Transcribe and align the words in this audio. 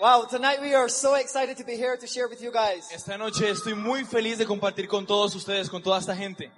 Wow, 0.00 0.26
tonight 0.30 0.60
we 0.60 0.74
are 0.74 0.88
so 0.88 1.16
excited 1.16 1.56
to 1.56 1.64
be 1.64 1.74
here 1.74 1.96
to 1.96 2.06
share 2.06 2.28
with 2.28 2.40
you 2.40 2.52
guys. 2.52 2.88
Esta 2.92 3.18
noche 3.18 3.50
estoy 3.50 3.74
muy 3.74 4.04
feliz 4.04 4.38
de 4.38 4.46
compartir 4.46 4.86
con 4.86 5.04
todos 5.06 5.34
ustedes, 5.34 5.68
con 5.68 5.82
toda 5.82 5.98
esta 5.98 6.14
gente. 6.14 6.52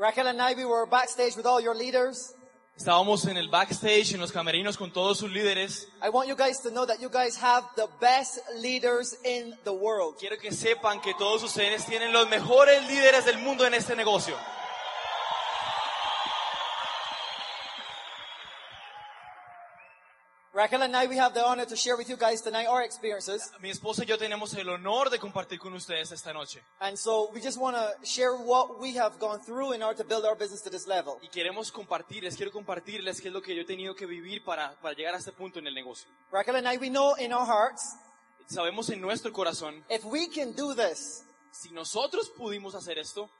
Raquel 0.00 0.26
and 0.28 0.40
I, 0.40 0.54
we 0.54 0.64
were 0.64 0.86
backstage 0.86 1.36
with 1.36 1.44
all 1.44 1.60
your 1.60 1.74
leaders. 1.74 2.32
Estábamos 2.78 3.26
en 3.28 3.36
el 3.36 3.50
backstage, 3.50 4.14
en 4.14 4.20
los 4.20 4.32
camerinos 4.32 4.78
con 4.78 4.90
todos 4.90 5.18
sus 5.18 5.30
líderes. 5.30 5.86
I 6.02 6.08
want 6.08 6.30
you 6.30 6.34
guys 6.34 6.60
to 6.60 6.70
know 6.70 6.86
that 6.86 6.98
you 6.98 7.10
guys 7.10 7.36
have 7.36 7.64
the 7.76 7.88
best 8.00 8.38
leaders 8.56 9.14
in 9.22 9.54
the 9.64 9.72
world. 9.74 10.16
Quiero 10.18 10.38
que 10.38 10.50
sepan 10.50 11.02
que 11.02 11.12
todos 11.18 11.42
ustedes 11.42 11.84
tienen 11.84 12.14
los 12.14 12.26
mejores 12.30 12.88
líderes 12.88 13.26
del 13.26 13.36
mundo 13.36 13.66
en 13.66 13.74
este 13.74 13.94
negocio. 13.94 14.34
Raquel 20.58 20.82
and 20.82 20.96
I, 20.96 21.06
we 21.06 21.16
have 21.18 21.34
the 21.34 21.46
honor 21.46 21.64
to 21.66 21.76
share 21.76 21.96
with 21.96 22.08
you 22.10 22.16
guys 22.16 22.40
tonight 22.40 22.66
our 22.66 22.82
experiences. 22.82 23.48
Mi 23.62 23.70
esposa 23.70 24.02
y 24.02 24.06
yo 24.06 24.16
tenemos 24.18 24.52
el 24.54 24.68
honor 24.68 25.08
de 25.08 25.20
compartir 25.20 25.60
con 25.60 25.72
ustedes 25.72 26.10
esta 26.10 26.32
noche. 26.32 26.60
And 26.80 26.98
so 26.98 27.30
we 27.32 27.40
just 27.40 27.60
want 27.60 27.76
to 27.76 27.94
share 28.04 28.34
what 28.34 28.80
we 28.80 28.96
have 28.96 29.20
gone 29.20 29.38
through 29.38 29.74
in 29.74 29.84
order 29.84 30.02
to 30.02 30.04
build 30.04 30.24
our 30.24 30.34
business 30.34 30.60
to 30.62 30.68
this 30.68 30.88
level. 30.88 31.20
Y 31.22 31.28
queremos 31.28 31.70
compartirles, 31.70 32.36
quiero 32.36 32.50
compartirles 32.50 33.20
qué 33.20 33.28
es 33.28 33.34
lo 33.34 33.40
que 33.40 33.54
yo 33.54 33.62
he 33.62 33.66
tenido 33.66 33.94
que 33.94 34.04
vivir 34.04 34.42
para, 34.42 34.74
para 34.82 34.96
llegar 34.96 35.14
a 35.14 35.18
este 35.18 35.30
punto 35.30 35.60
en 35.60 35.68
el 35.68 35.74
negocio. 35.74 36.08
Raquel 36.32 36.56
and 36.56 36.66
I, 36.66 36.76
we 36.76 36.88
know 36.88 37.14
in 37.20 37.32
our 37.32 37.46
hearts, 37.46 37.94
Sabemos 38.48 38.90
en 38.90 39.00
nuestro 39.00 39.32
corazón, 39.32 39.84
if 39.88 40.04
we 40.06 40.26
can 40.26 40.56
do 40.56 40.74
this, 40.74 41.22
si 41.52 41.70
nosotros 41.70 42.32
pudimos 42.36 42.74
hacer 42.74 42.98
esto, 42.98 43.30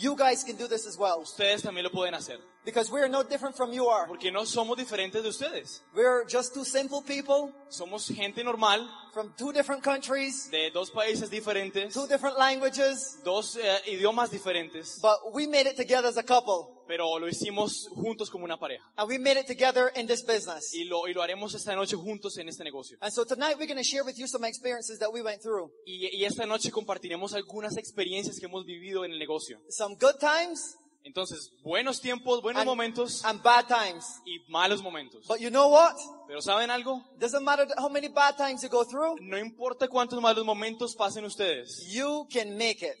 you 0.00 0.16
guys 0.16 0.42
can 0.42 0.56
do 0.56 0.66
this 0.66 0.88
as 0.88 0.98
well. 0.98 1.20
ustedes 1.20 1.62
también 1.62 1.84
lo 1.84 1.92
pueden 1.92 2.14
hacer. 2.16 2.40
Because 2.64 2.90
we're 2.90 3.08
no 3.08 3.22
different 3.22 3.56
from 3.56 3.72
you 3.72 3.88
are. 3.88 4.06
Porque 4.06 4.32
no 4.32 4.44
somos 4.44 4.76
diferentes 4.76 5.22
de 5.22 5.28
ustedes. 5.28 5.82
We're 5.94 6.24
just 6.26 6.54
two 6.54 6.64
simple 6.64 7.02
people 7.02 7.52
Somos 7.74 8.08
gente 8.08 8.44
normal, 8.44 8.88
from 9.12 9.32
two 9.36 9.52
different 9.52 9.82
countries, 9.82 10.48
de 10.48 10.70
dos 10.70 10.92
países 10.92 11.28
diferentes, 11.28 11.92
two 11.92 12.06
different 12.06 12.38
languages, 12.38 13.18
dos 13.24 13.56
eh, 13.56 13.80
idiomas 13.88 14.30
diferentes, 14.30 15.00
but 15.02 15.34
we 15.34 15.48
made 15.48 15.66
it 15.66 15.76
together 15.76 16.06
as 16.06 16.16
a 16.16 16.22
couple. 16.22 16.70
pero 16.86 17.18
lo 17.18 17.26
hicimos 17.26 17.88
juntos 17.96 18.30
como 18.30 18.44
una 18.44 18.58
pareja. 18.58 18.84
And 18.96 19.08
we 19.08 19.18
made 19.18 19.40
it 19.40 19.46
together 19.46 19.90
in 19.96 20.06
this 20.06 20.22
business. 20.22 20.72
Y 20.72 20.84
lo, 20.84 21.08
y 21.08 21.14
lo 21.14 21.22
haremos 21.22 21.52
esta 21.54 21.74
noche 21.74 21.96
juntos 21.96 22.38
en 22.38 22.48
este 22.48 22.62
negocio. 22.62 22.96
And 23.00 23.12
so 23.12 23.24
tonight 23.24 23.56
we're 23.58 23.66
going 23.66 23.82
to 23.82 23.82
share 23.82 24.04
with 24.04 24.16
you 24.18 24.28
some 24.28 24.44
experiences 24.46 25.00
that 25.00 25.12
we 25.12 25.20
went 25.20 25.42
through. 25.42 25.72
Y, 25.84 26.10
y 26.12 26.24
esta 26.24 26.46
noche 26.46 26.70
compartiremos 26.70 27.34
algunas 27.34 27.76
experiencias 27.76 28.38
que 28.38 28.46
hemos 28.46 28.64
vivido 28.64 29.04
en 29.04 29.12
el 29.12 29.18
negocio. 29.18 29.58
Some 29.68 29.96
good 29.96 30.20
times 30.20 30.76
Entonces, 31.04 31.52
buenos 31.62 32.00
tiempos, 32.00 32.40
buenos 32.40 32.62
and, 32.62 32.66
momentos 32.68 33.24
and 33.26 33.42
bad 33.42 33.66
times. 33.68 34.04
y 34.24 34.38
malos 34.48 34.82
momentos. 34.82 35.26
But 35.28 35.38
you 35.38 35.50
know 35.50 35.68
what? 35.68 35.94
Pero 36.26 36.40
¿saben 36.40 36.70
algo? 36.70 37.02
Doesn't 37.18 37.44
matter 37.44 37.66
how 37.76 37.88
many 37.90 38.08
bad 38.08 38.36
times 38.38 38.62
you 38.62 38.70
go 38.70 38.84
through, 38.84 39.16
No 39.20 39.36
importa 39.38 39.86
cuántos 39.88 40.20
malos 40.22 40.44
momentos 40.46 40.94
pasen 40.96 41.24
ustedes, 41.24 41.86
you 41.92 42.26
can 42.32 42.56
make 42.56 42.82
it. 42.82 42.96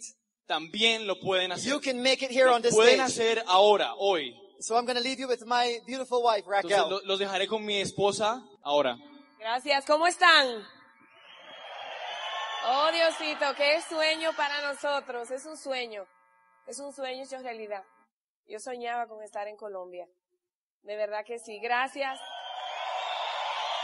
también 0.46 1.06
lo 1.06 1.18
pueden 1.18 1.50
hacer. 1.52 1.72
You 1.72 1.80
can 1.80 2.02
make 2.02 2.22
it 2.22 2.30
here 2.30 2.44
Lo 2.46 2.54
on 2.56 2.60
this 2.62 2.74
pueden 2.74 3.00
stage. 3.00 3.38
hacer 3.38 3.44
ahora, 3.46 3.94
hoy. 3.96 4.34
So 4.60 4.76
I'm 4.76 4.84
going 4.84 4.96
to 4.96 5.02
leave 5.02 5.18
you 5.18 5.26
with 5.26 5.44
my 5.46 5.80
beautiful 5.86 6.22
wife, 6.22 6.44
Entonces 6.46 6.70
Raquel. 6.78 6.90
lo- 6.90 7.00
los 7.06 7.18
dejaré 7.18 7.46
con 7.48 7.64
mi 7.64 7.80
esposa 7.80 8.42
ahora. 8.62 8.96
Gracias. 9.38 9.84
¿Cómo 9.86 10.06
están? 10.06 10.62
Oh, 12.66 12.90
Diosito, 12.92 13.54
qué 13.56 13.80
sueño 13.88 14.30
para 14.36 14.60
nosotros. 14.72 15.30
Es 15.30 15.44
un 15.46 15.56
sueño. 15.56 16.06
Es 16.66 16.78
un 16.78 16.92
sueño 16.92 17.24
hecho 17.24 17.38
realidad. 17.38 17.84
Yo 18.46 18.58
soñaba 18.58 19.06
con 19.06 19.22
estar 19.22 19.46
en 19.48 19.56
Colombia. 19.56 20.06
De 20.82 20.96
verdad 20.96 21.24
que 21.24 21.38
sí. 21.38 21.58
Gracias. 21.60 22.18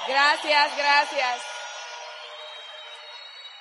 Gracias, 0.09 0.77
gracias. 0.77 1.43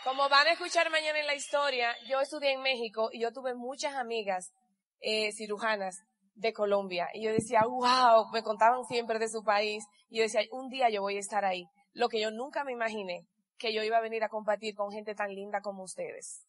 Como 0.04 0.30
van 0.30 0.48
a 0.48 0.54
escuchar 0.54 0.90
mañana 0.90 1.20
en 1.20 1.28
la 1.28 1.36
historia, 1.36 1.94
yo 2.08 2.22
estudié 2.22 2.54
en 2.54 2.62
México 2.62 3.10
y 3.12 3.22
yo 3.22 3.34
tuve 3.34 3.54
muchas 3.54 3.96
amigas 3.96 4.54
eh, 5.02 5.32
cirujanas 5.34 5.98
de 6.36 6.54
Colombia. 6.54 7.10
Y 7.14 7.26
yo 7.26 7.34
decía, 7.34 7.62
wow, 7.68 8.30
me 8.32 8.42
contaban 8.42 8.86
siempre 8.86 9.20
de 9.20 9.28
su 9.28 9.44
país. 9.44 9.84
Y 10.10 10.18
yo 10.18 10.24
decía, 10.24 10.42
un 10.52 10.70
día 10.70 10.90
yo 10.90 11.02
voy 11.02 11.18
a 11.18 11.20
estar 11.20 11.44
ahí. 11.44 11.66
Lo 11.94 12.08
que 12.08 12.22
yo 12.22 12.32
nunca 12.32 12.64
me 12.64 12.72
imaginé, 12.72 13.28
que 13.58 13.74
yo 13.74 13.84
iba 13.84 13.98
a 13.98 14.02
venir 14.02 14.24
a 14.24 14.30
compartir 14.30 14.74
con 14.76 14.92
gente 14.92 15.16
tan 15.16 15.34
linda 15.36 15.60
como 15.62 15.84
ustedes. 15.84 16.46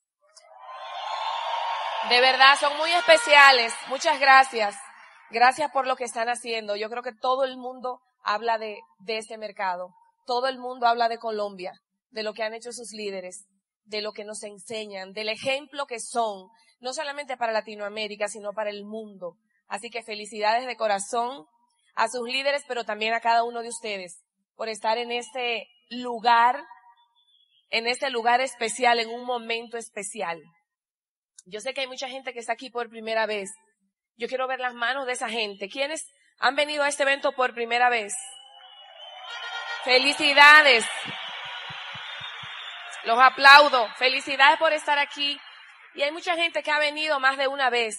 De 2.09 2.21
verdad, 2.21 2.57
son 2.59 2.77
muy 2.79 2.91
especiales. 2.93 3.73
Muchas 3.89 4.19
gracias. 4.19 4.75
Gracias 5.31 5.71
por 5.71 5.87
lo 5.87 5.97
que 5.97 6.05
están 6.05 6.29
haciendo. 6.29 6.77
Yo 6.77 6.89
creo 6.91 7.03
que 7.03 7.13
todo 7.13 7.45
el 7.45 7.57
mundo 7.57 8.01
habla 8.23 8.59
de, 8.59 8.81
de 8.99 9.19
este 9.19 9.39
mercado. 9.39 9.95
Todo 10.27 10.49
el 10.49 10.59
mundo 10.59 10.87
habla 10.87 11.09
de 11.09 11.19
Colombia, 11.19 11.73
de 12.11 12.23
lo 12.23 12.33
que 12.33 12.43
han 12.43 12.55
hecho 12.55 12.73
sus 12.73 12.93
líderes, 12.93 13.47
de 13.85 14.01
lo 14.01 14.13
que 14.13 14.25
nos 14.25 14.43
enseñan, 14.43 15.13
del 15.13 15.29
ejemplo 15.29 15.87
que 15.87 16.01
son, 16.01 16.49
no 16.81 16.93
solamente 16.93 17.37
para 17.37 17.53
Latinoamérica, 17.53 18.29
sino 18.29 18.53
para 18.53 18.71
el 18.71 18.85
mundo. 18.85 19.37
Así 19.69 19.91
que 19.91 20.03
felicidades 20.03 20.67
de 20.67 20.77
corazón 20.77 21.47
a 21.95 22.09
sus 22.09 22.29
líderes, 22.29 22.65
pero 22.67 22.85
también 22.85 23.15
a 23.15 23.21
cada 23.21 23.45
uno 23.45 23.63
de 23.63 23.69
ustedes 23.69 24.23
por 24.61 24.69
estar 24.69 24.99
en 24.99 25.11
este 25.11 25.69
lugar, 25.89 26.63
en 27.71 27.87
este 27.87 28.11
lugar 28.11 28.43
especial, 28.43 29.01
en 29.01 29.09
un 29.09 29.25
momento 29.25 29.79
especial. 29.79 30.39
Yo 31.47 31.61
sé 31.61 31.75
que 31.75 31.83
hay 31.83 31.87
mucha 31.87 32.09
gente 32.09 32.33
que 32.33 32.39
está 32.39 32.53
aquí 32.53 32.71
por 32.71 32.89
primera 32.89 33.27
vez. 33.27 33.51
Yo 34.17 34.29
quiero 34.29 34.47
ver 34.47 34.61
las 34.61 34.75
manos 34.75 35.07
de 35.07 35.13
esa 35.13 35.29
gente. 35.29 35.69
¿Quiénes 35.69 36.07
han 36.39 36.57
venido 36.57 36.83
a 36.83 36.89
este 36.89 37.03
evento 37.03 37.33
por 37.33 37.55
primera 37.55 37.89
vez? 37.89 38.13
Felicidades. 39.85 40.85
Los 43.05 43.19
aplaudo. 43.19 43.89
Felicidades 43.97 44.59
por 44.59 44.73
estar 44.73 44.99
aquí. 44.99 45.39
Y 45.95 46.03
hay 46.03 46.13
mucha 46.13 46.37
gente 46.37 46.63
que 46.63 46.71
ha 46.71 46.79
venido 46.79 47.19
más 47.19 47.37
de 47.37 47.49
una 47.49 47.71
vez 47.71 47.97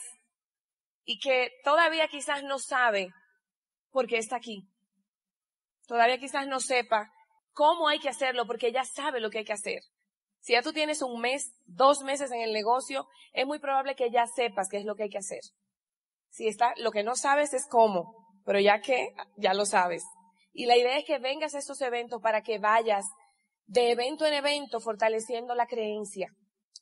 y 1.04 1.20
que 1.20 1.52
todavía 1.64 2.08
quizás 2.08 2.44
no 2.44 2.60
sabe 2.60 3.10
por 3.92 4.08
qué 4.08 4.18
está 4.18 4.38
aquí. 4.38 4.68
Todavía 5.88 6.18
quizás 6.18 6.48
no 6.48 6.60
sepa 6.60 7.12
cómo 7.52 7.88
hay 7.88 8.00
que 8.00 8.10
hacerlo 8.10 8.46
porque 8.46 8.72
ya 8.72 8.86
sabe 8.86 9.20
lo 9.20 9.30
que 9.30 9.40
hay 9.40 9.46
que 9.46 9.54
hacer. 9.54 9.82
Si 10.42 10.54
ya 10.54 10.62
tú 10.62 10.74
tienes 10.74 11.02
un 11.02 11.22
mes, 11.22 11.54
dos 11.66 12.02
meses 12.02 12.32
en 12.32 12.42
el 12.42 12.52
negocio, 12.52 13.08
es 13.32 13.46
muy 13.46 13.60
probable 13.60 13.96
que 13.96 14.12
ya 14.12 14.26
sepas 14.26 14.68
qué 14.70 14.78
es 14.78 14.86
lo 14.86 14.96
que 14.96 15.04
hay 15.04 15.10
que 15.10 15.20
hacer. 15.20 15.42
Si 16.30 16.48
está, 16.48 16.74
lo 16.78 16.92
que 16.92 17.04
no 17.04 17.16
sabes 17.16 17.54
es 17.54 17.68
cómo, 17.68 18.16
pero 18.44 18.60
ya 18.60 18.82
que, 18.82 19.14
ya 19.38 19.54
lo 19.54 19.66
sabes. 19.66 20.04
Y 20.52 20.66
la 20.66 20.78
idea 20.78 20.98
es 20.98 21.06
que 21.06 21.20
vengas 21.20 21.54
a 21.54 21.60
estos 21.60 21.80
eventos 21.82 22.22
para 22.22 22.42
que 22.42 22.58
vayas 22.58 23.06
de 23.68 23.92
evento 23.92 24.26
en 24.26 24.34
evento 24.34 24.80
fortaleciendo 24.80 25.56
la 25.56 25.68
creencia, 25.68 26.28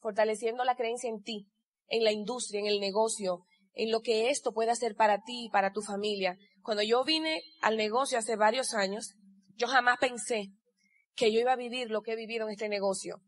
fortaleciendo 0.02 0.64
la 0.64 0.76
creencia 0.76 1.10
en 1.10 1.22
ti, 1.22 1.48
en 1.88 2.04
la 2.04 2.12
industria, 2.12 2.62
en 2.62 2.68
el 2.68 2.80
negocio, 2.80 3.44
en 3.74 3.92
lo 3.92 4.02
que 4.02 4.30
esto 4.30 4.54
puede 4.54 4.72
hacer 4.72 4.96
para 4.96 5.22
ti 5.22 5.46
y 5.46 5.50
para 5.50 5.72
tu 5.72 5.82
familia. 5.82 6.38
Cuando 6.64 6.82
yo 6.84 7.04
vine 7.04 7.42
al 7.62 7.78
negocio 7.78 8.18
hace 8.18 8.36
varios 8.36 8.74
años, 8.74 9.16
yo 9.56 9.68
jamás 9.68 9.98
pensé 10.00 10.48
que 11.16 11.32
yo 11.32 11.40
iba 11.40 11.54
a 11.54 11.58
vivir 11.58 11.92
lo 11.92 12.02
que 12.02 12.14
he 12.14 12.16
vivido 12.16 12.48
en 12.48 12.54
este 12.54 12.70
negocio. 12.70 13.22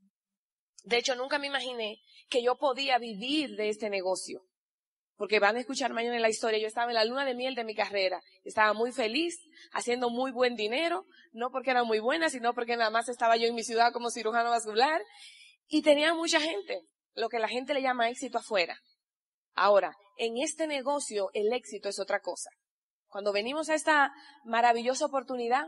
De 0.83 0.97
hecho, 0.97 1.15
nunca 1.15 1.39
me 1.39 1.47
imaginé 1.47 1.99
que 2.29 2.43
yo 2.43 2.57
podía 2.57 2.97
vivir 2.97 3.55
de 3.55 3.69
este 3.69 3.89
negocio. 3.89 4.43
Porque 5.15 5.39
van 5.39 5.55
a 5.55 5.59
escuchar 5.59 5.93
mañana 5.93 6.15
en 6.15 6.21
la 6.23 6.29
historia, 6.29 6.59
yo 6.59 6.67
estaba 6.67 6.89
en 6.89 6.95
la 6.95 7.05
luna 7.05 7.25
de 7.25 7.35
miel 7.35 7.53
de 7.53 7.63
mi 7.63 7.75
carrera. 7.75 8.21
Estaba 8.43 8.73
muy 8.73 8.91
feliz, 8.91 9.37
haciendo 9.71 10.09
muy 10.09 10.31
buen 10.31 10.55
dinero, 10.55 11.05
no 11.31 11.51
porque 11.51 11.69
era 11.69 11.83
muy 11.83 11.99
buena, 11.99 12.29
sino 12.29 12.55
porque 12.55 12.75
nada 12.75 12.89
más 12.89 13.07
estaba 13.07 13.37
yo 13.37 13.45
en 13.47 13.53
mi 13.53 13.63
ciudad 13.63 13.93
como 13.93 14.09
cirujano 14.09 14.49
vascular. 14.49 15.01
Y 15.67 15.83
tenía 15.83 16.15
mucha 16.15 16.39
gente, 16.39 16.81
lo 17.13 17.29
que 17.29 17.37
la 17.37 17.47
gente 17.47 17.73
le 17.73 17.83
llama 17.83 18.09
éxito 18.09 18.39
afuera. 18.39 18.79
Ahora, 19.53 19.95
en 20.17 20.37
este 20.37 20.65
negocio 20.65 21.29
el 21.33 21.53
éxito 21.53 21.89
es 21.89 21.99
otra 21.99 22.19
cosa. 22.19 22.49
Cuando 23.07 23.31
venimos 23.31 23.69
a 23.69 23.75
esta 23.75 24.11
maravillosa 24.45 25.05
oportunidad, 25.05 25.67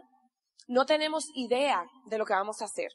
no 0.67 0.85
tenemos 0.85 1.25
idea 1.35 1.85
de 2.05 2.17
lo 2.17 2.25
que 2.25 2.33
vamos 2.33 2.61
a 2.61 2.65
hacer, 2.65 2.91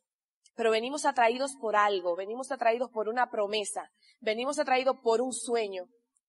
pero 0.58 0.72
venimos 0.72 1.04
atraídos 1.04 1.54
por 1.54 1.76
algo, 1.76 2.16
venimos 2.16 2.50
atraídos 2.50 2.90
por 2.90 3.08
una 3.08 3.30
promesa, 3.30 3.92
venimos 4.18 4.58
atraídos 4.58 4.96
por 5.04 5.20
un 5.20 5.32
sueño, 5.32 5.84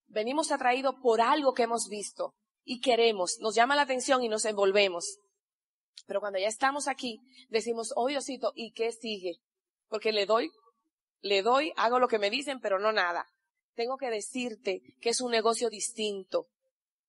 venimos 0.06 0.52
atraídos 0.52 0.94
por 1.02 1.20
algo 1.20 1.52
que 1.52 1.64
hemos 1.64 1.88
visto 1.88 2.36
y 2.62 2.78
queremos, 2.78 3.38
nos 3.40 3.56
llama 3.56 3.74
la 3.74 3.82
atención 3.82 4.22
y 4.22 4.28
nos 4.28 4.44
envolvemos. 4.44 5.18
Pero 6.06 6.20
cuando 6.20 6.38
ya 6.38 6.46
estamos 6.46 6.86
aquí, 6.86 7.18
decimos, 7.48 7.92
oh 7.96 8.06
Diosito, 8.06 8.52
¿y 8.54 8.70
qué 8.70 8.92
sigue? 8.92 9.38
Porque 9.88 10.12
le 10.12 10.26
doy, 10.26 10.52
le 11.22 11.42
doy, 11.42 11.72
hago 11.74 11.98
lo 11.98 12.06
que 12.06 12.20
me 12.20 12.30
dicen, 12.30 12.60
pero 12.60 12.78
no 12.78 12.92
nada. 12.92 13.26
Tengo 13.74 13.96
que 13.96 14.10
decirte 14.10 14.80
que 15.00 15.08
es 15.08 15.20
un 15.20 15.32
negocio 15.32 15.70
distinto. 15.70 16.46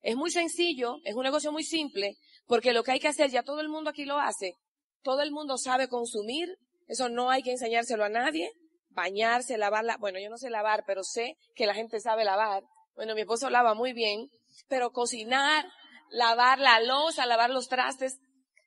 Es 0.01 0.15
muy 0.15 0.31
sencillo, 0.31 0.95
es 1.03 1.13
un 1.13 1.21
negocio 1.21 1.51
muy 1.51 1.65
simple, 1.65 2.18
porque 2.47 2.73
lo 2.73 2.81
que 2.81 2.94
hay 2.94 3.00
que 3.00 3.09
hacer, 3.09 3.29
ya 3.29 3.44
todo 3.44 3.62
el 3.62 3.69
mundo 3.69 3.91
aquí 3.91 4.06
lo 4.06 4.18
hace. 4.18 4.56
Todo 5.03 5.21
el 5.21 5.31
mundo 5.31 5.59
sabe 5.59 5.88
consumir, 5.88 6.57
eso 6.92 7.08
no 7.08 7.30
hay 7.30 7.42
que 7.42 7.52
enseñárselo 7.52 8.04
a 8.04 8.10
nadie. 8.10 8.52
Bañarse, 8.90 9.58
lavarla, 9.58 9.96
bueno, 9.96 10.20
yo 10.20 10.30
no 10.30 10.38
sé 10.38 10.50
lavar, 10.50 10.84
pero 10.86 11.06
sé 11.06 11.38
que 11.56 11.66
la 11.66 11.74
gente 11.74 12.02
sabe 12.02 12.26
lavar. 12.26 12.64
Bueno, 12.96 13.16
mi 13.16 13.22
esposo 13.22 13.50
lava 13.50 13.74
muy 13.74 13.94
bien, 13.94 14.28
pero 14.68 14.92
cocinar, 14.92 15.66
lavar 16.10 16.60
la 16.60 16.82
loza, 16.82 17.26
lavar 17.26 17.50
los 17.50 17.70
trastes, 17.70 18.20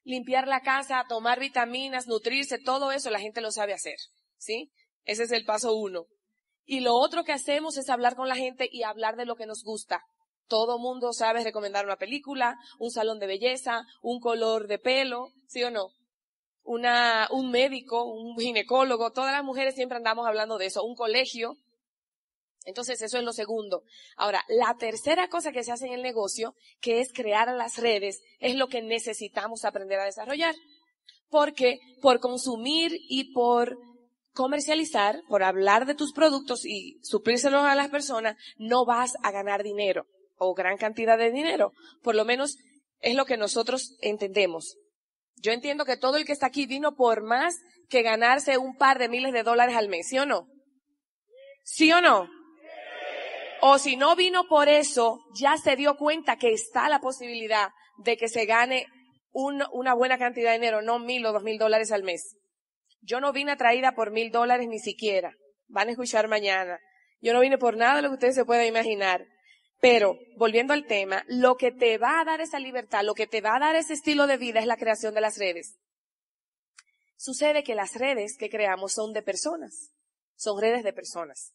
limpiar 0.05 0.49
la 0.49 0.63
casa, 0.63 1.05
tomar 1.07 1.39
vitaminas, 1.39 2.07
nutrirse, 2.07 2.59
todo 2.59 2.93
eso 2.93 3.11
la 3.11 3.21
gente 3.21 3.43
lo 3.43 3.53
sabe 3.53 3.75
hacer, 3.75 3.97
¿sí? 4.39 4.73
Ese 5.03 5.25
es 5.25 5.33
el 5.33 5.45
paso 5.45 5.75
uno. 5.75 6.07
Y 6.65 6.81
lo 6.81 6.95
otro 6.95 7.25
que 7.25 7.33
hacemos 7.33 7.77
es 7.77 7.91
hablar 7.91 8.17
con 8.17 8.29
la 8.29 8.37
gente 8.37 8.71
y 8.73 8.85
hablar 8.85 9.17
de 9.17 9.27
lo 9.27 9.37
que 9.37 9.45
nos 9.45 9.63
gusta. 9.63 10.01
Todo 10.49 10.79
mundo 10.79 11.13
sabe 11.13 11.45
recomendar 11.45 11.85
una 11.85 11.97
película, 11.97 12.57
un 12.79 12.91
salón 12.91 13.19
de 13.19 13.27
belleza, 13.27 13.83
un 14.01 14.19
color 14.19 14.67
de 14.67 14.79
pelo, 14.79 15.29
¿sí 15.47 15.63
o 15.63 15.71
no? 15.71 15.91
Una, 16.65 17.29
un 17.31 17.51
médico, 17.51 18.05
un 18.05 18.39
ginecólogo, 18.39 19.13
todas 19.13 19.33
las 19.33 19.45
mujeres 19.45 19.75
siempre 19.75 19.99
andamos 19.99 20.27
hablando 20.27 20.59
de 20.59 20.67
eso, 20.67 20.83
un 20.83 20.97
colegio. 20.97 21.57
Entonces 22.65 23.03
eso 23.03 23.19
es 23.19 23.25
lo 23.25 23.33
segundo. 23.33 23.83
Ahora, 24.17 24.43
la 24.49 24.75
tercera 24.79 25.29
cosa 25.29 25.53
que 25.53 25.63
se 25.63 25.73
hace 25.73 25.87
en 25.87 25.93
el 25.93 26.03
negocio, 26.03 26.55
que 26.81 27.01
es 27.01 27.13
crear 27.13 27.53
las 27.55 27.77
redes, 27.77 28.23
es 28.41 28.57
lo 28.57 28.69
que 28.69 28.81
necesitamos 28.81 29.65
aprender 29.65 30.01
a 30.01 30.07
desarrollar. 30.07 30.55
Porque 31.29 31.79
por 32.01 32.21
consumir 32.21 32.93
y 33.09 33.35
por 33.35 33.77
comercializar, 34.33 35.23
por 35.29 35.43
hablar 35.43 35.87
de 35.87 35.95
tus 35.95 36.13
productos 36.13 36.65
y 36.65 36.99
suplírselos 37.03 37.63
a 37.63 37.75
las 37.75 37.89
personas, 37.91 38.37
no 38.57 38.85
vas 38.85 39.15
a 39.23 39.31
ganar 39.31 39.63
dinero 39.63 40.07
o 40.37 40.55
gran 40.55 40.77
cantidad 40.77 41.19
de 41.19 41.31
dinero. 41.31 41.73
Por 42.03 42.15
lo 42.15 42.25
menos 42.25 42.57
es 43.01 43.15
lo 43.15 43.27
que 43.27 43.37
nosotros 43.37 43.97
entendemos. 44.01 44.77
Yo 45.37 45.53
entiendo 45.53 45.85
que 45.85 45.97
todo 45.97 46.17
el 46.17 46.25
que 46.25 46.33
está 46.33 46.47
aquí 46.47 46.67
vino 46.67 46.95
por 46.95 47.23
más 47.23 47.57
que 47.89 48.03
ganarse 48.03 48.59
un 48.59 48.77
par 48.77 48.99
de 48.99 49.09
miles 49.09 49.33
de 49.33 49.43
dólares 49.43 49.77
al 49.77 49.89
mes, 49.89 50.09
¿sí 50.09 50.19
o 50.19 50.27
no? 50.27 50.47
¿Sí 51.65 51.93
o 51.93 52.01
no? 52.01 52.29
O 53.61 53.79
si 53.79 53.97
no 53.97 54.15
vino 54.17 54.45
por 54.49 54.69
eso, 54.69 55.21
ya 55.35 55.57
se 55.57 55.77
dio 55.77 55.97
cuenta 55.97 56.37
que 56.37 56.53
está 56.53 56.89
la 56.89 57.01
posibilidad 57.01 57.71
de 57.99 58.17
que 58.17 58.29
se 58.29 58.45
gane 58.47 58.87
una 59.33 59.95
buena 59.95 60.19
cantidad 60.19 60.51
de 60.51 60.59
dinero, 60.59 60.83
no 60.83 60.99
mil 60.99 61.25
o 61.27 61.33
dos 61.33 61.43
mil 61.43 61.59
dólares 61.59 61.91
al 61.91 62.03
mes. 62.03 62.37
Yo 63.01 63.21
no 63.21 63.33
vine 63.33 63.53
atraída 63.53 63.95
por 63.95 64.11
mil 64.11 64.31
dólares 64.31 64.69
ni 64.69 64.79
siquiera. 64.79 65.35
Van 65.67 65.89
a 65.89 65.93
escuchar 65.93 66.29
mañana. 66.29 66.79
Yo 67.21 67.33
no 67.33 67.41
vine 67.41 67.59
por 67.59 67.77
nada 67.77 67.97
de 67.97 68.03
lo 68.03 68.09
que 68.09 68.15
ustedes 68.15 68.35
se 68.35 68.45
puedan 68.45 68.67
imaginar. 68.67 69.27
Pero, 69.81 70.19
volviendo 70.37 70.73
al 70.73 70.87
tema, 70.87 71.25
lo 71.29 71.57
que 71.57 71.71
te 71.71 71.99
va 71.99 72.21
a 72.21 72.25
dar 72.25 72.41
esa 72.41 72.59
libertad, 72.59 73.03
lo 73.05 73.15
que 73.15 73.27
te 73.27 73.41
va 73.41 73.57
a 73.57 73.61
dar 73.61 73.77
ese 73.77 73.93
estilo 73.93 74.27
de 74.27 74.39
vida 74.39 74.61
es 74.61 74.67
la 74.67 74.77
creación 74.77 75.15
de 75.15 75.21
las 75.21 75.39
redes. 75.39 75.77
Sucede 77.17 77.63
que 77.63 77.75
las 77.75 77.95
redes 77.95 78.37
que 78.37 78.51
creamos 78.51 78.93
son 78.93 79.13
de 79.13 79.23
personas. 79.23 79.91
Son 80.37 80.61
redes 80.61 80.85
de 80.85 80.93
personas. 80.93 81.53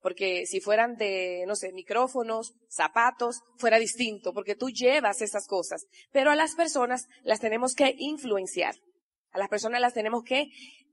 Porque 0.00 0.44
si 0.46 0.60
fueran 0.60 0.96
de, 0.96 1.44
no 1.46 1.56
sé, 1.56 1.72
micrófonos, 1.72 2.52
zapatos, 2.68 3.40
fuera 3.56 3.78
distinto, 3.78 4.34
porque 4.34 4.54
tú 4.54 4.68
llevas 4.68 5.22
esas 5.22 5.46
cosas. 5.46 5.86
Pero 6.12 6.30
a 6.30 6.36
las 6.36 6.54
personas 6.54 7.06
las 7.22 7.40
tenemos 7.40 7.74
que 7.74 7.94
influenciar. 7.98 8.74
A 9.32 9.38
las 9.38 9.48
personas 9.48 9.80
las 9.80 9.94
tenemos 9.94 10.22
que 10.22 10.48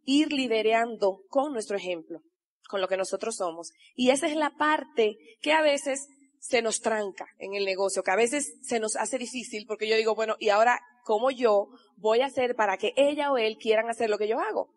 ir 0.05 0.31
liderando 0.31 1.23
con 1.27 1.53
nuestro 1.53 1.77
ejemplo, 1.77 2.21
con 2.69 2.81
lo 2.81 2.87
que 2.87 2.97
nosotros 2.97 3.35
somos. 3.35 3.71
Y 3.95 4.11
esa 4.11 4.27
es 4.27 4.35
la 4.35 4.51
parte 4.51 5.17
que 5.41 5.51
a 5.53 5.61
veces 5.61 6.07
se 6.41 6.63
nos 6.63 6.81
tranca 6.81 7.27
en 7.37 7.53
el 7.53 7.65
negocio, 7.65 8.01
que 8.01 8.09
a 8.09 8.15
veces 8.15 8.55
se 8.63 8.79
nos 8.79 8.95
hace 8.95 9.19
difícil 9.19 9.65
porque 9.67 9.87
yo 9.87 9.95
digo, 9.95 10.15
bueno, 10.15 10.35
¿y 10.39 10.49
ahora 10.49 10.81
cómo 11.03 11.29
yo 11.29 11.67
voy 11.97 12.21
a 12.21 12.25
hacer 12.25 12.55
para 12.55 12.77
que 12.77 12.93
ella 12.95 13.31
o 13.31 13.37
él 13.37 13.57
quieran 13.57 13.89
hacer 13.89 14.09
lo 14.09 14.17
que 14.17 14.27
yo 14.27 14.39
hago? 14.39 14.73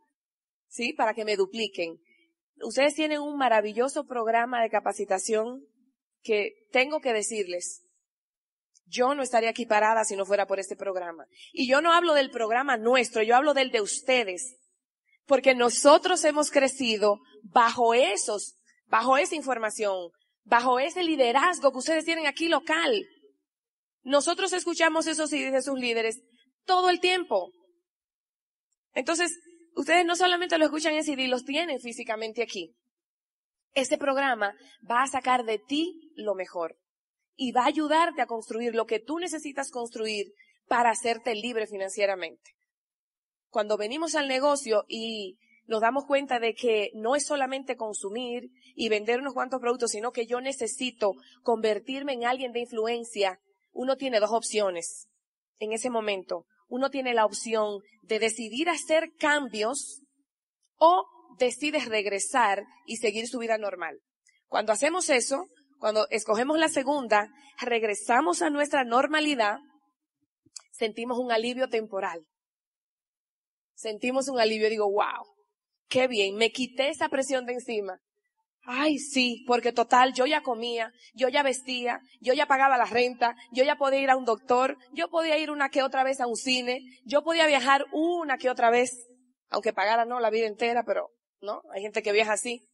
¿Sí? 0.69 0.93
Para 0.93 1.15
que 1.15 1.25
me 1.25 1.37
dupliquen. 1.37 1.99
Ustedes 2.63 2.95
tienen 2.95 3.21
un 3.21 3.39
maravilloso 3.39 4.05
programa 4.05 4.63
de 4.63 4.69
capacitación 4.69 5.65
que 6.23 6.53
tengo 6.71 7.01
que 7.01 7.15
decirles. 7.15 7.83
Yo 8.85 9.15
no 9.15 9.23
estaría 9.23 9.49
aquí 9.49 9.65
parada 9.65 10.05
si 10.05 10.17
no 10.17 10.27
fuera 10.27 10.47
por 10.47 10.61
este 10.61 10.77
programa. 10.77 11.25
Y 11.51 11.67
yo 11.67 11.81
no 11.81 11.95
hablo 11.95 12.13
del 12.13 12.31
programa 12.31 12.77
nuestro, 12.77 13.23
yo 13.23 13.37
hablo 13.37 13.55
del 13.55 13.71
de 13.71 13.81
ustedes. 13.81 14.59
Porque 15.25 15.55
nosotros 15.55 16.23
hemos 16.25 16.51
crecido 16.51 17.21
bajo 17.43 17.95
esos, 17.95 18.57
bajo 18.87 19.17
esa 19.17 19.35
información, 19.35 20.11
bajo 20.45 20.79
ese 20.79 21.03
liderazgo 21.03 21.73
que 21.73 21.79
ustedes 21.79 22.05
tienen 22.05 22.27
aquí 22.27 22.49
local. 22.49 23.05
Nosotros 24.03 24.53
escuchamos 24.53 25.07
esos 25.07 25.31
CDs 25.31 25.53
de 25.53 25.63
sus 25.63 25.79
líderes 25.79 26.23
todo 26.65 26.91
el 26.91 27.01
tiempo. 27.01 27.51
Entonces, 28.93 29.33
ustedes 29.75 30.05
no 30.05 30.15
solamente 30.15 30.59
lo 30.59 30.67
escuchan 30.67 30.95
en 30.95 31.05
CD, 31.05 31.27
los 31.27 31.45
tienen 31.45 31.81
físicamente 31.81 32.43
aquí. 32.43 32.75
Este 33.73 33.99
programa 33.99 34.55
va 34.89 35.03
a 35.03 35.09
sacar 35.09 35.45
de 35.45 35.59
ti 35.59 36.13
lo 36.15 36.35
mejor 36.35 36.77
y 37.37 37.51
va 37.51 37.63
a 37.63 37.69
ayudarte 37.69 38.23
a 38.23 38.27
construir 38.27 38.75
lo 38.75 38.87
que 38.87 39.01
tú 39.01 39.19
necesitas 39.19 39.71
construir 39.71 40.27
para 40.69 40.91
hacerte 40.91 41.35
libre 41.35 41.67
financieramente. 41.67 42.53
Cuando 43.49 43.77
venimos 43.77 44.15
al 44.15 44.29
negocio 44.29 44.85
y 44.89 45.39
nos 45.67 45.81
damos 45.81 46.05
cuenta 46.05 46.39
de 46.39 46.55
que 46.55 46.91
no 46.95 47.17
es 47.17 47.27
solamente 47.27 47.77
consumir 47.77 48.51
y 48.75 48.89
vender 48.89 49.21
unos 49.21 49.35
cuantos 49.35 49.61
productos, 49.61 49.93
sino 49.93 50.13
que 50.13 50.27
yo 50.27 50.41
necesito 50.41 51.13
convertirme 51.43 52.13
en 52.13 52.25
alguien 52.25 52.53
de 52.53 52.61
influencia, 52.61 53.41
uno 53.73 53.97
tiene 53.97 54.21
dos 54.21 54.31
opciones 54.31 55.09
en 55.59 55.73
ese 55.73 55.91
momento. 55.91 56.47
Uno 56.69 56.91
tiene 56.91 57.15
la 57.15 57.25
opción 57.25 57.81
de 58.03 58.19
decidir 58.19 58.69
hacer 58.69 59.13
cambios 59.19 60.03
o 60.77 61.07
decides 61.39 61.87
regresar 61.87 62.65
y 62.87 62.97
seguir 62.97 63.29
su 63.29 63.39
vida 63.39 63.59
normal. 63.59 64.01
Cuando 64.47 64.73
hacemos 64.73 65.09
eso, 65.11 65.47
cuando 65.79 66.07
escogemos 66.11 66.59
la 66.59 66.69
segunda, 66.69 67.29
regresamos 67.61 68.43
a 68.43 68.51
nuestra 68.51 68.85
normalidad, 68.85 69.59
sentimos 70.73 71.19
un 71.19 71.33
alivio 71.33 71.69
temporal. 71.69 72.27
Sentimos 73.75 74.29
un 74.29 74.39
alivio, 74.39 74.71
digo, 74.71 74.91
wow, 74.91 75.34
qué 75.89 76.09
bien, 76.09 76.37
me 76.37 76.51
quité 76.51 76.89
esa 76.89 77.09
presión 77.09 77.47
de 77.47 77.55
encima. 77.55 78.01
Ay, 78.67 78.99
sí, 78.99 79.45
porque 79.47 79.73
total, 79.73 80.15
yo 80.15 80.25
ya 80.25 80.43
comía, 80.43 80.91
yo 81.15 81.29
ya 81.29 81.43
vestía, 81.43 82.01
yo 82.21 82.33
ya 82.33 82.47
pagaba 82.47 82.79
la 82.79 82.87
renta, 82.87 83.37
yo 83.53 83.63
ya 83.63 83.77
podía 83.77 84.01
ir 84.01 84.11
a 84.11 84.17
un 84.17 84.25
doctor, 84.25 84.79
yo 84.93 85.09
podía 85.11 85.37
ir 85.37 85.51
una 85.51 85.69
que 85.69 85.83
otra 85.83 86.03
vez 86.03 86.21
a 86.21 86.27
un 86.27 86.37
cine, 86.37 86.81
yo 87.05 87.23
podía 87.23 87.47
viajar 87.47 87.85
una 87.93 88.39
que 88.39 88.49
otra 88.49 88.71
vez, 88.71 89.07
aunque 89.51 89.75
pagara 89.75 90.07
no 90.07 90.19
la 90.19 90.31
vida 90.31 90.47
entera, 90.47 90.83
pero 90.83 91.11
no, 91.43 91.61
hay 91.75 91.83
gente 91.83 92.03
que 92.03 92.13
viaja 92.13 92.33
así. 92.33 92.67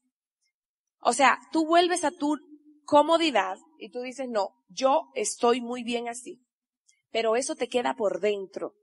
O 1.01 1.13
sea, 1.13 1.39
tú 1.51 1.67
vuelves 1.67 2.05
a 2.05 2.13
tu 2.13 2.37
comodidad 2.85 3.57
y 3.79 3.91
tú 3.91 4.01
dices, 4.01 4.29
no, 4.29 4.51
yo 4.69 5.11
estoy 5.15 5.61
muy 5.61 5.83
bien 5.83 6.09
así. 6.09 6.41
Pero 7.11 7.35
eso 7.35 7.57
te 7.57 7.69
queda 7.69 7.95
por 7.95 8.21
dentro. 8.21 8.75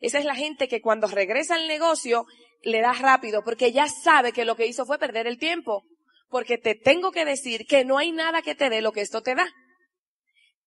Esa 0.00 0.18
es 0.18 0.24
la 0.24 0.34
gente 0.34 0.66
que 0.66 0.80
cuando 0.80 1.06
regresa 1.06 1.54
al 1.54 1.68
negocio 1.68 2.26
le 2.62 2.80
da 2.80 2.92
rápido 2.92 3.42
porque 3.44 3.72
ya 3.72 3.86
sabe 3.88 4.32
que 4.32 4.44
lo 4.44 4.56
que 4.56 4.66
hizo 4.66 4.84
fue 4.86 4.98
perder 4.98 5.26
el 5.26 5.38
tiempo. 5.38 5.84
Porque 6.28 6.56
te 6.56 6.74
tengo 6.74 7.12
que 7.12 7.24
decir 7.24 7.66
que 7.66 7.84
no 7.84 7.98
hay 7.98 8.10
nada 8.10 8.42
que 8.42 8.54
te 8.54 8.70
dé 8.70 8.80
lo 8.80 8.92
que 8.92 9.02
esto 9.02 9.22
te 9.22 9.34
da. 9.34 9.46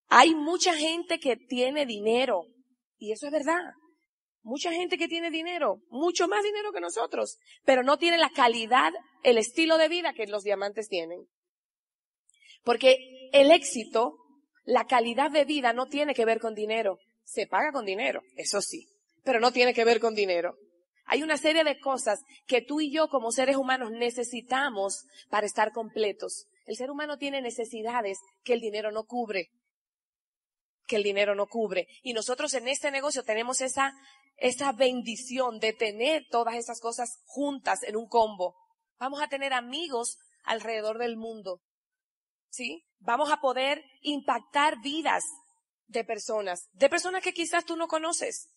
Hay 0.07 0.35
mucha 0.35 0.75
gente 0.75 1.19
que 1.19 1.35
tiene 1.35 1.85
dinero. 1.85 2.43
Y 2.97 3.11
eso 3.11 3.25
es 3.25 3.31
verdad. 3.31 3.73
Mucha 4.45 4.71
gente 4.71 4.99
que 4.99 5.07
tiene 5.07 5.31
dinero, 5.31 5.81
mucho 5.89 6.27
más 6.27 6.43
dinero 6.43 6.71
que 6.71 6.79
nosotros, 6.79 7.39
pero 7.63 7.81
no 7.81 7.97
tiene 7.97 8.19
la 8.19 8.29
calidad, 8.29 8.93
el 9.23 9.39
estilo 9.39 9.79
de 9.79 9.89
vida 9.89 10.13
que 10.13 10.27
los 10.27 10.43
diamantes 10.43 10.87
tienen. 10.87 11.25
Porque 12.63 13.29
el 13.33 13.49
éxito, 13.49 14.19
la 14.63 14.85
calidad 14.85 15.31
de 15.31 15.45
vida 15.45 15.73
no 15.73 15.87
tiene 15.87 16.13
que 16.13 16.25
ver 16.25 16.39
con 16.39 16.53
dinero. 16.53 16.99
Se 17.23 17.47
paga 17.47 17.71
con 17.71 17.85
dinero, 17.85 18.21
eso 18.35 18.61
sí, 18.61 18.87
pero 19.23 19.39
no 19.39 19.51
tiene 19.51 19.73
que 19.73 19.83
ver 19.83 19.99
con 19.99 20.13
dinero. 20.13 20.55
Hay 21.05 21.21
una 21.23 21.37
serie 21.37 21.63
de 21.63 21.79
cosas 21.79 22.23
que 22.47 22.61
tú 22.61 22.81
y 22.81 22.91
yo 22.91 23.09
como 23.09 23.31
seres 23.31 23.57
humanos 23.57 23.91
necesitamos 23.91 25.05
para 25.29 25.45
estar 25.45 25.71
completos. 25.71 26.47
El 26.65 26.75
ser 26.75 26.89
humano 26.89 27.17
tiene 27.17 27.41
necesidades 27.41 28.19
que 28.43 28.53
el 28.53 28.59
dinero 28.59 28.91
no 28.91 29.05
cubre. 29.05 29.51
Que 30.87 30.95
el 30.95 31.03
dinero 31.03 31.35
no 31.35 31.47
cubre. 31.47 31.87
Y 32.01 32.13
nosotros 32.13 32.53
en 32.55 32.67
este 32.67 32.89
negocio 32.89 33.23
tenemos 33.23 33.61
esa, 33.61 33.93
esa 34.37 34.71
bendición 34.71 35.59
de 35.59 35.73
tener 35.73 36.25
todas 36.29 36.55
esas 36.55 36.79
cosas 36.79 37.19
juntas 37.25 37.83
en 37.83 37.95
un 37.95 38.07
combo. 38.07 38.55
Vamos 38.97 39.21
a 39.21 39.27
tener 39.27 39.53
amigos 39.53 40.17
alrededor 40.43 40.97
del 40.97 41.17
mundo. 41.17 41.61
¿Sí? 42.49 42.83
Vamos 42.99 43.31
a 43.31 43.41
poder 43.41 43.83
impactar 44.01 44.81
vidas 44.81 45.23
de 45.87 46.03
personas, 46.03 46.67
de 46.73 46.89
personas 46.89 47.21
que 47.21 47.33
quizás 47.33 47.65
tú 47.65 47.75
no 47.75 47.87
conoces. 47.87 48.49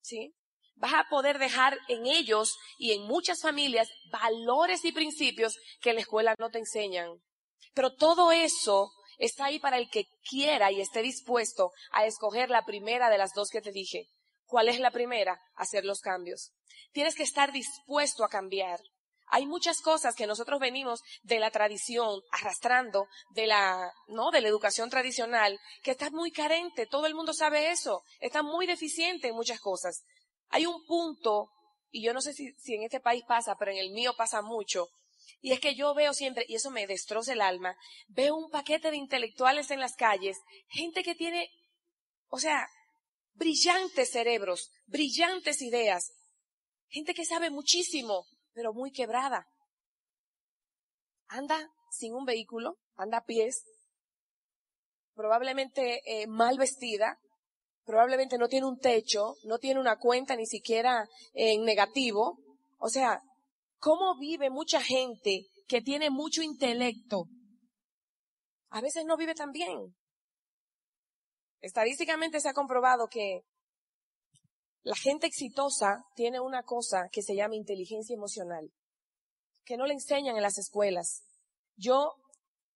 ¿Sí? 0.00 0.34
Vas 0.76 0.94
a 0.94 1.06
poder 1.08 1.38
dejar 1.38 1.78
en 1.88 2.06
ellos 2.06 2.56
y 2.78 2.92
en 2.92 3.02
muchas 3.02 3.40
familias 3.40 3.88
valores 4.10 4.84
y 4.84 4.92
principios 4.92 5.56
que 5.80 5.90
en 5.90 5.96
la 5.96 6.02
escuela 6.02 6.34
no 6.38 6.50
te 6.50 6.58
enseñan. 6.58 7.08
Pero 7.74 7.94
todo 7.94 8.32
eso 8.32 8.90
está 9.18 9.46
ahí 9.46 9.58
para 9.58 9.78
el 9.78 9.88
que 9.90 10.06
quiera 10.28 10.70
y 10.70 10.80
esté 10.80 11.02
dispuesto 11.02 11.70
a 11.92 12.06
escoger 12.06 12.50
la 12.50 12.64
primera 12.64 13.10
de 13.10 13.18
las 13.18 13.32
dos 13.34 13.48
que 13.50 13.60
te 13.60 13.72
dije. 13.72 14.08
¿Cuál 14.46 14.68
es 14.68 14.78
la 14.78 14.90
primera? 14.90 15.40
Hacer 15.54 15.84
los 15.84 16.00
cambios. 16.00 16.52
Tienes 16.92 17.14
que 17.14 17.22
estar 17.22 17.52
dispuesto 17.52 18.24
a 18.24 18.28
cambiar, 18.28 18.80
Hay 19.28 19.46
muchas 19.46 19.80
cosas 19.80 20.14
que 20.14 20.26
nosotros 20.26 20.60
venimos 20.60 21.00
de 21.22 21.40
la 21.40 21.50
tradición, 21.50 22.20
arrastrando 22.30 23.08
de 23.30 23.46
la, 23.46 23.90
¿no? 24.06 24.30
De 24.30 24.42
la 24.42 24.48
educación 24.48 24.90
tradicional, 24.90 25.58
que 25.82 25.92
está 25.92 26.10
muy 26.10 26.30
carente. 26.30 26.86
Todo 26.86 27.06
el 27.06 27.14
mundo 27.14 27.32
sabe 27.32 27.70
eso. 27.70 28.02
Está 28.20 28.42
muy 28.42 28.66
deficiente 28.66 29.28
en 29.28 29.34
muchas 29.34 29.60
cosas. 29.60 30.04
Hay 30.48 30.66
un 30.66 30.84
punto, 30.84 31.50
y 31.90 32.02
yo 32.04 32.12
no 32.12 32.20
sé 32.20 32.32
si, 32.32 32.54
en 32.74 32.82
este 32.82 33.00
país 33.00 33.24
pasa, 33.26 33.56
pero 33.56 33.70
en 33.70 33.78
el 33.78 33.90
mío 33.90 34.14
pasa 34.16 34.42
mucho, 34.42 34.88
y 35.40 35.52
es 35.52 35.60
que 35.60 35.74
yo 35.74 35.94
veo 35.94 36.14
siempre, 36.14 36.44
y 36.48 36.54
eso 36.54 36.70
me 36.70 36.86
destroza 36.86 37.32
el 37.32 37.40
alma, 37.40 37.76
veo 38.08 38.34
un 38.34 38.50
paquete 38.50 38.90
de 38.90 38.96
intelectuales 38.96 39.70
en 39.70 39.80
las 39.80 39.94
calles, 39.96 40.38
gente 40.68 41.02
que 41.02 41.14
tiene, 41.14 41.50
o 42.28 42.38
sea, 42.38 42.66
brillantes 43.34 44.10
cerebros, 44.10 44.70
brillantes 44.86 45.60
ideas, 45.62 46.12
gente 46.88 47.14
que 47.14 47.24
sabe 47.24 47.50
muchísimo, 47.50 48.26
pero 48.52 48.72
muy 48.72 48.92
quebrada. 48.92 49.46
Anda 51.26 51.70
sin 51.90 52.14
un 52.14 52.24
vehículo, 52.24 52.78
anda 52.96 53.18
a 53.18 53.24
pies, 53.24 53.64
probablemente 55.14 56.02
eh, 56.04 56.26
mal 56.26 56.58
vestida, 56.58 57.18
probablemente 57.84 58.38
no 58.38 58.48
tiene 58.48 58.66
un 58.66 58.78
techo, 58.78 59.34
no 59.44 59.58
tiene 59.58 59.80
una 59.80 59.96
cuenta 59.96 60.36
ni 60.36 60.46
siquiera 60.46 61.08
en 61.32 61.64
negativo. 61.64 62.38
O 62.78 62.88
sea, 62.88 63.20
¿cómo 63.78 64.16
vive 64.18 64.50
mucha 64.50 64.80
gente 64.80 65.46
que 65.66 65.80
tiene 65.80 66.10
mucho 66.10 66.42
intelecto? 66.42 67.24
A 68.70 68.80
veces 68.80 69.04
no 69.04 69.16
vive 69.16 69.34
tan 69.34 69.52
bien. 69.52 69.94
Estadísticamente 71.60 72.40
se 72.40 72.48
ha 72.48 72.54
comprobado 72.54 73.06
que 73.08 73.42
la 74.82 74.96
gente 74.96 75.26
exitosa 75.26 76.04
tiene 76.14 76.40
una 76.40 76.62
cosa 76.62 77.08
que 77.10 77.22
se 77.22 77.34
llama 77.34 77.56
inteligencia 77.56 78.14
emocional, 78.14 78.70
que 79.64 79.78
no 79.78 79.86
le 79.86 79.94
enseñan 79.94 80.36
en 80.36 80.42
las 80.42 80.58
escuelas. 80.58 81.22
Yo 81.76 82.12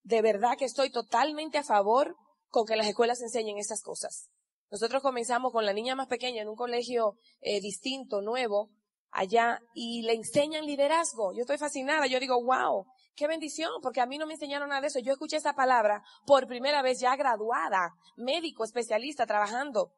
de 0.05 0.23
verdad 0.23 0.57
que 0.59 0.65
estoy 0.65 0.91
totalmente 0.91 1.59
a 1.59 1.65
favor 1.65 2.17
con 2.49 2.65
que 2.65 2.77
las 2.77 2.87
escuelas 2.87 3.21
enseñen 3.21 3.59
estas 3.59 3.83
cosas. 3.83 4.31
Nosotros 4.71 5.03
comenzamos 5.03 5.53
con 5.53 5.65
la 5.65 5.73
niña 5.73 5.95
más 5.95 6.09
pequeña 6.09 6.43
en 6.43 6.49
un 6.49 6.57
colegio 6.57 7.17
eh, 7.41 7.61
distinto, 7.61 8.21
nuevo, 8.21 8.71
allá, 9.11 9.61
y 9.73 10.03
le 10.03 10.13
enseñan 10.13 10.67
liderazgo. 10.67 11.33
Yo 11.33 11.41
estoy 11.41 11.57
fascinada, 11.57 12.07
yo 12.07 12.21
digo, 12.21 12.43
wow, 12.43 12.85
qué 13.15 13.27
bendición, 13.27 13.71
porque 13.83 14.01
a 14.01 14.07
mí 14.07 14.19
no 14.19 14.27
me 14.27 14.35
enseñaron 14.35 14.69
nada 14.69 14.83
de 14.83 14.89
eso. 14.89 14.99
Yo 15.01 15.13
escuché 15.13 15.37
esa 15.37 15.55
palabra 15.55 16.03
por 16.27 16.47
primera 16.47 16.83
vez 16.83 17.01
ya 17.01 17.17
graduada, 17.17 17.95
médico, 18.17 18.65
especialista, 18.65 19.27
trabajando. 19.27 19.93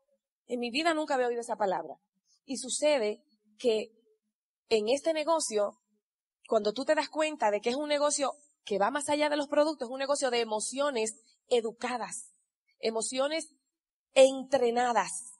En 0.47 0.61
mi 0.61 0.71
vida 0.71 0.95
nunca 0.95 1.15
había 1.15 1.27
oído 1.27 1.41
esa 1.41 1.57
palabra. 1.57 1.97
Y 2.45 2.57
sucede 2.59 3.23
que 3.59 3.91
en 4.69 4.89
este 4.89 5.13
negocio, 5.13 5.73
cuando 6.49 6.73
tú 6.73 6.85
te 6.85 6.95
das 6.95 7.09
cuenta 7.09 7.51
de 7.51 7.61
que 7.61 7.71
es 7.71 7.77
un 7.77 7.89
negocio 7.89 8.33
que 8.65 8.79
va 8.79 8.91
más 8.91 9.09
allá 9.09 9.29
de 9.29 9.37
los 9.37 9.49
productos, 9.49 9.89
es 9.89 9.93
un 9.93 9.99
negocio 9.99 10.31
de 10.31 10.41
emociones 10.41 11.21
educadas, 11.49 12.33
emociones 12.79 13.53
entrenadas. 14.15 15.31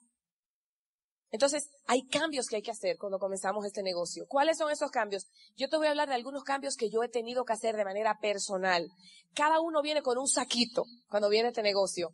Entonces, 1.31 1.69
hay 1.87 2.05
cambios 2.07 2.47
que 2.47 2.57
hay 2.57 2.61
que 2.61 2.71
hacer 2.71 2.97
cuando 2.97 3.17
comenzamos 3.17 3.65
este 3.65 3.83
negocio. 3.83 4.25
¿Cuáles 4.27 4.57
son 4.57 4.69
esos 4.69 4.91
cambios? 4.91 5.27
Yo 5.55 5.69
te 5.69 5.77
voy 5.77 5.87
a 5.87 5.91
hablar 5.91 6.09
de 6.09 6.15
algunos 6.15 6.43
cambios 6.43 6.75
que 6.75 6.89
yo 6.89 7.03
he 7.03 7.09
tenido 7.09 7.45
que 7.45 7.53
hacer 7.53 7.77
de 7.77 7.85
manera 7.85 8.19
personal. 8.19 8.89
Cada 9.33 9.61
uno 9.61 9.81
viene 9.81 10.01
con 10.01 10.17
un 10.17 10.27
saquito 10.27 10.83
cuando 11.09 11.29
viene 11.29 11.49
este 11.49 11.63
negocio. 11.63 12.13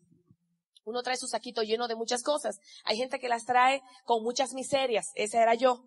Uno 0.85 1.01
trae 1.01 1.17
su 1.17 1.27
saquito 1.27 1.63
lleno 1.63 1.87
de 1.87 1.95
muchas 1.95 2.21
cosas. 2.21 2.59
Hay 2.85 2.95
gente 2.95 3.19
que 3.19 3.27
las 3.27 3.45
trae 3.45 3.81
con 4.05 4.23
muchas 4.23 4.53
miserias. 4.53 5.07
Esa 5.15 5.41
era 5.41 5.55
yo. 5.55 5.83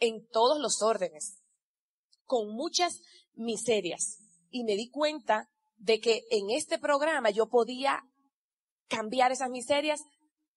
En 0.00 0.26
todos 0.26 0.58
los 0.60 0.82
órdenes. 0.82 1.38
Con 2.24 2.48
muchas 2.52 3.00
miserias. 3.34 4.18
Y 4.50 4.64
me 4.64 4.74
di 4.74 4.90
cuenta 4.90 5.48
de 5.76 6.00
que 6.00 6.22
en 6.30 6.50
este 6.50 6.78
programa 6.78 7.30
yo 7.30 7.46
podía 7.46 8.02
cambiar 8.88 9.32
esas 9.32 9.50
miserias 9.50 10.00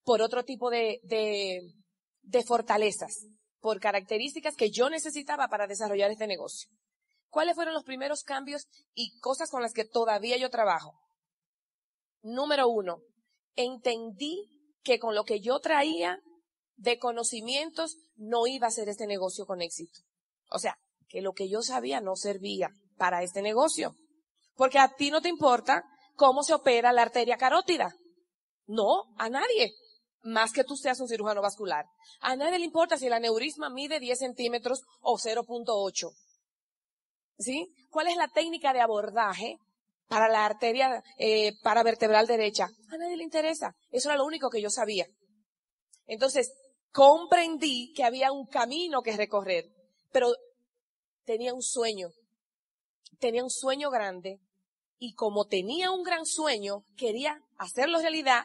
por 0.04 0.22
otro 0.22 0.44
tipo 0.44 0.70
de, 0.70 1.00
fortalezas, 2.46 3.26
por 3.60 3.80
características 3.80 4.56
que 4.56 4.70
yo 4.70 4.90
necesitaba 4.90 5.48
para 5.48 5.68
desarrollar 5.68 6.12
este 6.12 6.28
negocio. 6.28 6.70
¿Cuáles 7.30 7.56
fueron 7.56 7.74
los 7.74 7.84
primeros 7.84 8.24
cambios 8.24 8.68
y 8.94 9.18
cosas 9.20 9.50
con 9.50 9.62
las 9.62 9.74
que 9.74 9.86
todavía 9.86 10.38
yo 10.38 10.50
trabajo? 10.50 10.94
Número 12.22 12.70
uno, 12.70 13.00
entendí 13.56 14.50
que 14.84 15.00
con 15.00 15.16
lo 15.16 15.24
que 15.26 15.42
yo 15.42 15.60
traía 15.60 16.20
de 16.78 17.00
conocimientos 17.00 17.98
no 18.16 18.48
iba 18.48 18.68
a 18.68 18.72
ser 18.72 18.90
este 18.90 19.08
negocio 19.08 19.46
con 19.46 19.62
éxito. 19.62 20.00
O 20.50 20.60
sea, 20.60 20.78
que 21.08 21.22
lo 21.22 21.34
que 21.34 21.50
yo 21.50 21.62
sabía 21.62 22.02
no 22.02 22.16
servía 22.16 22.70
para 22.98 23.24
este 23.24 23.42
negocio. 23.42 23.96
Porque 24.56 24.80
a 24.80 24.94
ti 24.96 25.12
no 25.12 25.22
te 25.22 25.30
importa 25.30 25.84
cómo 26.16 26.44
se 26.44 26.54
opera 26.54 26.94
la 26.94 27.02
arteria 27.02 27.38
carótida. 27.38 27.94
No, 28.68 29.04
a 29.18 29.30
nadie. 29.30 29.74
Más 30.24 30.52
que 30.52 30.64
tú 30.64 30.76
seas 30.76 31.00
un 31.00 31.08
cirujano 31.08 31.42
vascular. 31.42 31.86
A 32.20 32.36
nadie 32.36 32.60
le 32.60 32.66
importa 32.66 32.98
si 32.98 33.08
el 33.08 33.14
aneurisma 33.14 33.70
mide 33.70 34.00
10 34.00 34.18
centímetros 34.18 34.82
o 35.02 35.18
0.8. 35.18 36.12
¿Sí? 37.38 37.68
¿Cuál 37.90 38.08
es 38.08 38.18
la 38.18 38.28
técnica 38.28 38.74
de 38.74 38.82
abordaje 38.82 39.60
para 40.08 40.30
la 40.30 40.46
arteria 40.46 41.04
eh, 41.18 41.54
paravertebral 41.62 42.28
derecha. 42.28 42.70
A 42.90 42.98
nadie 42.98 43.18
le 43.18 43.24
interesa. 43.24 43.76
Eso 43.92 44.10
era 44.10 44.18
lo 44.18 44.26
único 44.26 44.50
que 44.50 44.62
yo 44.62 44.70
sabía. 44.70 45.08
Entonces, 46.06 46.54
comprendí 46.92 47.92
que 47.94 48.04
había 48.04 48.32
un 48.32 48.46
camino 48.46 49.02
que 49.02 49.18
recorrer, 49.18 49.66
pero 50.12 50.34
tenía 51.26 51.54
un 51.54 51.64
sueño. 51.64 52.10
Tenía 53.20 53.44
un 53.44 53.50
sueño 53.50 53.90
grande 53.90 54.40
y 55.00 55.14
como 55.14 55.46
tenía 55.46 55.92
un 55.92 56.04
gran 56.04 56.26
sueño, 56.26 56.84
quería 56.98 57.40
hacerlo 57.58 58.00
realidad, 58.00 58.44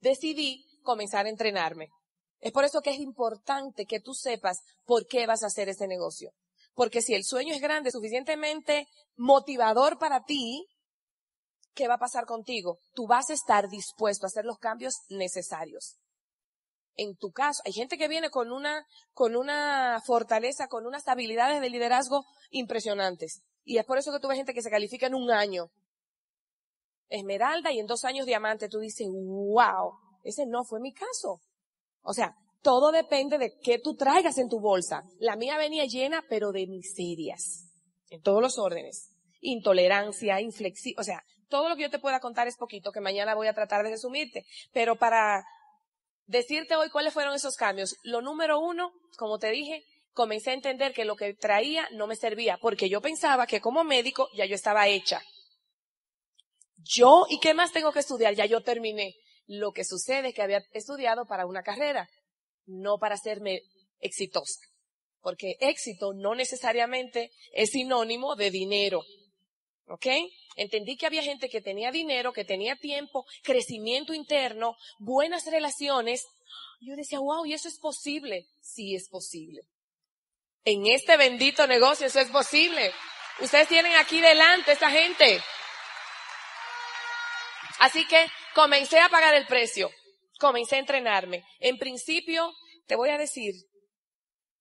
decidí 0.00 0.64
comenzar 0.82 1.26
a 1.26 1.30
entrenarme. 1.30 1.88
Es 2.40 2.52
por 2.52 2.64
eso 2.64 2.80
que 2.80 2.90
es 2.90 2.98
importante 2.98 3.84
que 3.84 4.00
tú 4.00 4.14
sepas 4.14 4.60
por 4.84 5.06
qué 5.06 5.26
vas 5.26 5.42
a 5.42 5.46
hacer 5.46 5.68
ese 5.68 5.86
negocio. 5.86 6.32
Porque 6.74 7.02
si 7.02 7.14
el 7.14 7.24
sueño 7.24 7.54
es 7.54 7.60
grande, 7.60 7.90
suficientemente 7.90 8.86
motivador 9.16 9.98
para 9.98 10.24
ti, 10.24 10.66
¿qué 11.74 11.88
va 11.88 11.94
a 11.94 11.98
pasar 11.98 12.24
contigo? 12.24 12.78
Tú 12.94 13.06
vas 13.06 13.30
a 13.30 13.34
estar 13.34 13.68
dispuesto 13.68 14.24
a 14.24 14.28
hacer 14.28 14.44
los 14.44 14.58
cambios 14.58 14.94
necesarios. 15.10 15.96
En 16.96 17.16
tu 17.16 17.30
caso, 17.30 17.62
hay 17.64 17.72
gente 17.72 17.98
que 17.98 18.08
viene 18.08 18.30
con 18.30 18.52
una, 18.52 18.84
con 19.12 19.36
una 19.36 20.00
fortaleza, 20.04 20.68
con 20.68 20.86
unas 20.86 21.06
habilidades 21.08 21.60
de 21.60 21.70
liderazgo 21.70 22.24
impresionantes. 22.50 23.42
Y 23.64 23.78
es 23.78 23.84
por 23.84 23.98
eso 23.98 24.12
que 24.12 24.20
tú 24.20 24.28
gente 24.28 24.54
que 24.54 24.62
se 24.62 24.70
califica 24.70 25.06
en 25.06 25.14
un 25.14 25.30
año. 25.30 25.70
Esmeralda 27.10 27.72
y 27.72 27.80
en 27.80 27.86
dos 27.86 28.04
años 28.04 28.24
diamante. 28.24 28.68
Tú 28.68 28.78
dices, 28.78 29.06
wow, 29.10 29.92
ese 30.24 30.46
no 30.46 30.64
fue 30.64 30.80
mi 30.80 30.94
caso. 30.94 31.40
O 32.02 32.14
sea, 32.14 32.34
todo 32.62 32.92
depende 32.92 33.36
de 33.36 33.58
qué 33.62 33.78
tú 33.78 33.94
traigas 33.94 34.38
en 34.38 34.48
tu 34.48 34.60
bolsa. 34.60 35.02
La 35.18 35.36
mía 35.36 35.58
venía 35.58 35.84
llena, 35.84 36.24
pero 36.28 36.52
de 36.52 36.66
miserias. 36.66 37.66
En 38.08 38.22
todos 38.22 38.40
los 38.40 38.58
órdenes. 38.58 39.10
Intolerancia, 39.40 40.40
inflexión, 40.40 40.94
o 40.98 41.02
sea, 41.02 41.22
todo 41.48 41.68
lo 41.68 41.76
que 41.76 41.82
yo 41.82 41.90
te 41.90 41.98
pueda 41.98 42.20
contar 42.20 42.46
es 42.46 42.56
poquito, 42.56 42.92
que 42.92 43.00
mañana 43.00 43.34
voy 43.34 43.48
a 43.48 43.54
tratar 43.54 43.82
de 43.82 43.90
resumirte. 43.90 44.44
Pero 44.72 44.96
para 44.96 45.44
decirte 46.26 46.76
hoy 46.76 46.90
cuáles 46.90 47.12
fueron 47.12 47.34
esos 47.34 47.56
cambios, 47.56 47.96
lo 48.04 48.22
número 48.22 48.60
uno, 48.60 48.92
como 49.16 49.38
te 49.38 49.50
dije, 49.50 49.82
comencé 50.12 50.50
a 50.50 50.54
entender 50.54 50.92
que 50.92 51.04
lo 51.04 51.16
que 51.16 51.34
traía 51.34 51.88
no 51.92 52.06
me 52.06 52.16
servía, 52.16 52.58
porque 52.60 52.88
yo 52.88 53.00
pensaba 53.00 53.46
que 53.46 53.60
como 53.60 53.84
médico 53.84 54.28
ya 54.36 54.46
yo 54.46 54.54
estaba 54.54 54.86
hecha. 54.86 55.22
Yo, 56.82 57.26
¿y 57.28 57.38
qué 57.40 57.54
más 57.54 57.72
tengo 57.72 57.92
que 57.92 58.00
estudiar? 58.00 58.34
Ya 58.34 58.46
yo 58.46 58.62
terminé. 58.62 59.14
Lo 59.46 59.72
que 59.72 59.84
sucede 59.84 60.28
es 60.28 60.34
que 60.34 60.42
había 60.42 60.62
estudiado 60.72 61.26
para 61.26 61.46
una 61.46 61.62
carrera, 61.62 62.08
no 62.66 62.98
para 62.98 63.16
hacerme 63.16 63.62
exitosa. 63.98 64.60
Porque 65.20 65.56
éxito 65.60 66.12
no 66.14 66.34
necesariamente 66.34 67.30
es 67.52 67.70
sinónimo 67.70 68.36
de 68.36 68.50
dinero. 68.50 69.02
¿Ok? 69.86 70.06
Entendí 70.56 70.96
que 70.96 71.06
había 71.06 71.22
gente 71.22 71.48
que 71.48 71.60
tenía 71.60 71.90
dinero, 71.90 72.32
que 72.32 72.44
tenía 72.44 72.76
tiempo, 72.76 73.26
crecimiento 73.42 74.14
interno, 74.14 74.76
buenas 74.98 75.44
relaciones. 75.46 76.24
Yo 76.80 76.94
decía, 76.96 77.18
wow, 77.18 77.44
¿y 77.44 77.54
eso 77.54 77.68
es 77.68 77.78
posible? 77.78 78.46
Sí 78.60 78.94
es 78.94 79.08
posible. 79.08 79.62
En 80.64 80.86
este 80.86 81.16
bendito 81.16 81.66
negocio 81.66 82.06
eso 82.06 82.20
es 82.20 82.28
posible. 82.28 82.92
Ustedes 83.40 83.68
tienen 83.68 83.96
aquí 83.96 84.20
delante 84.20 84.72
esta 84.72 84.90
gente. 84.90 85.40
Así 87.78 88.06
que 88.06 88.26
comencé 88.54 88.98
a 88.98 89.08
pagar 89.08 89.34
el 89.34 89.46
precio. 89.46 89.90
Comencé 90.38 90.76
a 90.76 90.80
entrenarme. 90.80 91.44
En 91.58 91.78
principio, 91.78 92.52
te 92.86 92.96
voy 92.96 93.10
a 93.10 93.18
decir, 93.18 93.54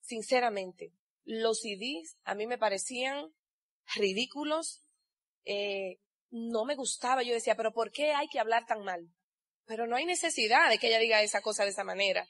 sinceramente, 0.02 0.92
los 1.24 1.62
CDs 1.62 2.18
a 2.24 2.36
mí 2.36 2.48
me 2.48 2.58
parecían 2.58 3.34
ridículos, 3.96 4.84
eh, 5.46 6.00
no 6.30 6.66
me 6.66 6.76
gustaba. 6.76 7.24
Yo 7.24 7.34
decía, 7.34 7.56
pero 7.56 7.72
¿por 7.72 7.92
qué 7.92 8.12
hay 8.12 8.28
que 8.28 8.40
hablar 8.40 8.66
tan 8.66 8.84
mal? 8.84 9.10
Pero 9.66 9.88
no 9.88 9.96
hay 9.96 10.06
necesidad 10.06 10.70
de 10.70 10.78
que 10.78 10.88
ella 10.88 11.00
diga 11.00 11.22
esa 11.22 11.42
cosa 11.42 11.64
de 11.64 11.72
esa 11.72 11.84
manera. 11.84 12.28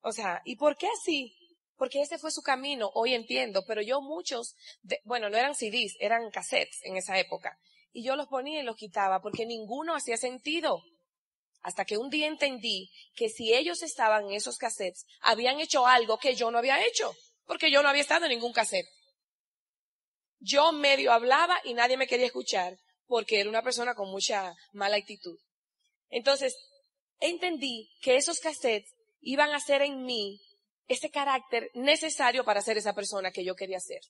O 0.00 0.12
sea, 0.12 0.42
¿y 0.44 0.56
por 0.56 0.76
qué 0.76 0.88
así? 0.88 1.34
porque 1.76 2.00
ese 2.00 2.18
fue 2.18 2.30
su 2.30 2.42
camino, 2.42 2.90
hoy 2.94 3.14
entiendo, 3.14 3.64
pero 3.66 3.82
yo 3.82 4.00
muchos, 4.00 4.54
bueno, 5.04 5.28
no 5.28 5.36
eran 5.36 5.54
CDs, 5.54 5.96
eran 6.00 6.30
cassettes 6.30 6.80
en 6.84 6.96
esa 6.96 7.18
época, 7.18 7.58
y 7.94 8.02
yo 8.02 8.16
los 8.16 8.26
ponía 8.26 8.60
y 8.60 8.64
los 8.64 8.76
quitaba 8.76 9.22
porque 9.22 9.46
ninguno 9.46 9.94
hacía 9.94 10.18
sentido. 10.18 10.82
Hasta 11.62 11.86
que 11.86 11.96
un 11.96 12.10
día 12.10 12.26
entendí 12.26 12.90
que 13.14 13.30
si 13.30 13.54
ellos 13.54 13.82
estaban 13.82 14.26
en 14.26 14.32
esos 14.32 14.58
cassettes, 14.58 15.06
habían 15.22 15.60
hecho 15.60 15.86
algo 15.86 16.18
que 16.18 16.34
yo 16.34 16.50
no 16.50 16.58
había 16.58 16.84
hecho, 16.84 17.14
porque 17.46 17.70
yo 17.70 17.82
no 17.82 17.88
había 17.88 18.02
estado 18.02 18.26
en 18.26 18.32
ningún 18.32 18.52
cassette. 18.52 18.88
Yo 20.40 20.72
medio 20.72 21.12
hablaba 21.12 21.58
y 21.64 21.72
nadie 21.72 21.96
me 21.96 22.06
quería 22.06 22.26
escuchar, 22.26 22.76
porque 23.06 23.40
era 23.40 23.48
una 23.48 23.62
persona 23.62 23.94
con 23.94 24.10
mucha 24.10 24.54
mala 24.72 24.96
actitud. 24.96 25.38
Entonces, 26.10 26.54
entendí 27.20 27.88
que 28.02 28.16
esos 28.16 28.40
cassettes 28.40 28.92
iban 29.20 29.54
a 29.54 29.60
ser 29.60 29.82
en 29.82 30.04
mí 30.04 30.40
ese 30.88 31.10
carácter 31.10 31.70
necesario 31.74 32.44
para 32.44 32.60
ser 32.60 32.76
esa 32.76 32.92
persona 32.92 33.30
que 33.30 33.44
yo 33.44 33.54
quería 33.54 33.80
ser. 33.80 34.00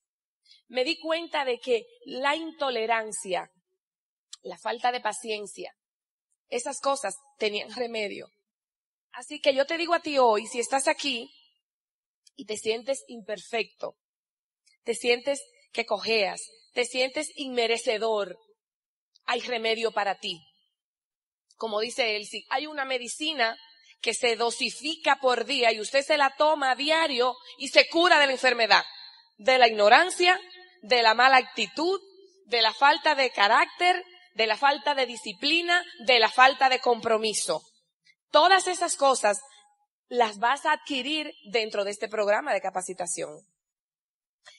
Me 0.68 0.84
di 0.84 0.98
cuenta 0.98 1.44
de 1.44 1.60
que 1.60 1.86
la 2.06 2.34
intolerancia, 2.34 3.50
la 4.44 4.58
falta 4.58 4.92
de 4.92 5.00
paciencia, 5.00 5.74
esas 6.48 6.80
cosas 6.80 7.16
tenían 7.38 7.74
remedio. 7.74 8.28
Así 9.12 9.40
que 9.40 9.54
yo 9.54 9.66
te 9.66 9.78
digo 9.78 9.94
a 9.94 10.00
ti 10.00 10.18
hoy, 10.18 10.46
si 10.46 10.60
estás 10.60 10.86
aquí 10.86 11.30
y 12.36 12.44
te 12.44 12.56
sientes 12.56 13.04
imperfecto, 13.08 13.96
te 14.82 14.94
sientes 14.94 15.40
que 15.72 15.86
cojeas, 15.86 16.42
te 16.72 16.84
sientes 16.84 17.30
inmerecedor, 17.36 18.38
hay 19.24 19.40
remedio 19.40 19.92
para 19.92 20.18
ti. 20.18 20.40
Como 21.56 21.80
dice 21.80 22.16
Elsie, 22.16 22.44
hay 22.50 22.66
una 22.66 22.84
medicina 22.84 23.56
que 24.00 24.12
se 24.12 24.36
dosifica 24.36 25.16
por 25.16 25.46
día 25.46 25.72
y 25.72 25.80
usted 25.80 26.02
se 26.04 26.18
la 26.18 26.34
toma 26.36 26.72
a 26.72 26.76
diario 26.76 27.34
y 27.56 27.68
se 27.68 27.88
cura 27.88 28.18
de 28.18 28.26
la 28.26 28.32
enfermedad, 28.32 28.84
de 29.38 29.56
la 29.56 29.68
ignorancia, 29.68 30.38
de 30.82 31.02
la 31.02 31.14
mala 31.14 31.38
actitud, 31.38 31.98
de 32.46 32.60
la 32.60 32.74
falta 32.74 33.14
de 33.14 33.30
carácter, 33.30 34.04
de 34.34 34.46
la 34.46 34.56
falta 34.56 34.94
de 34.94 35.06
disciplina, 35.06 35.84
de 36.00 36.18
la 36.18 36.30
falta 36.30 36.68
de 36.68 36.80
compromiso. 36.80 37.62
Todas 38.30 38.66
esas 38.66 38.96
cosas 38.96 39.40
las 40.08 40.38
vas 40.38 40.66
a 40.66 40.72
adquirir 40.72 41.32
dentro 41.44 41.84
de 41.84 41.92
este 41.92 42.08
programa 42.08 42.52
de 42.52 42.60
capacitación. 42.60 43.30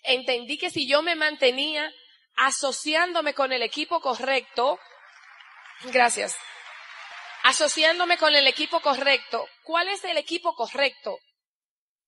Entendí 0.04 0.58
que 0.58 0.70
si 0.70 0.88
yo 0.88 1.02
me 1.02 1.16
mantenía 1.16 1.92
asociándome 2.36 3.34
con 3.34 3.52
el 3.52 3.62
equipo 3.62 4.00
correcto, 4.02 4.80
gracias, 5.84 6.36
asociándome 7.44 8.18
con 8.18 8.34
el 8.36 8.48
equipo 8.48 8.80
correcto, 8.80 9.48
¿cuál 9.64 9.90
es 9.90 10.04
el 10.06 10.18
equipo 10.18 10.56
correcto? 10.56 11.20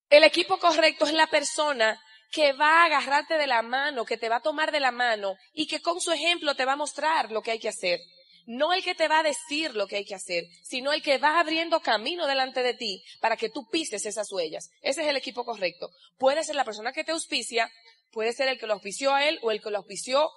El 0.10 0.24
equipo 0.24 0.58
correcto 0.58 1.06
es 1.06 1.14
la 1.14 1.28
persona 1.28 2.02
que 2.32 2.54
va 2.54 2.82
a 2.82 2.86
agarrarte 2.86 3.38
de 3.38 3.48
la 3.48 3.62
mano, 3.62 4.06
que 4.06 4.18
te 4.18 4.30
va 4.30 4.38
a 4.38 4.42
tomar 4.42 4.72
de 4.72 4.80
la 4.80 4.92
mano 4.92 5.36
y 5.54 5.68
que 5.68 5.82
con 5.82 6.02
su 6.02 6.12
ejemplo 6.12 6.56
te 6.56 6.66
va 6.66 6.74
a 6.74 6.78
mostrar 6.78 7.32
lo 7.32 7.42
que 7.42 7.52
hay 7.52 7.60
que 7.60 7.70
hacer. 7.70 8.00
No 8.46 8.72
el 8.72 8.82
que 8.82 8.96
te 8.96 9.10
va 9.10 9.20
a 9.20 9.24
decir 9.24 9.76
lo 9.76 9.88
que 9.88 9.98
hay 9.98 10.06
que 10.06 10.16
hacer, 10.16 10.46
sino 10.64 10.94
el 10.94 11.04
que 11.04 11.18
va 11.18 11.40
abriendo 11.40 11.82
camino 11.82 12.28
delante 12.28 12.64
de 12.64 12.74
ti 12.74 13.04
para 13.20 13.36
que 13.36 13.50
tú 13.50 13.68
pises 13.70 14.06
esas 14.06 14.32
huellas. 14.32 14.70
Ese 14.82 15.02
es 15.02 15.08
el 15.08 15.18
equipo 15.18 15.44
correcto. 15.44 15.90
Puede 16.18 16.44
ser 16.44 16.56
la 16.56 16.64
persona 16.64 16.94
que 16.94 17.04
te 17.04 17.12
auspicia, 17.12 17.70
puede 18.12 18.32
ser 18.32 18.48
el 18.48 18.58
que 18.58 18.68
lo 18.68 18.74
auspició 18.74 19.14
a 19.14 19.28
él 19.28 19.38
o 19.42 19.52
el 19.52 19.62
que 19.62 19.70
lo 19.70 19.78
auspició 19.78 20.30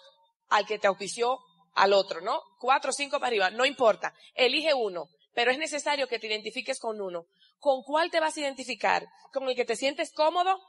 al 0.49 0.67
que 0.67 0.79
te 0.81 0.89
auspició 0.89 1.39
al 1.75 1.93
otro, 1.93 2.21
¿no? 2.21 2.43
Cuatro 2.59 2.91
o 2.91 2.93
cinco 2.93 3.19
para 3.19 3.29
arriba, 3.29 3.51
no 3.51 3.65
importa. 3.65 4.13
Elige 4.35 4.75
uno, 4.75 5.09
pero 5.35 5.53
es 5.53 5.59
necesario 5.59 6.09
que 6.09 6.19
te 6.19 6.27
identifiques 6.27 6.81
con 6.81 7.01
uno. 7.01 7.27
¿Con 7.59 7.83
cuál 7.83 8.11
te 8.11 8.21
vas 8.21 8.37
a 8.37 8.41
identificar? 8.41 9.07
¿Con 9.33 9.49
el 9.49 9.55
que 9.55 9.65
te 9.65 9.77
sientes 9.77 10.13
cómodo? 10.13 10.61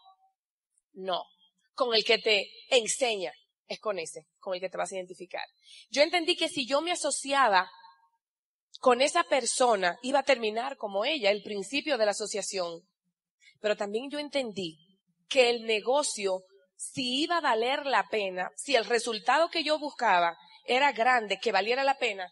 No. 0.94 1.24
Con 1.74 1.94
el 1.96 2.04
que 2.04 2.18
te 2.18 2.50
enseña. 2.70 3.34
Es 3.68 3.80
con 3.80 4.00
ese, 4.00 4.28
con 4.40 4.54
el 4.54 4.60
que 4.60 4.70
te 4.70 4.78
vas 4.78 4.92
a 4.92 4.96
identificar. 4.96 5.46
Yo 5.90 6.02
entendí 6.02 6.36
que 6.36 6.50
si 6.50 6.68
yo 6.68 6.82
me 6.82 6.92
asociaba 6.92 7.72
con 8.82 9.00
esa 9.02 9.24
persona, 9.24 9.98
iba 10.02 10.20
a 10.20 10.24
terminar 10.24 10.76
como 10.76 11.06
ella, 11.06 11.32
el 11.32 11.42
principio 11.42 11.98
de 11.98 12.06
la 12.06 12.12
asociación. 12.12 12.82
Pero 13.62 13.78
también 13.78 14.10
yo 14.10 14.20
entendí 14.20 14.78
que 15.30 15.50
el 15.50 15.66
negocio, 15.66 16.44
si 16.76 17.22
iba 17.22 17.38
a 17.38 17.42
valer 17.42 17.86
la 17.86 18.08
pena, 18.10 18.52
si 18.58 18.76
el 18.76 18.86
resultado 18.86 19.50
que 19.50 19.64
yo 19.64 19.80
buscaba 19.80 20.36
era 20.66 20.92
grande, 20.92 21.40
que 21.40 21.51
valiera 21.51 21.84
la 21.84 21.98
pena, 21.98 22.30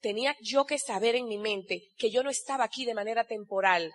tenía 0.00 0.36
yo 0.40 0.66
que 0.66 0.78
saber 0.78 1.14
en 1.14 1.26
mi 1.26 1.38
mente 1.38 1.88
que 1.96 2.10
yo 2.10 2.22
no 2.22 2.30
estaba 2.30 2.64
aquí 2.64 2.84
de 2.84 2.94
manera 2.94 3.24
temporal. 3.24 3.92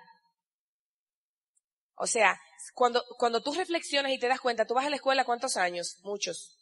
O 1.95 2.07
sea, 2.07 2.39
cuando, 2.73 3.03
cuando 3.17 3.41
tú 3.41 3.53
reflexionas 3.53 4.11
y 4.11 4.19
te 4.19 4.27
das 4.27 4.39
cuenta, 4.39 4.65
tú 4.65 4.73
vas 4.73 4.85
a 4.85 4.89
la 4.89 4.95
escuela 4.95 5.25
cuántos 5.25 5.57
años? 5.57 5.97
Muchos. 6.03 6.57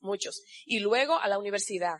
Muchos. 0.00 0.42
Y 0.64 0.80
luego 0.80 1.18
a 1.18 1.28
la 1.28 1.38
universidad. 1.38 1.98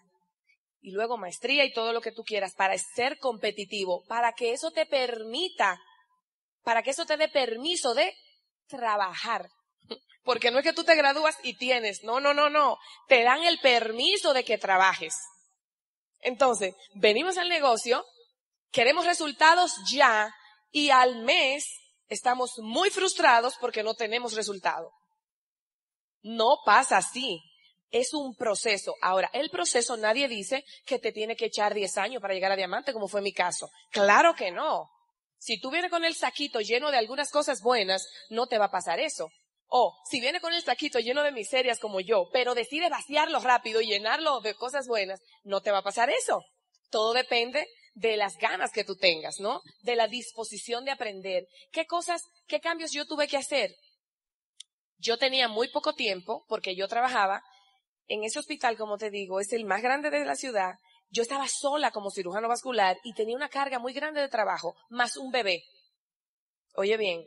Y 0.80 0.92
luego 0.92 1.18
maestría 1.18 1.64
y 1.64 1.72
todo 1.72 1.92
lo 1.92 2.00
que 2.00 2.12
tú 2.12 2.22
quieras 2.22 2.54
para 2.54 2.76
ser 2.78 3.18
competitivo, 3.18 4.04
para 4.06 4.32
que 4.32 4.52
eso 4.52 4.70
te 4.70 4.86
permita, 4.86 5.80
para 6.62 6.82
que 6.82 6.90
eso 6.90 7.06
te 7.06 7.16
dé 7.16 7.28
permiso 7.28 7.94
de 7.94 8.14
trabajar. 8.68 9.48
Porque 10.22 10.50
no 10.50 10.58
es 10.58 10.64
que 10.64 10.72
tú 10.72 10.84
te 10.84 10.94
gradúas 10.94 11.36
y 11.42 11.56
tienes, 11.56 12.02
no, 12.04 12.20
no, 12.20 12.34
no, 12.34 12.50
no. 12.50 12.78
Te 13.08 13.22
dan 13.22 13.42
el 13.44 13.58
permiso 13.60 14.32
de 14.32 14.44
que 14.44 14.58
trabajes. 14.58 15.14
Entonces, 16.20 16.74
venimos 16.94 17.36
al 17.36 17.48
negocio, 17.48 18.04
queremos 18.70 19.06
resultados 19.06 19.72
ya 19.90 20.32
y 20.70 20.90
al 20.90 21.22
mes 21.22 21.64
estamos 22.08 22.58
muy 22.58 22.90
frustrados 22.90 23.56
porque 23.60 23.82
no 23.82 23.94
tenemos 23.94 24.34
resultado. 24.34 24.90
No 26.22 26.58
pasa 26.64 26.98
así. 26.98 27.40
Es 27.90 28.12
un 28.14 28.34
proceso. 28.34 28.94
Ahora, 29.00 29.30
el 29.32 29.48
proceso 29.48 29.96
nadie 29.96 30.26
dice 30.26 30.64
que 30.84 30.98
te 30.98 31.12
tiene 31.12 31.36
que 31.36 31.46
echar 31.46 31.72
10 31.72 31.98
años 31.98 32.20
para 32.20 32.34
llegar 32.34 32.50
a 32.50 32.56
diamante, 32.56 32.92
como 32.92 33.06
fue 33.06 33.22
mi 33.22 33.32
caso. 33.32 33.70
Claro 33.92 34.34
que 34.34 34.50
no. 34.50 34.90
Si 35.38 35.60
tú 35.60 35.70
vienes 35.70 35.90
con 35.90 36.04
el 36.04 36.14
saquito 36.14 36.60
lleno 36.60 36.90
de 36.90 36.98
algunas 36.98 37.30
cosas 37.30 37.62
buenas, 37.62 38.06
no 38.30 38.48
te 38.48 38.58
va 38.58 38.66
a 38.66 38.70
pasar 38.70 38.98
eso. 38.98 39.28
O 39.68 39.94
si 40.08 40.20
viene 40.20 40.40
con 40.40 40.52
el 40.52 40.62
saquito 40.62 40.98
lleno 40.98 41.22
de 41.22 41.32
miserias 41.32 41.78
como 41.78 42.00
yo, 42.00 42.28
pero 42.32 42.54
decide 42.54 42.88
vaciarlo 42.88 43.40
rápido 43.40 43.80
y 43.80 43.86
llenarlo 43.86 44.40
de 44.40 44.54
cosas 44.54 44.86
buenas, 44.86 45.20
no 45.44 45.60
te 45.60 45.70
va 45.70 45.78
a 45.78 45.84
pasar 45.84 46.10
eso. 46.10 46.42
Todo 46.90 47.12
depende 47.12 47.66
de 47.96 48.18
las 48.18 48.36
ganas 48.36 48.72
que 48.72 48.84
tú 48.84 48.94
tengas, 48.94 49.40
¿no? 49.40 49.62
De 49.80 49.96
la 49.96 50.06
disposición 50.06 50.84
de 50.84 50.90
aprender. 50.90 51.46
¿Qué 51.72 51.86
cosas, 51.86 52.22
qué 52.46 52.60
cambios 52.60 52.92
yo 52.92 53.06
tuve 53.06 53.26
que 53.26 53.38
hacer? 53.38 53.74
Yo 54.98 55.16
tenía 55.16 55.48
muy 55.48 55.68
poco 55.68 55.94
tiempo 55.94 56.44
porque 56.46 56.76
yo 56.76 56.88
trabajaba 56.88 57.42
en 58.06 58.22
ese 58.22 58.38
hospital, 58.38 58.76
como 58.76 58.98
te 58.98 59.10
digo, 59.10 59.40
es 59.40 59.50
el 59.54 59.64
más 59.64 59.80
grande 59.80 60.10
de 60.10 60.26
la 60.26 60.36
ciudad. 60.36 60.74
Yo 61.08 61.22
estaba 61.22 61.48
sola 61.48 61.90
como 61.90 62.10
cirujano 62.10 62.48
vascular 62.48 62.98
y 63.02 63.14
tenía 63.14 63.34
una 63.34 63.48
carga 63.48 63.78
muy 63.78 63.94
grande 63.94 64.20
de 64.20 64.28
trabajo, 64.28 64.76
más 64.90 65.16
un 65.16 65.30
bebé. 65.30 65.62
Oye 66.74 66.98
bien, 66.98 67.24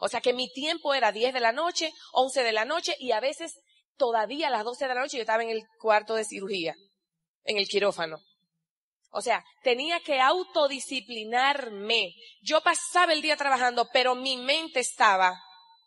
o 0.00 0.08
sea 0.08 0.20
que 0.20 0.32
mi 0.32 0.52
tiempo 0.52 0.94
era 0.94 1.12
10 1.12 1.32
de 1.32 1.40
la 1.40 1.52
noche, 1.52 1.92
11 2.12 2.42
de 2.42 2.52
la 2.52 2.64
noche 2.64 2.96
y 2.98 3.12
a 3.12 3.20
veces 3.20 3.60
todavía 3.96 4.48
a 4.48 4.50
las 4.50 4.64
12 4.64 4.88
de 4.88 4.94
la 4.94 5.00
noche 5.00 5.18
yo 5.18 5.22
estaba 5.22 5.44
en 5.44 5.50
el 5.50 5.62
cuarto 5.78 6.16
de 6.16 6.24
cirugía, 6.24 6.74
en 7.44 7.56
el 7.56 7.68
quirófano. 7.68 8.18
O 9.10 9.22
sea, 9.22 9.44
tenía 9.62 10.00
que 10.00 10.20
autodisciplinarme. 10.20 12.14
Yo 12.42 12.60
pasaba 12.60 13.12
el 13.12 13.22
día 13.22 13.36
trabajando, 13.36 13.88
pero 13.92 14.14
mi 14.14 14.36
mente 14.36 14.80
estaba 14.80 15.40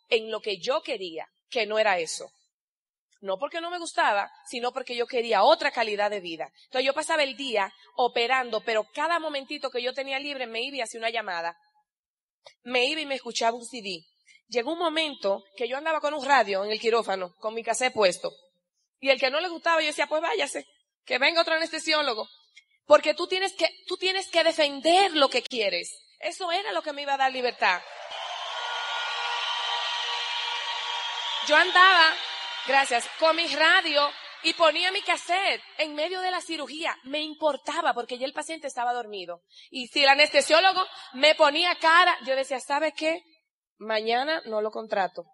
en 0.08 0.30
lo 0.30 0.40
que 0.40 0.58
yo 0.58 0.82
quería, 0.82 1.28
que 1.48 1.66
no 1.66 1.78
era 1.78 1.98
eso. 1.98 2.30
No 3.20 3.38
porque 3.38 3.60
no 3.60 3.70
me 3.70 3.78
gustaba, 3.78 4.32
sino 4.48 4.72
porque 4.72 4.96
yo 4.96 5.06
quería 5.06 5.44
otra 5.44 5.70
calidad 5.70 6.10
de 6.10 6.20
vida. 6.20 6.50
Entonces 6.64 6.84
yo 6.84 6.92
pasaba 6.92 7.22
el 7.22 7.36
día 7.36 7.72
operando, 7.94 8.60
pero 8.62 8.88
cada 8.92 9.20
momentito 9.20 9.70
que 9.70 9.80
yo 9.80 9.94
tenía 9.94 10.18
libre 10.18 10.48
me 10.48 10.60
iba 10.62 10.78
y 10.78 10.80
hacía 10.80 10.98
una 10.98 11.10
llamada. 11.10 11.56
Me 12.64 12.86
iba 12.86 13.00
y 13.00 13.06
me 13.06 13.14
escuchaba 13.14 13.56
un 13.56 13.64
CD. 13.64 14.04
Llegó 14.48 14.72
un 14.72 14.80
momento 14.80 15.44
que 15.56 15.68
yo 15.68 15.76
andaba 15.76 16.00
con 16.00 16.14
un 16.14 16.24
radio 16.24 16.64
en 16.64 16.72
el 16.72 16.80
quirófano, 16.80 17.32
con 17.38 17.54
mi 17.54 17.62
cassette 17.62 17.94
puesto. 17.94 18.32
Y 18.98 19.10
el 19.10 19.20
que 19.20 19.30
no 19.30 19.40
le 19.40 19.48
gustaba, 19.48 19.80
yo 19.80 19.86
decía, 19.86 20.08
pues 20.08 20.20
váyase, 20.20 20.66
que 21.04 21.18
venga 21.18 21.42
otro 21.42 21.54
anestesiólogo. 21.54 22.28
Porque 22.92 23.14
tú 23.14 23.26
tienes 23.26 23.54
que, 23.54 23.70
tú 23.86 23.96
tienes 23.96 24.28
que 24.28 24.44
defender 24.44 25.16
lo 25.16 25.30
que 25.30 25.42
quieres. 25.42 25.98
Eso 26.18 26.52
era 26.52 26.72
lo 26.72 26.82
que 26.82 26.92
me 26.92 27.00
iba 27.00 27.14
a 27.14 27.16
dar 27.16 27.32
libertad. 27.32 27.80
Yo 31.48 31.56
andaba, 31.56 32.14
gracias, 32.66 33.08
con 33.18 33.34
mi 33.34 33.46
radio 33.46 34.10
y 34.42 34.52
ponía 34.52 34.92
mi 34.92 35.00
cassette 35.00 35.62
en 35.78 35.94
medio 35.94 36.20
de 36.20 36.30
la 36.30 36.42
cirugía. 36.42 36.94
Me 37.04 37.22
importaba 37.22 37.94
porque 37.94 38.18
ya 38.18 38.26
el 38.26 38.34
paciente 38.34 38.66
estaba 38.66 38.92
dormido. 38.92 39.40
Y 39.70 39.86
si 39.86 40.02
el 40.02 40.10
anestesiólogo 40.10 40.84
me 41.14 41.34
ponía 41.34 41.74
cara, 41.76 42.14
yo 42.26 42.36
decía, 42.36 42.60
¿sabe 42.60 42.92
qué? 42.92 43.22
Mañana 43.78 44.42
no 44.44 44.60
lo 44.60 44.70
contrato. 44.70 45.24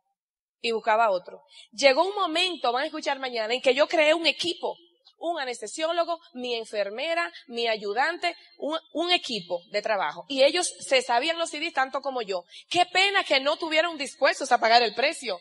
Y 0.60 0.70
buscaba 0.70 1.10
otro. 1.10 1.42
Llegó 1.72 2.04
un 2.04 2.14
momento, 2.14 2.70
van 2.70 2.84
a 2.84 2.86
escuchar 2.86 3.18
mañana, 3.18 3.52
en 3.52 3.60
que 3.60 3.74
yo 3.74 3.88
creé 3.88 4.14
un 4.14 4.26
equipo 4.28 4.76
un 5.18 5.40
anestesiólogo, 5.40 6.18
mi 6.32 6.54
enfermera, 6.54 7.30
mi 7.46 7.66
ayudante, 7.66 8.34
un, 8.58 8.78
un, 8.92 9.10
equipo 9.10 9.60
de 9.70 9.82
trabajo. 9.82 10.24
Y 10.28 10.42
ellos 10.42 10.72
se 10.80 11.02
sabían 11.02 11.38
los 11.38 11.50
CDs 11.50 11.72
tanto 11.72 12.00
como 12.00 12.22
yo. 12.22 12.44
Qué 12.68 12.86
pena 12.86 13.24
que 13.24 13.40
no 13.40 13.56
tuvieron 13.56 13.98
dispuestos 13.98 14.52
a 14.52 14.58
pagar 14.58 14.82
el 14.82 14.94
precio. 14.94 15.40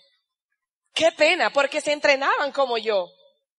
Qué 0.94 1.12
pena, 1.12 1.52
porque 1.52 1.82
se 1.82 1.94
entrenaban 1.94 2.52
como 2.52 2.78
yo. 2.78 3.08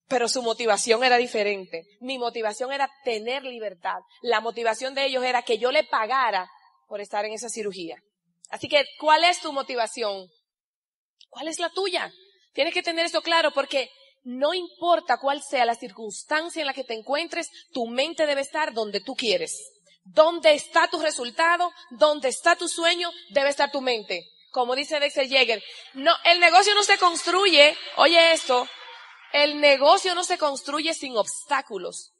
Pero 0.08 0.28
su 0.28 0.42
motivación 0.42 1.04
era 1.04 1.18
diferente. 1.18 1.84
Mi 2.00 2.18
motivación 2.18 2.72
era 2.72 2.90
tener 3.04 3.44
libertad. 3.44 3.98
La 4.22 4.40
motivación 4.40 4.94
de 4.94 5.04
ellos 5.04 5.22
era 5.22 5.42
que 5.42 5.58
yo 5.58 5.70
le 5.70 5.84
pagara 5.84 6.50
por 6.88 7.00
estar 7.00 7.24
en 7.26 7.34
esa 7.34 7.48
cirugía. 7.48 7.96
Así 8.48 8.68
que, 8.68 8.84
¿cuál 8.98 9.24
es 9.24 9.40
tu 9.40 9.52
motivación? 9.52 10.26
¿Cuál 11.28 11.48
es 11.48 11.58
la 11.58 11.68
tuya? 11.68 12.10
Tienes 12.54 12.72
que 12.72 12.82
tener 12.82 13.06
eso 13.06 13.22
claro 13.22 13.52
porque 13.52 13.90
no 14.28 14.52
importa 14.52 15.16
cuál 15.16 15.42
sea 15.42 15.64
la 15.64 15.74
circunstancia 15.74 16.60
en 16.60 16.66
la 16.66 16.74
que 16.74 16.84
te 16.84 16.92
encuentres, 16.92 17.48
tu 17.72 17.86
mente 17.86 18.26
debe 18.26 18.42
estar 18.42 18.74
donde 18.74 19.00
tú 19.00 19.14
quieres. 19.14 19.58
¿Dónde 20.04 20.52
está 20.52 20.86
tu 20.88 21.00
resultado? 21.00 21.72
¿Dónde 21.90 22.28
está 22.28 22.54
tu 22.54 22.68
sueño? 22.68 23.10
Debe 23.30 23.48
estar 23.48 23.72
tu 23.72 23.80
mente. 23.80 24.28
Como 24.50 24.76
dice 24.76 25.00
Dexter 25.00 25.26
Yeager, 25.26 25.62
no, 25.94 26.12
el 26.26 26.40
negocio 26.40 26.74
no 26.74 26.82
se 26.82 26.98
construye, 26.98 27.74
oye 27.96 28.32
esto, 28.32 28.68
el 29.32 29.60
negocio 29.60 30.14
no 30.14 30.22
se 30.24 30.36
construye 30.36 30.92
sin 30.92 31.16
obstáculos. 31.16 32.12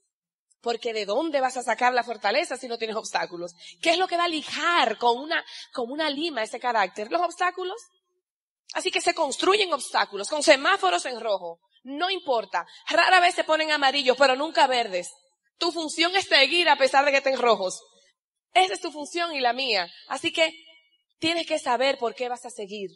Porque 0.62 0.94
de 0.94 1.04
dónde 1.04 1.42
vas 1.42 1.58
a 1.58 1.62
sacar 1.62 1.92
la 1.92 2.04
fortaleza 2.04 2.56
si 2.56 2.68
no 2.68 2.78
tienes 2.78 2.96
obstáculos? 2.96 3.52
¿Qué 3.82 3.90
es 3.90 3.98
lo 3.98 4.08
que 4.08 4.16
va 4.16 4.24
a 4.24 4.28
lijar 4.28 4.96
con 4.96 5.18
una 5.20 6.08
lima 6.08 6.42
ese 6.42 6.58
carácter? 6.58 7.12
Los 7.12 7.20
obstáculos. 7.20 7.76
Así 8.72 8.90
que 8.90 9.02
se 9.02 9.14
construyen 9.14 9.72
obstáculos 9.74 10.30
con 10.30 10.42
semáforos 10.42 11.04
en 11.04 11.20
rojo. 11.20 11.60
No 11.88 12.10
importa. 12.10 12.66
Rara 12.86 13.18
vez 13.18 13.34
se 13.34 13.44
ponen 13.44 13.72
amarillos, 13.72 14.16
pero 14.18 14.36
nunca 14.36 14.66
verdes. 14.66 15.10
Tu 15.56 15.72
función 15.72 16.14
es 16.16 16.26
seguir 16.26 16.68
a 16.68 16.76
pesar 16.76 17.02
de 17.04 17.10
que 17.10 17.16
estén 17.16 17.40
rojos. 17.40 17.80
Esa 18.52 18.74
es 18.74 18.80
tu 18.80 18.92
función 18.92 19.34
y 19.34 19.40
la 19.40 19.54
mía. 19.54 19.90
Así 20.08 20.30
que 20.30 20.52
tienes 21.18 21.46
que 21.46 21.58
saber 21.58 21.96
por 21.96 22.14
qué 22.14 22.28
vas 22.28 22.44
a 22.44 22.50
seguir. 22.50 22.90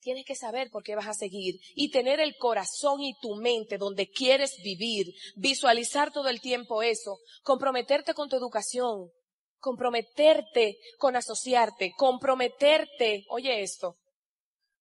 Tienes 0.00 0.26
que 0.26 0.34
saber 0.34 0.68
por 0.70 0.82
qué 0.82 0.96
vas 0.96 1.06
a 1.06 1.14
seguir 1.14 1.54
y 1.74 1.90
tener 1.90 2.20
el 2.20 2.36
corazón 2.36 3.00
y 3.00 3.18
tu 3.20 3.36
mente 3.36 3.78
donde 3.78 4.08
quieres 4.10 4.56
vivir, 4.62 5.06
visualizar 5.36 6.12
todo 6.12 6.28
el 6.28 6.42
tiempo 6.42 6.82
eso, 6.82 7.16
comprometerte 7.42 8.12
con 8.12 8.28
tu 8.28 8.36
educación, 8.36 9.10
comprometerte 9.58 10.76
con 10.98 11.16
asociarte, 11.16 11.92
comprometerte, 11.96 13.24
oye 13.30 13.62
esto, 13.62 13.96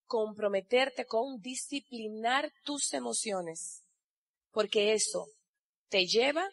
comprometerte 0.07 1.05
con 1.05 1.39
disciplinar 1.39 2.51
tus 2.63 2.93
emociones, 2.93 3.83
porque 4.51 4.93
eso 4.93 5.27
te 5.89 6.05
lleva 6.05 6.49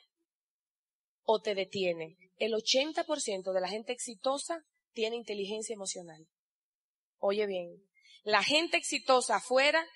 o 1.23 1.40
te 1.40 1.55
detiene. 1.55 2.17
El 2.37 2.53
80% 2.53 3.53
de 3.53 3.61
la 3.61 3.69
gente 3.69 3.93
exitosa 3.93 4.62
tiene 4.93 5.17
inteligencia 5.17 5.75
emocional. 5.75 6.27
Oye 7.19 7.47
bien, 7.47 7.83
la 8.23 8.43
gente 8.43 8.77
exitosa 8.77 9.37
afuera, 9.37 9.87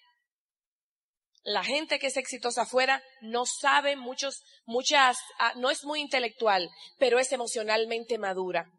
la 1.42 1.64
gente 1.64 1.98
que 1.98 2.08
es 2.08 2.16
exitosa 2.16 2.62
afuera 2.62 3.02
no 3.22 3.46
sabe 3.46 3.96
muchos, 3.96 4.42
muchas, 4.66 5.18
ah, 5.38 5.52
no 5.56 5.70
es 5.70 5.84
muy 5.84 6.00
intelectual, 6.00 6.70
pero 6.98 7.18
es 7.18 7.32
emocionalmente 7.32 8.18
madura. 8.18 8.70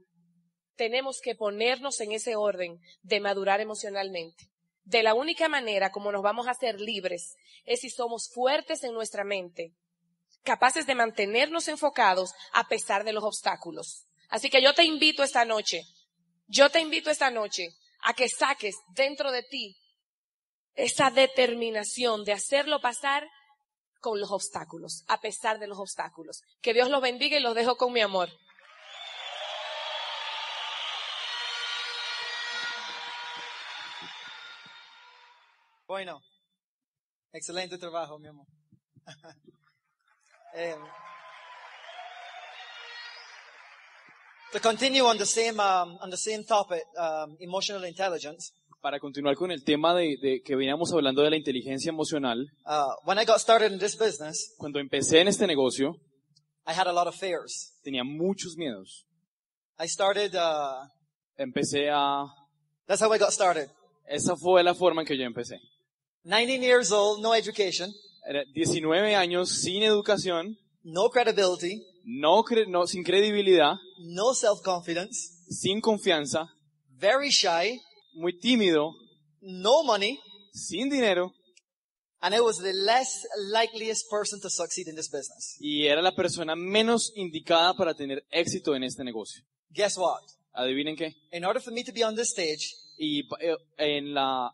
Tenemos 0.76 1.20
que 1.22 1.36
ponernos 1.36 2.00
en 2.00 2.12
ese 2.12 2.36
orden 2.36 2.80
de 3.02 3.20
madurar 3.20 3.60
emocionalmente. 3.60 4.50
De 4.84 5.04
la 5.04 5.13
única 5.13 5.48
manera 5.48 5.92
como 5.92 6.12
nos 6.12 6.24
vamos 6.24 6.48
a 6.48 6.52
hacer 6.52 6.80
libres 6.80 7.36
es 7.65 7.82
si 7.82 7.89
somos 7.89 8.30
fuertes 8.34 8.84
en 8.84 8.94
nuestra 8.94 9.24
mente, 9.24 9.74
capaces 10.44 10.86
de 10.88 10.96
mantenernos 10.96 11.68
enfocados 11.68 12.34
a 12.54 12.68
pesar 12.68 13.04
de 13.04 13.13
los 13.13 13.24
obstáculos. 13.24 14.06
Así 14.30 14.50
que 14.50 14.62
yo 14.62 14.74
te 14.74 14.84
invito 14.84 15.24
esta 15.24 15.46
noche, 15.46 15.82
yo 16.48 16.70
te 16.70 16.80
invito 16.80 17.10
esta 17.10 17.30
noche 17.30 17.70
a 18.02 18.13
que 18.13 18.30
saques 18.30 18.76
dentro 18.96 19.32
de 19.32 19.44
ti 19.44 19.78
esa 20.76 21.10
determinación 21.10 22.24
de 22.24 22.34
hacerlo 22.34 22.80
pasar 22.80 23.28
con 24.00 24.20
los 24.20 24.32
obstáculos, 24.32 25.04
a 25.08 25.20
pesar 25.20 25.60
de 25.60 25.68
los 25.68 25.78
obstáculos. 25.78 26.42
Que 26.62 26.74
Dios 26.74 26.89
los 26.89 27.02
bendiga 27.02 27.38
y 27.38 27.42
los 27.42 27.56
dejo 27.56 27.76
con 27.76 27.92
mi 27.92 28.02
amor. 28.02 28.30
Bueno, 35.89 36.21
excelente 37.34 37.80
trabajo, 37.80 38.19
mi 38.19 38.28
amor. 38.28 38.45
eh, 40.54 40.75
To 44.54 44.60
continue 44.60 45.02
on 45.02 45.17
the 45.17 45.25
same, 45.25 45.60
um, 45.60 45.97
on 45.99 46.12
the 46.12 46.17
same 46.17 46.43
topic, 46.43 46.84
um, 46.95 47.36
emotional 47.39 47.86
intelligence. 47.86 48.52
Para 48.82 48.99
continuar 48.99 49.36
con 49.36 49.49
el 49.49 49.63
tema 49.63 49.95
de, 49.95 50.17
de, 50.21 50.41
que 50.45 50.56
veníamos 50.56 50.93
hablando 50.93 51.23
de 51.23 51.32
la 51.32 51.38
inteligencia 51.38 51.89
emocional. 51.89 52.38
Uh, 52.67 52.93
when 53.06 53.17
I 53.17 53.25
got 53.25 53.39
started 53.39 53.71
in 53.71 53.80
this 53.80 53.97
business, 53.97 54.54
cuando 54.60 54.80
empecé 54.80 55.21
en 55.21 55.28
este 55.28 55.47
negocio, 55.47 55.95
I 56.67 56.73
had 56.73 56.86
a 56.86 56.93
lot 56.93 57.08
of 57.08 57.15
fears. 57.15 57.73
Tenía 57.84 58.04
muchos 58.04 58.56
miedos. 58.58 59.08
I 59.80 59.88
started. 59.88 60.36
Uh, 60.36 60.86
empecé 61.36 61.89
a. 61.91 62.28
That's 62.86 63.02
how 63.02 63.12
I 63.12 63.17
got 63.17 63.32
started. 63.32 63.71
Esa 64.08 64.36
fue 64.36 64.63
la 64.63 64.75
forma 64.75 65.02
en 65.02 65.08
que 65.08 65.17
yo 65.17 65.23
empecé. 65.25 65.60
19 66.30 66.62
years 66.62 66.92
old, 66.92 67.22
no 67.22 67.34
education. 67.34 67.92
Era 68.28 68.44
19 68.54 69.15
años 69.15 69.50
sin 69.50 69.82
educación. 69.84 70.58
No 70.84 71.10
credibility 71.10 71.84
no, 72.10 72.44
no 72.68 72.88
sin 72.88 73.04
credibilidad, 73.04 73.76
no 74.00 74.34
self-confidence, 74.34 75.46
sin 75.50 75.80
confianza, 75.80 76.48
very 76.98 77.30
shy, 77.30 77.80
muy 78.13 78.38
tímido, 78.39 78.94
no 79.42 79.84
money, 79.84 80.20
sin 80.52 80.89
dinero, 80.89 81.32
and 82.22 82.34
I 82.34 82.42
was 82.42 82.58
the 82.58 82.74
less 82.74 83.26
likeliest 83.52 84.10
person 84.10 84.42
to 84.42 84.50
succeed 84.50 84.88
in 84.88 84.96
this 84.96 85.10
business. 85.10 85.56
Y 85.60 85.86
era 85.86 86.02
la 86.02 86.15
persona 86.15 86.56
menos 86.56 87.12
indicada 87.15 87.76
para 87.76 87.94
tener 87.94 88.26
éxito 88.32 88.76
en 88.76 88.84
este 88.84 89.04
negocio. 89.04 89.44
Guess 89.72 89.98
what? 89.98 90.24
Adivinen 90.54 90.96
qué. 90.96 91.13
In 91.32 91.46
order 91.46 91.62
for 91.62 91.72
me 91.72 91.84
to 91.84 91.94
be 91.94 92.04
on 92.04 92.15
this 92.15 92.32
stage, 92.32 92.76
y 92.98 93.22
eh, 93.39 93.56
en 93.78 94.13
la 94.13 94.52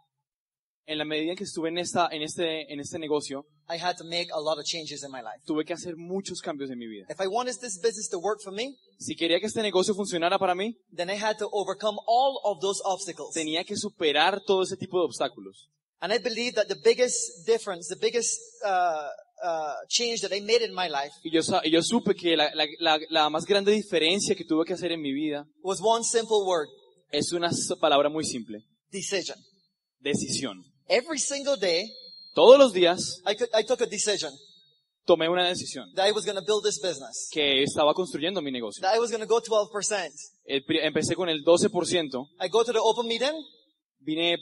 en 0.87 0.97
la 0.97 1.05
medida 1.05 1.31
en 1.31 1.37
que 1.37 1.43
estuve 1.43 1.69
en 1.69 1.77
esta 1.77 2.07
en 2.11 2.21
este 2.21 2.71
en 2.71 2.79
este 2.79 2.99
negocio, 2.99 3.45
I 3.69 3.77
had 3.81 3.95
to 3.97 4.03
make 4.03 4.27
a 4.31 4.39
lot 4.39 4.57
of 4.57 4.65
changes 4.65 5.03
in 5.03 5.11
my 5.11 5.21
life. 5.21 5.41
Tuve 5.45 5.65
que 5.65 5.73
hacer 5.73 5.95
muchos 5.97 6.41
cambios 6.41 6.69
en 6.69 6.77
mi 6.77 6.87
vida. 6.87 7.05
If 7.09 7.19
I 7.19 7.27
wanted 7.27 7.55
this 7.59 7.79
business 7.81 8.07
to 8.09 8.19
work 8.19 8.41
for 8.43 8.53
me, 8.53 8.75
si 8.99 9.15
quería 9.15 9.39
que 9.39 9.47
este 9.47 9.61
negocio 9.61 9.95
funcionara 9.95 10.37
para 10.37 10.55
mí, 10.55 10.75
then 10.95 11.09
I 11.09 11.15
had 11.15 11.37
to 11.37 11.49
overcome 11.51 11.97
all 12.07 12.39
of 12.43 12.59
those 12.61 12.81
obstacles. 12.85 13.33
Tenía 13.33 13.63
que 13.63 13.75
superar 13.75 14.41
todo 14.45 14.63
ese 14.63 14.77
tipo 14.77 14.99
de 14.99 15.05
obstáculos. 15.05 15.69
And 16.01 16.13
I 16.13 16.19
believe 16.19 16.53
that 16.55 16.67
the 16.67 16.79
biggest 16.83 17.47
difference, 17.47 17.87
the 17.87 17.99
biggest 17.99 18.39
uh, 18.63 19.07
uh, 19.43 19.73
change 19.89 20.21
that 20.21 20.31
I 20.31 20.41
made 20.41 20.63
in 20.63 20.73
my 20.73 20.87
life, 20.87 21.13
y 21.23 21.31
yo, 21.31 21.81
supe 21.81 22.13
que 22.13 22.35
la, 22.37 22.53
la, 22.53 22.67
la, 22.79 22.99
la 23.09 23.29
más 23.29 23.45
grande 23.45 23.71
diferencia 23.71 24.35
que 24.35 24.45
tuve 24.45 24.65
que 24.65 24.73
hacer 24.73 24.91
en 24.91 25.01
mi 25.01 25.13
vida, 25.13 25.47
was 25.63 25.79
one 25.81 26.03
simple 26.03 26.43
word. 26.45 26.67
Es 27.11 27.31
una 27.31 27.49
palabra 27.79 28.09
muy 28.09 28.25
simple. 28.25 28.59
Decision. 28.91 29.37
Decisión. 29.99 30.63
Every 30.87 31.19
single 31.19 31.57
day, 31.57 31.91
todos 32.33 32.59
los 32.59 32.73
días 32.73 33.21
I, 33.25 33.35
could, 33.35 33.49
I 33.53 33.63
took 33.63 33.81
a 33.81 33.85
decision 33.85 34.33
tomé 35.05 35.29
una 35.29 35.47
decisión 35.47 35.93
that 35.93 36.07
I 36.07 36.11
was 36.11 36.25
going 36.25 36.35
to 36.35 36.43
build 36.43 36.63
this 36.63 36.79
business. 36.81 37.29
que 37.31 37.63
estaba 37.63 37.93
construyendo 37.93 38.41
mi 38.41 38.51
negocio. 38.51 38.81
That 38.81 38.95
I 38.95 38.99
was 38.99 39.11
going 39.11 39.21
to 39.21 39.27
go 39.27 39.39
12%. 39.41 40.11
El, 40.45 40.63
empecé 40.83 41.15
con 41.15 41.29
el 41.29 41.43
12%. 41.43 42.29
I 42.41 42.49
go 42.49 42.63
to 42.63 42.73
the 42.73 42.79
open 42.81 43.07
meeting. 43.07 43.33
Vine 44.01 44.37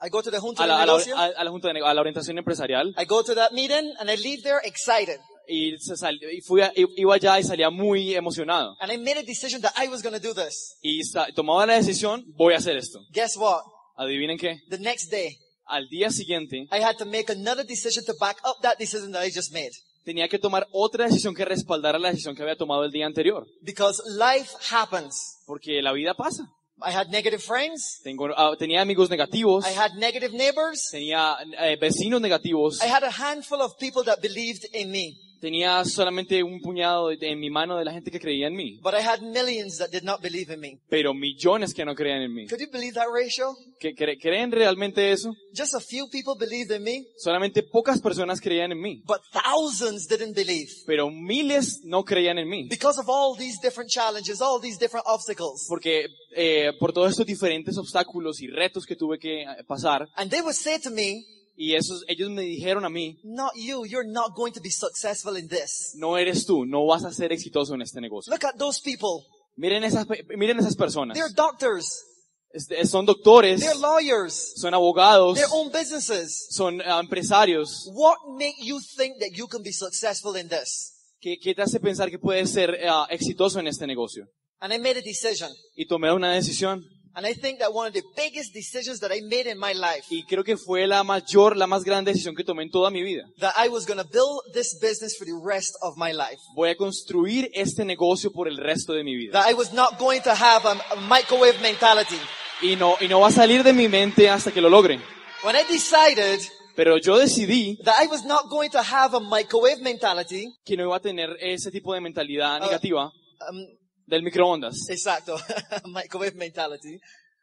I 0.00 0.10
go 0.10 0.22
to 0.22 0.30
the 0.30 0.38
junta 0.38 0.62
a, 0.62 0.66
la, 0.66 0.76
de 0.76 0.82
a, 0.82 0.86
la, 0.86 0.92
negocio. 0.92 1.16
a 1.16 1.44
la 1.44 1.50
junta 1.50 1.72
de, 1.72 1.80
a 1.80 1.92
la 1.94 2.00
orientación 2.00 2.38
empresarial. 2.38 2.94
I 2.96 3.04
go 3.04 3.22
to 3.22 3.34
that 3.34 3.52
meeting 3.52 3.94
and 3.98 4.08
I 4.08 4.14
leave 4.16 4.42
there 4.42 4.60
excited. 4.62 5.18
Y, 5.48 5.76
se 5.78 5.96
sal, 5.96 6.20
y 6.22 6.40
fui 6.42 6.60
a, 6.60 6.72
iba 6.76 7.14
allá 7.14 7.40
y 7.40 7.42
salía 7.42 7.70
muy 7.70 8.14
emocionado. 8.14 8.76
And 8.80 8.92
I 8.92 8.98
made 8.98 9.18
a 9.18 9.22
decision 9.22 9.60
that 9.62 9.72
I 9.76 9.88
was 9.88 10.02
going 10.02 10.14
to 10.14 10.20
do 10.20 10.34
this. 10.34 10.76
Y 10.82 11.02
sa, 11.02 11.26
tomaba 11.34 11.66
la 11.66 11.74
decisión, 11.74 12.24
voy 12.36 12.54
a 12.54 12.58
hacer 12.58 12.76
esto. 12.76 13.00
Guess 13.12 13.38
what? 13.38 13.62
Adivinen 13.96 14.38
qué. 14.38 14.60
The 14.68 14.78
next 14.78 15.10
day. 15.10 15.36
Al 15.68 15.88
día 15.88 16.10
siguiente, 16.10 16.66
I 16.72 16.82
had 16.82 16.96
to 16.96 17.04
make 17.04 17.30
another 17.30 17.64
decision 17.64 18.04
to 18.06 18.14
back 18.18 18.38
up 18.44 18.56
that 18.62 18.78
decision 18.78 19.12
that 19.12 19.22
I 19.22 19.30
just 19.30 19.52
made. 19.52 19.70
Tenía 20.04 20.26
que 20.28 20.38
tomar 20.38 20.66
otra 20.72 21.04
decisión 21.04 21.34
que 21.34 21.44
respaldara 21.44 21.98
la 21.98 22.08
decisión 22.08 22.34
que 22.34 22.42
había 22.42 22.56
tomado 22.56 22.84
el 22.84 22.90
día 22.90 23.04
anterior. 23.04 23.46
Because 23.60 24.02
life 24.16 24.50
happens. 24.70 25.42
Porque 25.46 25.82
la 25.82 25.92
vida 25.92 26.14
pasa. 26.14 26.48
I 26.80 26.92
had 26.92 27.08
negative 27.10 27.42
friends. 27.42 28.00
Tengo, 28.02 28.26
uh, 28.26 28.56
tenía 28.56 28.80
amigos 28.80 29.10
negativos. 29.10 29.66
I 29.66 29.76
had 29.76 29.94
negative 29.96 30.32
neighbors. 30.32 30.88
Tenía 30.90 31.36
eh, 31.58 31.76
vecinos 31.78 32.20
negativos. 32.20 32.80
I 32.82 32.86
had 32.86 33.02
a 33.02 33.10
handful 33.10 33.60
of 33.60 33.76
people 33.78 34.02
that 34.04 34.22
believed 34.22 34.64
in 34.72 34.90
me. 34.90 35.18
Tenía 35.40 35.84
solamente 35.84 36.42
un 36.42 36.60
puñado 36.60 37.10
en 37.12 37.38
mi 37.38 37.48
mano 37.50 37.76
de 37.78 37.84
la 37.84 37.92
gente 37.92 38.10
que 38.10 38.18
creía 38.18 38.48
en 38.48 38.54
mí, 38.54 38.78
but 38.82 38.92
I 38.94 39.02
had 39.06 39.20
millions 39.20 39.78
that 39.78 39.90
did 39.90 40.02
not 40.02 40.20
believe 40.20 40.52
in 40.52 40.60
me. 40.60 40.78
pero 40.88 41.14
millones 41.14 41.72
que 41.72 41.84
no 41.84 41.94
creían 41.94 42.22
en 42.22 42.34
mí. 42.34 42.46
Could 42.48 42.60
you 42.60 42.70
believe 42.72 42.94
that 42.94 43.06
ratio? 43.12 43.54
¿Que 43.78 43.94
cre- 43.94 44.18
¿Creen 44.20 44.50
realmente 44.50 45.12
eso? 45.12 45.32
Just 45.56 45.74
a 45.74 45.80
few 45.80 46.08
people 46.10 46.34
believed 46.38 46.74
in 46.74 46.82
me, 46.82 47.04
Solamente 47.16 47.62
pocas 47.62 48.00
personas 48.00 48.40
creían 48.40 48.72
en 48.72 48.80
mí, 48.80 49.02
but 49.06 49.20
thousands 49.32 50.06
didn't 50.08 50.34
believe. 50.34 50.68
pero 50.86 51.10
miles 51.10 51.80
no 51.84 52.04
creían 52.04 52.38
en 52.38 52.48
mí. 52.48 52.68
Because 52.68 53.00
of 53.00 53.08
all 53.08 53.36
these 53.36 53.58
different 53.62 53.90
challenges, 53.90 54.40
all 54.40 54.60
these 54.60 54.78
different 54.78 55.06
obstacles. 55.06 55.66
Porque 55.68 56.06
eh, 56.34 56.72
por 56.78 56.92
todos 56.92 57.10
estos 57.12 57.26
diferentes 57.26 57.76
obstáculos 57.78 58.40
y 58.40 58.48
retos 58.48 58.84
que 58.86 58.96
tuve 58.96 59.18
que 59.18 59.42
eh, 59.42 59.46
pasar, 59.66 60.08
And 60.16 60.30
they 60.30 60.40
would 60.40 60.54
say 60.56 60.78
to 60.80 60.90
me, 60.90 61.24
y 61.60 61.74
esos, 61.74 62.04
ellos 62.06 62.30
me 62.30 62.42
dijeron 62.42 62.84
a 62.84 62.88
mí, 62.88 63.18
not 63.24 63.50
you, 63.56 63.84
you're 63.84 64.08
not 64.08 64.32
going 64.36 64.52
to 64.52 64.60
be 64.60 64.70
successful 64.70 65.36
in 65.36 65.48
this. 65.48 65.92
no 65.96 66.16
eres 66.16 66.46
tú, 66.46 66.64
no 66.64 66.86
vas 66.86 67.04
a 67.04 67.12
ser 67.12 67.32
exitoso 67.32 67.74
en 67.74 67.82
este 67.82 68.00
negocio. 68.00 68.32
Look 68.32 68.44
at 68.44 68.56
those 68.56 68.80
people. 68.80 69.26
Miren 69.56 69.82
esas, 69.82 70.06
pe- 70.06 70.24
miren 70.36 70.60
esas 70.60 70.76
personas. 70.76 71.16
They're 71.18 71.34
doctors. 71.34 72.04
Este, 72.50 72.86
son 72.86 73.04
doctores, 73.04 73.60
They're 73.60 73.74
lawyers. 73.78 74.52
son 74.56 74.72
abogados, 74.72 75.36
They 75.36 75.44
own 75.50 75.70
businesses. 75.70 76.46
son 76.50 76.80
ah, 76.86 77.00
empresarios. 77.00 77.90
What 77.92 78.18
make 78.38 78.54
you 78.62 78.78
think 78.96 79.18
that 79.18 79.30
you 79.34 79.48
can 79.48 79.62
be 79.62 79.72
successful 79.72 80.36
in 80.36 80.48
this? 80.48 80.94
¿Qué, 81.20 81.38
qué 81.42 81.54
te 81.54 81.62
hace 81.62 81.80
pensar 81.80 82.08
que 82.08 82.18
puedes 82.20 82.50
ser 82.50 82.78
ah, 82.88 83.06
exitoso 83.10 83.58
en 83.58 83.66
este 83.66 83.86
negocio? 83.86 84.28
And 84.60 84.72
I 84.72 84.78
made 84.78 84.98
a 84.98 85.02
decision. 85.02 85.50
Y 85.76 85.86
tomé 85.86 86.12
una 86.12 86.32
decisión. 86.32 86.84
And 87.18 87.26
I 87.26 87.34
think 87.34 87.58
that 87.58 87.74
one 87.74 87.88
of 87.88 87.92
the 87.94 88.02
biggest 88.16 88.54
decisions 88.54 89.00
that 89.00 89.10
I 89.10 89.20
made 89.22 89.48
in 89.50 89.58
my 89.58 89.72
life, 89.72 90.04
Y 90.08 90.22
creo 90.22 90.44
que 90.44 90.56
fue 90.56 90.86
la 90.86 91.02
mayor, 91.02 91.56
la 91.56 91.66
más 91.66 91.82
grande 91.82 92.12
decisión 92.12 92.36
que 92.36 92.44
tomé 92.44 92.62
en 92.62 92.70
toda 92.70 92.90
mi 92.90 93.02
vida. 93.02 93.24
that 93.40 93.54
I 93.56 93.68
was 93.68 93.86
going 93.86 93.98
to 93.98 94.08
build 94.08 94.42
this 94.54 94.78
business 94.80 95.16
for 95.18 95.24
the 95.24 95.34
rest 95.44 95.74
of 95.82 95.96
my 95.96 96.12
life. 96.12 96.38
Voy 96.54 96.70
a 96.70 96.76
construir 96.76 97.50
este 97.54 97.84
negocio 97.84 98.30
por 98.30 98.46
el 98.46 98.56
resto 98.56 98.92
de 98.92 99.02
mi 99.02 99.16
vida. 99.16 99.32
That 99.32 99.50
I 99.50 99.54
was 99.54 99.72
not 99.72 99.98
going 99.98 100.20
to 100.22 100.30
have 100.32 100.64
a, 100.64 100.76
a 100.92 100.96
microwave 101.08 101.60
mentality. 101.60 102.20
Y 102.62 102.76
no, 102.76 102.96
y 103.00 103.08
no 103.08 103.18
va 103.18 103.28
a 103.28 103.32
salir 103.32 103.64
de 103.64 103.72
mi 103.72 103.88
mente 103.88 104.30
hasta 104.30 104.52
que 104.52 104.60
lo 104.60 104.68
logre. 104.68 105.00
When 105.42 105.56
I 105.56 105.64
decided 105.68 106.40
Pero 106.76 106.98
yo 106.98 107.18
decidí 107.18 107.78
that 107.82 107.96
I 108.00 108.06
was 108.06 108.24
not 108.24 108.48
going 108.48 108.70
to 108.70 108.78
have 108.80 109.16
a 109.16 109.18
microwave 109.20 109.80
mentality, 109.82 110.46
que 110.64 110.76
no 110.76 110.84
iba 110.84 110.94
a 110.94 111.00
tener 111.00 111.36
ese 111.40 111.72
tipo 111.72 111.92
de 111.94 112.00
mentalidad 112.00 112.58
Ah. 112.58 112.60
negativa 112.60 113.06
um, 113.50 113.66
del 114.08 114.22
microondas. 114.22 114.88
exacto, 114.88 115.36
microwave 115.86 116.34
mentality. 116.34 116.98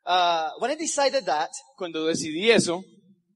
Uh, 0.06 0.49
when 0.60 0.69
I 0.71 0.75
decided 0.75 1.25
that, 1.25 1.49
Cuando 1.78 2.06
decidí 2.06 2.49
eso, 2.51 2.84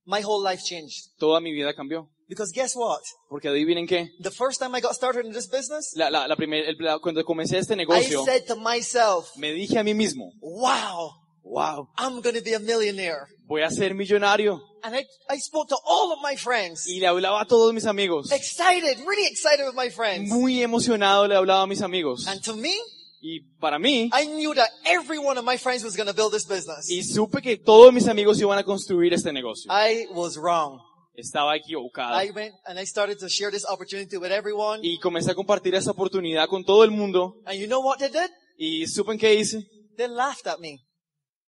my 0.05 0.21
whole 0.21 0.41
life 0.43 0.63
changed. 0.63 1.09
toda 1.19 1.39
mi 1.41 1.51
vida 1.51 1.73
cambió. 1.73 2.09
Because 2.27 2.51
guess 2.53 2.75
what? 2.75 3.01
Porque 3.27 3.47
adivinen 3.49 3.87
qué. 3.87 4.09
The 4.21 4.29
first 4.29 4.59
time 4.59 4.75
I 4.75 4.81
got 4.81 4.93
started 4.93 5.25
in 5.25 5.31
this 5.33 5.47
business, 5.47 5.93
La, 5.95 6.09
la, 6.09 6.27
la 6.27 6.35
primer- 6.35 6.63
el- 6.67 6.75
la- 6.79 6.99
cuando 6.99 7.23
comencé 7.23 7.57
este 7.57 7.73
I 7.73 7.77
negocio, 7.77 8.23
said 8.23 8.45
to 8.47 8.55
myself, 8.55 9.35
me 9.35 9.51
dije 9.51 9.79
a 9.79 9.83
mí 9.83 9.95
mismo, 9.95 10.31
wow, 10.41 11.09
wow, 11.43 11.87
I'm 11.97 12.21
going 12.21 12.35
to 12.35 12.43
be 12.43 12.53
a 12.53 12.59
millionaire. 12.59 13.25
voy 13.47 13.63
a 13.63 13.71
ser 13.71 13.95
millonario. 13.95 14.61
And 14.83 14.95
I, 14.95 15.05
I 15.27 15.39
spoke 15.39 15.69
to 15.69 15.77
all 15.87 16.11
of 16.13 16.19
my 16.21 16.35
friends. 16.35 16.85
Y 16.87 16.99
le 16.99 17.07
hablaba 17.07 17.41
a 17.41 17.45
todos 17.45 17.73
mis 17.73 17.85
amigos. 17.85 18.31
Excited, 18.31 18.99
really 19.07 19.25
excited 19.27 19.65
with 19.65 19.75
my 19.75 19.89
friends. 19.89 20.29
Muy 20.31 20.61
emocionado 20.61 21.27
le 21.27 21.35
hablaba 21.35 21.63
a 21.63 21.67
mis 21.67 21.81
amigos. 21.81 22.27
And 22.27 22.43
to 22.43 22.53
me, 22.55 22.75
Y 23.21 23.41
para 23.59 23.77
mí, 23.79 24.09
I 24.13 24.27
knew 24.27 24.53
that 24.55 24.69
every 24.85 25.17
one 25.17 25.37
of 25.37 25.45
my 25.45 25.57
friends 25.57 25.83
was 25.83 25.95
going 25.97 26.07
to 26.07 26.13
build 26.13 26.31
this 26.33 26.47
business. 26.47 26.89
y 26.89 27.03
supe 27.03 27.41
que 27.41 27.57
todos 27.57 27.91
mis 27.93 28.07
amigos 28.07 28.39
iban 28.39 28.57
a 28.57 28.63
construir 28.63 29.13
este 29.13 29.33
negocio. 29.33 29.69
I 29.71 30.07
was 30.13 30.37
wrong. 30.37 30.79
Estaba 31.15 31.57
equivocado. 31.57 32.15
I 32.15 32.31
went 32.31 32.55
and 32.65 32.79
I 32.79 32.85
started 32.85 33.17
to 33.19 33.27
share 33.27 33.51
this 33.51 33.65
opportunity 33.65 34.15
with 34.17 34.31
everyone. 34.31 34.79
Y 34.83 34.99
comencé 34.99 35.31
a 35.31 35.35
compartir 35.35 35.75
esa 35.75 35.91
oportunidad 35.91 36.47
con 36.47 36.63
todo 36.63 36.85
el 36.85 36.91
mundo. 36.91 37.41
And 37.45 37.59
you 37.59 37.67
know 37.67 37.81
what 37.81 37.97
they 37.97 38.07
did? 38.09 38.29
Y 38.57 38.87
supen 38.87 39.17
qué 39.17 39.33
hice. 39.35 39.67
They 39.97 40.07
laughed 40.07 40.47
at 40.47 40.59
me 40.59 40.79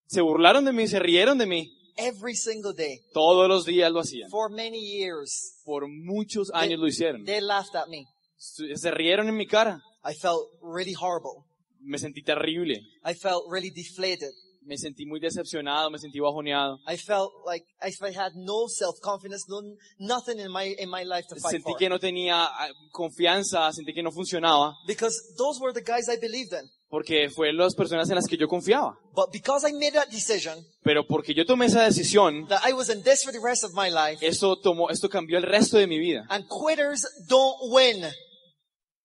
Se 0.08 0.20
burlaron 0.20 0.66
de 0.66 0.74
mí, 0.74 0.88
se 0.90 1.00
rieron 1.00 1.38
de 1.38 1.46
mí. 1.46 1.72
every 1.96 2.36
single 2.36 2.74
day 2.74 3.00
Todos 3.14 3.48
los 3.48 3.66
días 3.66 3.90
lo 3.92 4.02
hacían. 4.02 4.30
for 4.30 4.50
many 4.50 4.80
years. 4.82 5.54
Por 5.64 5.88
muchos 5.88 6.52
años 6.54 6.78
lo 6.78 6.88
hicieron. 6.88 7.24
They 7.24 7.40
laughed 7.40 7.76
at 7.76 7.88
me. 7.88 8.06
Se 8.38 8.92
rieron 8.92 9.30
en 9.30 9.38
mi 9.38 9.48
cara. 9.48 9.82
I 10.04 10.14
felt 10.14 10.50
really 10.62 10.94
horrible. 11.00 11.46
Me 11.84 11.98
sentí 11.98 12.24
terrible. 12.24 12.80
I 13.06 13.13
felt 13.13 13.46
really 13.52 13.72
deflated. 13.72 14.32
Me 14.63 14.78
sentí 14.78 15.08
muy 15.08 15.20
decepcionado, 15.20 15.89
me 15.89 15.98
sentí 15.98 16.20
bajoneado. 16.20 16.78
I 16.88 16.96
felt 16.96 17.32
like 17.48 17.65
if 17.84 18.00
I 18.04 18.12
had 18.15 18.34
no 18.36 18.67
self-confidence, 18.67 19.46
no, 19.50 19.60
nothing 20.00 20.38
in 20.39 20.52
my, 20.52 20.76
in 20.78 20.88
my 20.88 21.04
life 21.04 21.26
to 21.30 21.36
fight 21.36 21.54
Sentí 21.54 21.63
for. 21.72 21.78
que 21.78 21.89
no 21.89 21.98
tenía 21.98 22.44
ah, 22.44 22.70
confianza, 22.91 23.72
sentí 23.74 23.91
que 23.91 24.04
no 24.04 24.12
funcionaba. 24.12 24.76
Because 24.86 25.15
those 25.36 25.60
were 25.60 25.74
the 25.74 25.82
guys 25.82 26.08
I 26.08 26.17
believed 26.22 26.54
in. 26.54 26.70
Porque 26.91 27.30
fue 27.32 27.52
las 27.54 27.74
personas 27.74 28.08
en 28.10 28.15
las 28.15 28.28
que 28.28 28.38
yo 28.38 28.48
confiaba. 28.48 28.96
But 29.15 29.32
because 29.32 29.67
I 29.67 29.72
made 29.72 29.94
that 29.94 30.10
decision 30.12 30.63
Pero 30.84 31.08
porque 31.08 31.34
yo 31.34 31.44
tomé 31.46 31.65
esa 31.65 31.82
decisión, 31.82 32.48
that 32.50 32.62
I 32.63 32.74
was 32.74 32.89
in 32.89 33.02
this 33.02 33.24
for 33.24 33.32
the 33.32 33.39
rest 33.44 33.63
of 33.63 33.72
my 33.74 33.89
life, 33.89 34.24
esto 34.24 34.58
tomó, 34.58 34.91
esto 34.91 35.10
cambió 35.10 35.39
el 35.39 35.44
resto 35.44 35.78
de 35.78 35.88
mi 35.88 35.98
vida. 35.98 36.28
and 36.30 36.46
quitters 36.48 37.04
don't 37.28 37.58
win. 37.72 38.06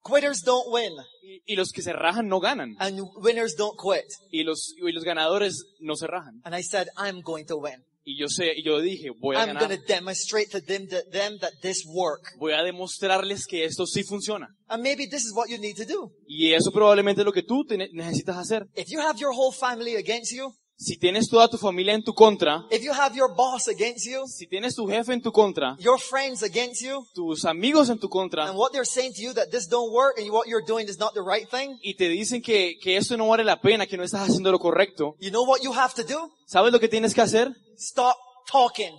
Quitters 0.08 0.42
don't 0.42 0.68
win, 0.70 0.92
Y, 1.22 1.42
y 1.46 1.56
los 1.56 1.72
que 1.72 1.82
se 1.82 1.92
rajan 1.92 2.28
no 2.28 2.38
ganan. 2.38 2.76
and 2.78 3.00
winners 3.16 3.54
don't 3.56 3.76
quit. 3.76 4.04
Y 4.30 4.44
los, 4.44 4.74
y 4.78 4.92
los 4.92 5.02
ganadores 5.04 5.64
no 5.80 5.96
se 5.96 6.06
rajan. 6.06 6.40
And 6.44 6.54
I 6.54 6.62
said, 6.62 6.88
I'm 6.96 7.22
going 7.22 7.46
to 7.46 7.56
win. 7.56 7.82
Y 8.08 8.16
yo 8.16 8.28
sé, 8.28 8.52
y 8.56 8.62
yo 8.62 8.80
dije, 8.80 9.10
voy 9.20 9.34
a 9.34 9.40
I'm 9.40 9.54
going 9.58 9.68
to 9.70 9.76
ganar. 9.78 9.86
demonstrate 9.88 10.50
to 10.52 10.60
them 10.60 10.86
that, 10.90 11.10
them 11.10 11.38
that 11.40 11.54
this 11.60 11.84
work. 11.86 12.22
Voy 12.38 12.52
a 12.52 12.62
demostrarles 12.62 13.46
que 13.46 13.64
esto 13.64 13.84
sí 13.84 14.04
funciona. 14.04 14.46
And 14.68 14.80
maybe 14.80 15.06
this 15.08 15.24
is 15.24 15.32
what 15.34 15.48
you 15.48 15.58
need 15.58 15.74
to 15.76 15.84
do. 15.84 16.12
Y 16.28 16.52
eso 16.52 16.70
probablemente 16.70 17.22
es 17.22 17.24
lo 17.24 17.32
que 17.32 17.42
tú 17.42 17.64
te 17.66 17.76
necesitas 17.76 18.36
hacer. 18.36 18.68
If 18.76 18.86
you 18.90 19.00
have 19.00 19.18
your 19.18 19.32
whole 19.32 19.50
family 19.52 19.96
against 19.96 20.32
you, 20.32 20.52
Si 20.78 20.98
tienes 20.98 21.28
toda 21.30 21.48
tu 21.48 21.56
familia 21.56 21.94
en 21.94 22.04
tu 22.04 22.12
contra, 22.12 22.66
if 22.70 22.82
you 22.82 22.92
have 22.92 23.16
your 23.16 23.34
boss 23.34 23.66
against 23.66 24.06
you, 24.06 24.26
si 24.28 24.46
tienes 24.46 24.74
tu 24.74 24.86
jefe 24.86 25.10
en 25.10 25.22
tu 25.22 25.32
contra, 25.32 25.74
your 25.78 25.98
friends 25.98 26.42
against 26.42 26.82
you, 26.82 27.02
tus 27.14 27.46
amigos 27.46 27.88
en 27.88 27.98
tu 27.98 28.10
contra, 28.10 28.46
and 28.46 28.58
what 28.58 28.72
they're 28.72 28.84
saying 28.84 29.14
to 29.14 29.22
you 29.22 29.32
that 29.32 29.50
this 29.50 29.66
don't 29.66 29.90
work 29.90 30.18
and 30.18 30.30
what 30.30 30.46
you're 30.46 30.64
doing 30.66 30.86
is 30.86 30.98
not 30.98 31.14
the 31.14 31.22
right 31.22 31.48
thing, 31.48 31.78
y 31.82 31.94
te 31.94 32.10
dicen 32.10 32.42
que, 32.42 32.76
que 32.82 32.98
esto 32.98 33.16
no 33.16 33.28
vale 33.28 33.42
la 33.42 33.58
pena, 33.58 33.86
que 33.86 33.96
no 33.96 34.04
estás 34.04 34.28
haciendo 34.28 34.52
lo 34.52 34.58
correcto, 34.58 35.16
you 35.18 35.30
know 35.30 35.44
what 35.44 35.62
you 35.62 35.72
have 35.72 35.94
to 35.94 36.04
do? 36.04 36.30
¿sabes 36.46 36.70
lo 36.70 36.78
que 36.78 36.88
tienes 36.88 37.14
que 37.14 37.22
hacer? 37.22 37.50
Stop 37.78 38.16
talking. 38.52 38.94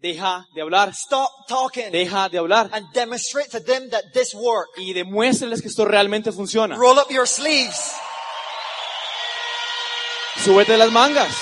Deja 0.00 0.46
de 0.54 0.62
hablar. 0.62 0.94
Stop 0.94 1.28
talking. 1.46 1.92
Deja 1.92 2.30
de 2.30 2.38
hablar. 2.38 2.70
and 2.72 2.86
demonstrate 2.94 3.50
to 3.50 3.60
them 3.60 3.90
that 3.90 4.04
this 4.14 4.34
work. 4.34 4.68
Y 4.78 4.94
demuéstrales 4.94 5.60
que 5.60 5.68
esto 5.68 5.84
realmente 5.84 6.32
funciona. 6.32 6.76
Roll 6.76 6.98
up 6.98 7.10
your 7.10 7.28
sleeves. 7.28 7.92
Súbete 10.44 10.76
las 10.76 10.90
mangas. 10.90 11.34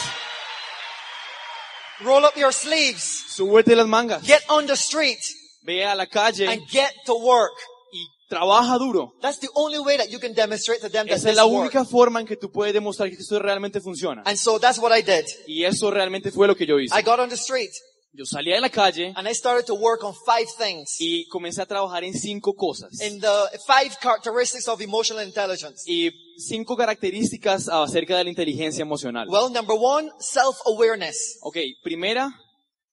Roll 2.01 2.25
up 2.25 2.35
your 2.37 2.53
sleeves. 2.53 3.25
Súbete 3.29 3.75
las 3.77 3.87
mangas. 3.87 4.23
Get 4.23 4.43
on 4.49 4.67
the 4.67 4.75
street 4.77 5.19
Ve 5.63 5.85
a 5.85 5.95
la 5.95 6.07
calle 6.07 6.49
and 6.49 6.63
get 6.69 6.93
to 7.07 7.15
work. 7.15 7.53
y 7.93 8.07
trabaja 8.29 8.79
duro. 8.79 9.13
That's 9.21 9.39
the 9.41 9.49
only 9.55 9.79
way 9.79 9.97
that 9.97 10.09
you 10.11 10.19
can 10.19 10.35
demonstrate 10.35 10.81
to 10.81 10.89
them 10.89 11.07
that 11.07 11.17
Esa 11.17 11.31
es 11.31 11.37
la 11.37 11.45
work. 11.47 11.61
única 11.73 11.85
forma 11.85 12.21
en 12.21 12.27
que 12.27 12.37
tú 12.37 12.51
puedes 12.51 12.73
demostrar 12.75 13.09
que 13.09 13.17
esto 13.17 13.39
realmente 13.39 13.81
funciona. 13.81 14.23
And 14.27 14.37
so 14.37 14.59
that's 14.59 14.79
what 14.79 14.93
I 14.97 15.03
did. 15.03 15.25
Y 15.47 15.65
eso 15.65 15.91
realmente 15.91 16.31
fue 16.31 16.47
lo 16.47 16.55
que 16.57 16.67
yo 16.67 16.79
hice. 16.79 16.95
I 16.99 17.03
got 17.03 17.19
on 17.21 17.29
the 17.29 17.37
street 17.37 17.71
Yo 18.19 18.25
salí 18.25 18.53
a 18.53 18.61
la 18.61 18.69
calle 18.69 19.13
and 19.15 19.29
I 19.29 19.33
started 19.33 19.65
to 19.67 19.77
work 19.77 20.03
on 20.03 20.13
five 20.13 20.49
things. 20.59 20.97
y 20.99 21.29
comencé 21.29 21.63
a 21.63 21.67
trabajar 21.67 22.03
en 22.03 22.13
cinco 22.13 22.53
cosas. 22.53 23.01
In 23.01 23.21
the 23.21 23.61
five 23.65 23.97
characteristics 24.03 24.67
of 24.67 24.81
emotional 24.81 25.25
intelligence. 25.25 25.85
Y 25.87 26.11
cinco 26.37 26.77
características 26.77 27.69
acerca 27.69 28.17
de 28.17 28.25
la 28.25 28.31
inteligencia 28.31 28.83
emocional. 28.83 29.29
Well, 29.29 29.51
number 29.51 29.77
one, 29.79 30.11
self-awareness. 30.19 31.39
Ok, 31.43 31.59
primera, 31.85 32.29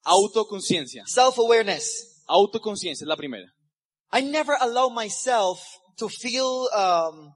autoconciencia. 0.03 1.03
Self-awareness. 1.07 2.21
Autoconciencia 2.27 3.05
es 3.05 3.07
la 3.07 3.15
primera. 3.15 3.51
I 4.13 4.21
never 4.21 4.55
allow 4.61 4.91
myself 4.91 5.59
to 5.97 6.07
feel, 6.07 6.69
um, 6.71 7.33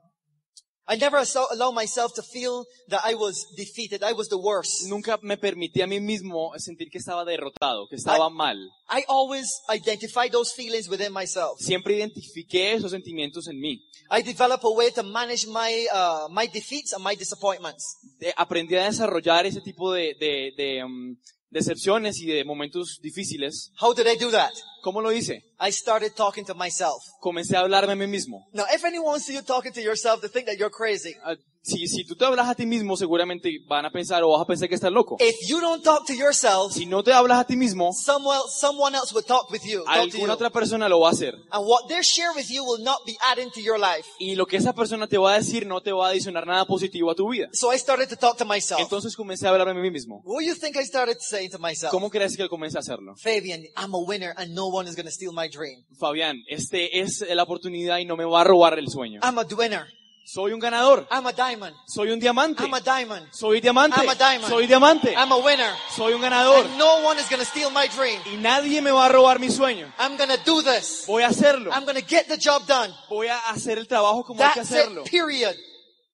I 0.91 0.97
never 0.97 1.23
so- 1.23 1.45
allow 1.51 1.71
myself 1.71 2.13
to 2.15 2.23
feel 2.23 2.65
that 2.87 3.01
I 3.05 3.13
was 3.13 3.45
defeated. 3.55 4.03
I 4.03 4.11
was 4.13 4.27
the 4.27 4.37
worst. 4.37 4.87
Nunca 4.87 5.19
me 5.21 5.37
permití 5.37 5.81
a 5.83 5.87
mí 5.87 5.99
mismo 5.99 6.51
sentir 6.57 6.89
que 6.89 6.97
estaba 6.97 7.23
derrotado, 7.25 7.87
que 7.87 7.95
estaba 7.95 8.29
mal. 8.31 8.57
I 8.89 9.03
always 9.07 9.47
identify 9.69 10.29
those 10.29 10.51
feelings 10.51 10.89
within 10.89 11.13
myself. 11.13 11.59
Siempre 11.59 11.95
identifiqué 11.95 12.73
esos 12.73 12.89
sentimientos 12.91 13.47
en 13.47 13.59
mí. 13.59 13.79
I 14.09 14.23
develop 14.23 14.63
a 14.65 14.69
way 14.71 14.89
to 14.91 15.03
manage 15.03 15.45
my, 15.45 15.85
uh, 15.93 16.27
my 16.31 16.47
defeats 16.47 16.93
and 16.93 17.03
my 17.03 17.15
disappointments. 17.15 17.85
De- 18.19 18.33
aprendí 18.35 18.75
a 18.75 18.85
desarrollar 18.85 19.45
ese 19.45 19.61
tipo 19.61 19.93
de, 19.93 20.15
de, 20.19 20.51
de, 20.57 20.83
um, 20.83 21.15
decepciones 21.49 22.19
y 22.19 22.27
de 22.27 22.43
momentos 22.43 22.99
difíciles. 23.01 23.71
How 23.81 23.93
did 23.93 24.07
I 24.07 24.17
do 24.17 24.31
that? 24.31 24.51
¿Cómo 24.83 25.01
lo 25.01 25.11
hice? 25.11 25.43
I 25.59 25.71
started 25.71 26.13
talking 26.15 26.45
to 26.45 26.55
myself. 26.55 27.03
Comencé 27.21 27.55
a 27.57 27.61
hablarme 27.61 27.93
a 27.93 27.95
mí 27.95 28.07
mismo. 28.07 28.45
Now, 28.53 28.65
if 28.73 28.83
anyone 28.85 29.19
sees 29.19 29.35
you 29.35 29.41
talking 29.41 29.73
to 29.73 29.81
yourself, 29.81 30.21
they 30.21 30.29
think 30.29 30.45
that 30.47 30.57
you're 30.57 30.71
crazy. 30.71 31.15
Ah, 31.23 31.35
si, 31.69 31.87
si 31.87 32.03
tú 32.03 32.15
te 32.15 32.25
hablas 32.25 32.47
a 32.49 32.55
ti 32.55 32.65
mismo, 32.65 32.97
seguramente 32.97 33.51
van 33.67 33.85
a 33.85 33.91
pensar 33.91 34.23
o 34.23 34.31
vas 34.31 34.41
a 34.41 34.45
pensar 34.45 34.67
que 34.67 34.75
estás 34.75 34.91
loco. 34.91 35.17
If 35.19 35.47
you 35.47 35.59
don't 35.61 35.83
talk 35.83 36.05
to 36.07 36.13
yourself, 36.13 36.73
Si 36.73 36.85
no 36.85 37.03
te 37.03 37.13
hablas 37.13 37.39
a 37.39 37.45
ti 37.45 37.55
mismo, 37.55 37.91
someone, 37.93 38.39
someone 38.49 38.97
else 38.97 39.13
will 39.13 39.23
talk 39.23 39.49
with 39.51 39.61
you. 39.63 39.83
Talk 39.83 39.95
alguna 39.95 40.33
otra 40.33 40.49
persona 40.49 40.89
lo 40.89 40.99
va 40.99 41.09
a 41.09 41.11
hacer. 41.11 41.35
And 41.51 41.65
what 41.65 41.87
they 41.87 42.01
share 42.01 42.31
with 42.35 42.49
you 42.49 42.63
will 42.63 42.83
not 42.83 42.99
be 43.05 43.15
adding 43.31 43.51
to 43.51 43.61
your 43.61 43.79
life. 43.79 44.07
Y 44.19 44.35
lo 44.35 44.45
que 44.45 44.57
esa 44.57 44.73
persona 44.73 45.07
te 45.07 45.17
va 45.17 45.33
a 45.33 45.37
decir 45.37 45.65
no 45.65 45.81
te 45.81 45.91
va 45.91 46.07
a 46.07 46.09
adicionar 46.09 46.45
nada 46.47 46.65
positivo 46.65 47.11
a 47.11 47.15
tu 47.15 47.29
vida. 47.29 47.49
So 47.53 47.73
I 47.73 47.77
started 47.77 48.09
to 48.09 48.15
talk 48.15 48.37
to 48.37 48.45
myself. 48.45 48.81
Entonces 48.81 49.15
comencé 49.15 49.47
a 49.47 49.51
hablarme 49.51 49.79
a 49.79 49.83
mí 49.83 49.91
mismo. 49.91 50.21
What 50.25 50.39
do 50.41 50.45
you 50.45 50.55
think 50.55 50.75
I 50.75 50.85
started 50.85 51.17
saying 51.19 51.51
to 51.51 51.59
myself? 51.59 51.91
¿Cómo 51.91 52.09
crees 52.09 52.35
que 52.35 52.47
comencé 52.49 52.77
a 52.77 52.81
hacerlo? 52.81 53.15
Fabian, 53.17 53.61
I'm 53.77 53.93
a 53.93 53.99
winner 53.99 54.33
and 54.37 54.53
no 54.53 54.67
one 54.67 54.89
is 54.89 54.95
going 54.95 55.05
to 55.05 55.11
steal 55.11 55.31
my 55.33 55.47
dream. 55.47 55.83
Fabián, 55.99 56.43
este 56.47 56.99
es 57.01 57.23
la 57.29 57.43
oportunidad 57.43 57.99
y 57.99 58.05
no 58.05 58.15
me 58.15 58.25
va 58.25 58.41
a 58.41 58.43
robar 58.43 58.77
el 58.79 58.89
sueño. 58.89 59.19
I'm 59.23 59.37
a 59.37 59.45
winner. 59.55 59.87
Soy 60.31 60.53
un 60.53 60.59
ganador. 60.59 61.07
I'm 61.09 61.25
a 61.25 61.33
diamond. 61.33 61.75
Soy 61.87 62.11
un 62.11 62.19
diamante. 62.19 62.63
I'm 62.63 62.73
a 62.75 62.79
diamond. 62.81 63.33
Soy 63.33 63.59
diamante. 63.59 63.99
I'm 63.99 64.09
a 64.09 64.15
diamond. 64.15 64.47
Soy 64.47 64.67
diamante. 64.67 65.15
I'm 65.15 65.31
a 65.31 65.37
winner. 65.37 65.73
Soy 65.89 66.13
un 66.13 66.21
ganador. 66.21 66.65
And 66.65 66.77
no 66.77 67.03
one 67.03 67.17
is 67.17 67.27
to 67.27 67.43
steal 67.43 67.71
my 67.71 67.87
dream. 67.87 68.21
Y 68.31 68.37
nadie 68.37 68.79
me 68.79 68.91
va 68.91 69.07
a 69.07 69.09
robar 69.09 69.39
mi 69.39 69.49
sueño. 69.49 69.91
I'm 69.97 70.17
to 70.17 70.27
do 70.45 70.61
this. 70.61 71.05
Voy 71.07 71.23
a 71.23 71.29
hacerlo. 71.29 71.71
I'm 71.73 71.83
to 71.87 71.93
get 72.07 72.27
the 72.27 72.37
job 72.37 72.67
done. 72.67 72.93
Voy 73.09 73.25
a 73.25 73.39
hacer 73.49 73.79
el 73.79 73.87
trabajo 73.87 74.23
como 74.23 74.39
hay 74.43 74.51
que 74.53 74.59
That's 74.59 74.71
hacerlo. 74.71 75.01
it, 75.03 75.09
period. 75.09 75.55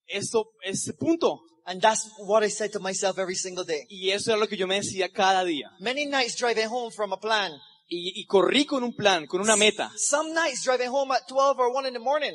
Esto 0.07 0.45
es 0.63 0.93
punto. 0.97 1.41
And 1.65 1.81
that's 1.81 2.09
what 2.19 2.41
I 2.41 2.49
said 2.49 2.71
to 2.71 2.79
myself 2.79 3.17
every 3.17 3.35
single 3.35 3.65
day. 3.65 3.85
Y 3.89 4.11
eso 4.11 4.31
era 4.31 4.39
lo 4.39 4.47
que 4.47 4.55
yo 4.55 4.65
me 4.65 4.75
decía 4.75 5.11
cada 5.11 5.43
día. 5.43 5.69
Many 5.81 6.05
nights 6.05 6.37
driving 6.37 6.69
home 6.69 6.89
from 6.89 7.11
a 7.11 7.17
plan. 7.17 7.51
Y, 7.89 8.13
y 8.15 8.25
corrí 8.27 8.65
con 8.65 8.81
un 8.81 8.95
plan, 8.95 9.27
con 9.27 9.41
una 9.41 9.57
meta. 9.57 9.91
Some 9.97 10.33
nights 10.33 10.63
driving 10.63 10.89
home 10.89 11.11
at 11.11 11.27
12 11.27 11.59
or 11.59 11.73
1 11.73 11.87
in 11.87 11.93
the 11.93 11.99
morning. 11.99 12.33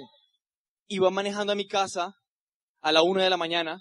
Iba 0.92 1.08
manejando 1.10 1.52
a 1.52 1.54
mi 1.54 1.68
casa 1.68 2.16
a 2.82 2.90
la 2.92 3.02
una 3.02 3.22
de 3.22 3.30
la 3.30 3.36
mañana 3.36 3.80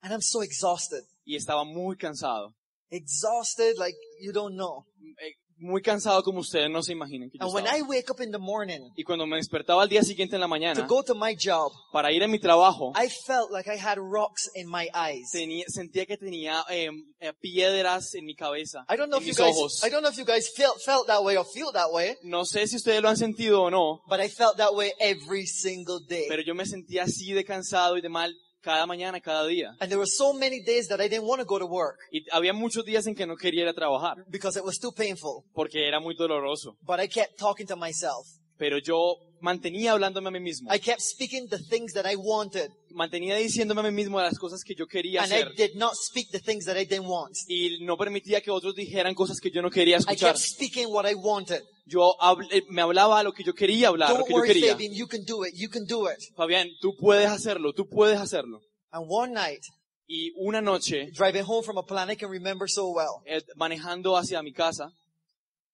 And 0.00 0.12
I'm 0.12 0.22
so 0.22 0.42
exhausted. 0.42 1.02
y 1.26 1.36
estaba 1.36 1.64
muy 1.64 1.96
cansado. 1.96 2.54
Exhausted 2.90 3.76
like 3.78 3.96
you 4.20 4.32
don't 4.32 4.54
know. 4.54 4.86
Eh, 5.18 5.34
Muy 5.56 5.82
cansado 5.82 6.22
como 6.22 6.40
ustedes 6.40 6.68
no 6.68 6.82
se 6.82 6.92
imaginan 6.92 7.30
que 7.30 7.38
yo 7.38 7.44
And 7.44 7.54
when 7.54 7.64
estaba. 7.64 7.78
I 7.78 7.82
wake 7.82 8.10
up 8.10 8.20
in 8.20 8.32
the 8.32 8.38
morning 8.38 8.80
Y 8.96 9.04
cuando 9.04 9.24
me 9.26 9.36
despertaba 9.36 9.82
al 9.82 9.88
día 9.88 10.02
siguiente 10.02 10.34
en 10.36 10.40
la 10.40 10.46
to 10.46 10.50
mañana 10.50 10.86
go 10.86 11.02
to 11.02 11.14
my 11.14 11.36
job, 11.40 11.70
para 11.92 12.10
ir 12.12 12.22
a 12.24 12.28
mi 12.28 12.38
trabajo, 12.40 12.92
I 12.96 13.08
felt 13.08 13.50
like 13.52 13.68
I 13.70 13.76
had 13.78 13.98
rocks 13.98 14.50
in 14.54 14.68
my 14.68 14.88
eyes. 14.94 15.30
tenía- 15.32 15.64
sentía 15.68 16.06
que 16.06 16.16
tenía 16.16 16.64
eh, 16.70 16.90
eh, 17.20 17.32
piedras 17.40 18.14
en 18.14 18.24
mi 18.24 18.34
cabeza, 18.34 18.84
I 18.90 18.96
don't 18.96 19.08
know 19.10 19.18
en 19.18 19.22
if 19.22 19.28
you 19.28 19.30
mis 19.30 19.38
guys, 19.38 19.56
ojos. 19.56 19.84
I 19.84 19.90
don't 19.90 20.02
know 20.02 20.10
if 20.10 20.18
you 20.18 20.24
guys 20.24 20.50
felt, 20.54 20.80
felt 20.84 21.06
that 21.06 21.22
way 21.22 21.36
or 21.36 21.44
feel 21.46 21.70
that 21.72 21.90
way, 21.92 22.16
No 22.24 22.44
sé 22.44 22.66
si 22.66 22.76
ustedes 22.76 23.00
lo 23.00 23.08
han 23.08 23.16
sentido 23.16 23.62
o 23.62 23.70
no, 23.70 24.02
but 24.08 24.20
I 24.20 24.28
felt 24.28 24.56
that 24.56 24.74
way 24.74 24.92
every 24.98 25.46
single 25.46 26.00
day. 26.08 26.26
pero 26.28 26.42
yo 26.42 26.54
me 26.54 26.66
sentía 26.66 27.04
así 27.04 27.32
de 27.32 27.44
cansado 27.44 27.96
y 27.96 28.00
de 28.00 28.08
mal 28.08 28.34
cada 28.64 28.86
mañana, 28.86 29.20
cada 29.20 29.46
día. 29.46 29.76
And 29.80 29.90
there 29.90 29.98
were 29.98 30.10
so 30.10 30.32
many 30.32 30.62
days 30.64 30.88
that 30.88 31.00
I 31.00 31.08
didn't 31.08 31.26
want 31.26 31.40
to 31.40 31.44
go 31.46 31.58
to 31.58 31.66
work 31.66 31.98
Y 32.10 32.24
había 32.32 32.52
muchos 32.54 32.84
días 32.84 33.06
en 33.06 33.14
que 33.14 33.26
no 33.26 33.36
quería 33.36 33.62
ir 33.62 33.68
a 33.68 33.74
trabajar 33.74 34.24
because 34.28 34.58
it 34.58 34.64
was 34.64 34.78
too 34.78 34.92
painful. 34.92 35.44
porque 35.54 35.86
era 35.86 36.00
muy 36.00 36.14
doloroso. 36.16 36.76
But 36.82 36.98
I 37.00 37.06
kept 37.08 37.38
talking 37.38 37.66
to 37.66 37.76
myself. 37.76 38.26
Pero 38.56 38.78
yo 38.78 39.16
mantenía 39.44 39.92
hablándome 39.92 40.28
a 40.28 40.30
mí 40.32 40.40
mismo. 40.40 40.72
I 40.74 40.78
kept 40.80 41.00
speaking 41.00 41.48
the 41.48 41.58
things 41.58 41.92
that 41.92 42.06
I 42.10 42.16
wanted. 42.16 42.70
Mantenía 42.90 43.36
diciéndome 43.36 43.80
a 43.80 43.84
mí 43.84 43.90
mismo 43.92 44.20
las 44.20 44.38
cosas 44.38 44.64
que 44.64 44.74
yo 44.74 44.86
quería 44.86 45.22
And 45.22 45.32
I 45.32 45.36
hacer. 45.42 45.54
did 45.54 45.74
not 45.76 45.92
speak 45.94 46.30
the 46.30 46.40
things 46.40 46.64
that 46.64 46.76
I 46.76 46.84
didn't 46.86 47.06
want. 47.06 47.36
Y 47.48 47.78
no 47.84 47.96
permitía 47.96 48.40
que 48.40 48.50
otros 48.50 48.74
dijeran 48.74 49.14
cosas 49.14 49.38
que 49.40 49.50
yo 49.50 49.60
no 49.62 49.70
quería 49.70 49.96
I 49.96 49.98
escuchar. 50.00 50.34
kept 50.34 50.38
speaking 50.44 50.86
what 50.88 51.04
I 51.08 51.14
wanted. 51.14 51.62
Yo 51.86 52.16
habl- 52.18 52.48
eh, 52.50 52.62
me 52.70 52.80
hablaba 52.82 53.22
lo 53.22 53.32
que 53.32 53.44
yo 53.44 53.52
quería 53.52 53.88
hablar, 53.88 54.10
lo 54.18 54.24
que 54.24 54.32
yo 54.34 54.42
quería. 54.42 54.72
Fabian, 54.72 54.94
you 54.94 55.06
can 55.06 55.24
do 55.24 55.44
it. 55.44 55.52
You 55.54 55.68
can 55.68 55.84
do 55.86 56.08
it. 56.10 56.16
Fabián, 56.34 56.68
tú 56.80 56.96
puedes 56.96 57.28
hacerlo, 57.28 57.72
tú 57.74 57.86
puedes 57.88 58.18
hacerlo. 58.18 58.60
And 58.90 59.04
one 59.08 59.32
night, 59.34 59.62
Y 60.06 60.32
una 60.36 60.60
noche, 60.60 61.10
driving 61.12 61.44
home 61.46 61.62
from 61.64 61.78
a 61.78 61.82
plan 61.82 62.10
I 62.10 62.16
can 62.16 62.30
remember 62.30 62.68
so 62.68 62.88
well. 62.90 63.22
eh, 63.26 63.42
manejando 63.56 64.16
hacia 64.16 64.42
mi 64.42 64.52
casa, 64.52 64.90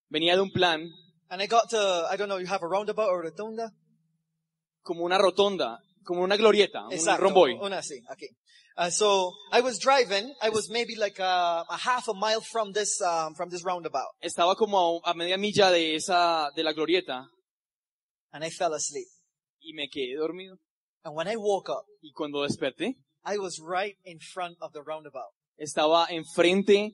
venía 0.08 0.34
de 0.36 0.40
un 0.40 0.50
plan 0.52 0.88
And 1.30 1.40
I 1.40 1.46
got 1.46 1.70
to, 1.70 2.08
I 2.10 2.16
don't 2.16 2.28
know, 2.28 2.38
you 2.38 2.46
have 2.46 2.62
a 2.62 2.66
roundabout 2.68 3.08
or 3.08 3.20
a 3.20 3.30
rotunda? 3.30 3.70
como 4.82 5.04
una 5.04 5.18
rotonda, 5.18 5.78
como 6.04 6.22
una 6.22 6.36
glorieta, 6.36 6.86
un 6.86 6.92
Exacto. 6.92 7.22
romboy. 7.22 7.52
Una 7.60 7.82
sí, 7.82 8.00
aquí. 8.10 8.26
Uh, 8.76 8.88
so 8.88 9.30
I 9.52 9.60
was 9.60 9.78
driving. 9.78 10.32
I 10.40 10.48
was 10.48 10.70
maybe 10.70 10.96
like 10.96 11.18
a, 11.18 11.64
a 11.68 11.76
half 11.76 12.08
a 12.08 12.14
mile 12.14 12.40
from 12.40 12.72
this 12.72 13.00
um, 13.02 13.34
from 13.34 13.50
this 13.50 13.62
roundabout, 13.62 14.08
Estaba 14.24 14.56
como 14.56 15.00
a, 15.04 15.10
a 15.10 15.14
media 15.14 15.36
milla 15.36 15.70
de 15.70 15.96
esa, 15.96 16.50
de 16.56 16.62
la 16.64 16.72
glorieta 16.72 17.26
and 18.32 18.42
I 18.42 18.48
fell 18.50 18.72
asleep. 18.72 19.06
y 19.60 19.74
me 19.74 19.88
quedé 19.88 20.16
dormido. 20.16 20.56
And 21.04 21.14
when 21.14 21.28
I 21.28 21.36
woke 21.36 21.68
up, 21.68 21.84
Y 22.02 22.10
cuando 22.14 22.42
desperté, 22.42 22.94
I 23.24 23.36
was 23.38 23.60
right 23.60 23.96
in 24.04 24.18
front 24.18 24.56
of 24.62 24.72
the 24.72 24.82
roundabout, 24.82 25.30
estaba 25.58 26.06
enfrente 26.10 26.90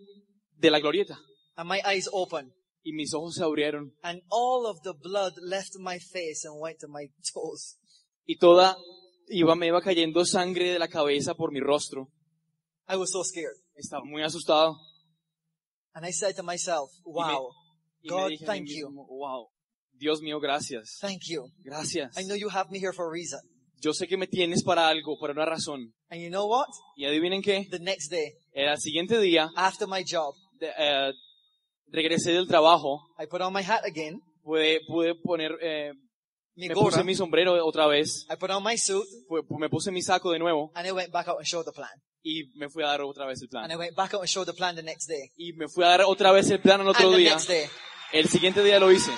de 0.58 0.70
la 0.70 0.80
glorieta 0.80 1.16
and 1.56 1.68
my 1.68 1.80
eyes 1.86 2.08
opened, 2.12 2.50
y 2.88 2.92
mis 2.92 3.12
ojos 3.14 3.34
se 3.34 3.42
abrieron 3.42 3.92
and 4.02 4.22
all 4.30 4.64
of 4.66 4.78
the 4.84 4.92
blood 5.02 5.32
left 5.42 5.74
my 5.80 5.98
face 5.98 6.44
and 6.46 6.54
went 6.60 6.78
to 6.78 6.86
my 6.88 7.06
toes. 7.34 7.78
y 8.24 8.36
toda 8.38 8.76
iba, 9.28 9.56
me 9.56 9.66
iba 9.66 9.80
cayendo 9.82 10.24
sangre 10.24 10.70
de 10.72 10.78
la 10.78 10.86
cabeza 10.88 11.34
por 11.34 11.50
mi 11.52 11.58
rostro. 11.60 12.08
I 12.88 12.94
was 12.96 13.10
so 13.10 13.24
scared, 13.24 13.56
Estaba 13.74 14.04
muy 14.04 14.22
asustado. 14.22 14.76
and 15.94 16.06
I 16.06 16.12
said 16.12 16.36
to 16.36 16.42
myself, 16.42 16.90
"Wow, 17.04 17.50
Y 18.02 18.08
God, 18.08 18.24
me 18.24 18.30
dije 18.30 18.44
a 18.44 18.46
mí 18.52 18.58
thank 18.58 18.68
you. 18.68 18.88
mismo, 18.88 19.06
wow, 19.08 19.48
Dios 19.98 20.20
mío, 20.22 20.38
gracias. 20.40 20.98
thank 21.00 21.22
you. 21.26 21.48
Gracias. 21.64 22.16
I 22.16 22.24
know 22.24 22.36
you 22.36 22.48
have 22.50 22.70
me 22.70 22.78
here 22.78 22.92
for 22.92 23.06
a 23.08 23.10
reason." 23.10 23.40
Yo 23.78 23.92
sé 23.92 24.06
que 24.06 24.16
me 24.16 24.26
tienes 24.26 24.62
para 24.64 24.88
algo, 24.88 25.18
por 25.18 25.30
una 25.30 25.44
razón. 25.44 25.92
And 26.08 26.20
you 26.22 26.28
know 26.30 26.46
what? 26.46 26.68
Y 26.96 27.04
adivinen 27.04 27.42
qué, 27.42 27.66
The 27.70 27.78
next 27.80 28.10
day, 28.10 28.32
el 28.52 28.78
siguiente 28.78 29.18
día 29.20 29.50
after 29.56 29.86
my 29.88 30.02
job, 30.08 30.34
de- 30.58 30.72
eh, 30.78 31.12
regresé 31.96 32.32
del 32.32 32.46
trabajo, 32.46 33.00
I 33.18 33.26
put 33.26 33.40
on 33.40 33.52
my 33.52 33.62
hat 33.62 33.84
again, 33.84 34.20
pude, 34.42 34.80
pude 34.86 35.14
poner, 35.24 35.52
eh, 35.62 35.92
mi 36.54 36.68
me 36.68 36.74
gorra, 36.74 36.90
puse 36.90 37.04
mi 37.04 37.14
sombrero 37.14 37.54
otra 37.66 37.86
vez, 37.86 38.26
I 38.30 38.36
put 38.36 38.50
on 38.50 38.62
my 38.62 38.76
suit, 38.76 39.06
me 39.58 39.68
puse 39.68 39.90
mi 39.90 40.02
saco 40.02 40.30
de 40.30 40.38
nuevo 40.38 40.70
and 40.74 40.86
I 40.86 40.92
went 40.92 41.10
back 41.10 41.26
out 41.28 41.38
and 41.38 41.46
showed 41.46 41.64
the 41.64 41.72
plan. 41.72 41.90
y 42.22 42.42
me 42.56 42.68
fui 42.68 42.82
a 42.82 42.86
dar 42.88 43.00
otra 43.02 43.24
vez 43.26 43.40
el 43.40 43.46
And 43.46 43.50
plan. 43.50 43.70
I 43.70 43.76
went 43.76 43.94
back 43.96 44.12
out 44.14 44.20
and 44.20 44.28
showed 44.28 44.46
the 44.46 44.52
plan 44.54 44.74
the 44.76 44.82
next 44.82 45.06
day. 45.08 45.30
Y 45.36 45.52
me 45.56 45.68
fui 45.68 45.84
a 45.84 45.88
dar 45.88 46.02
otra 46.02 46.32
vez 46.32 46.50
el 46.50 46.60
plan 46.60 46.80
al 46.80 46.88
otro 46.88 47.06
and 47.06 47.14
the 47.16 47.22
día. 47.22 47.30
next 47.30 47.48
day. 47.48 47.66
El 48.12 48.28
siguiente 48.28 48.62
día 48.64 48.78
lo 48.80 48.90
hice. 48.90 49.12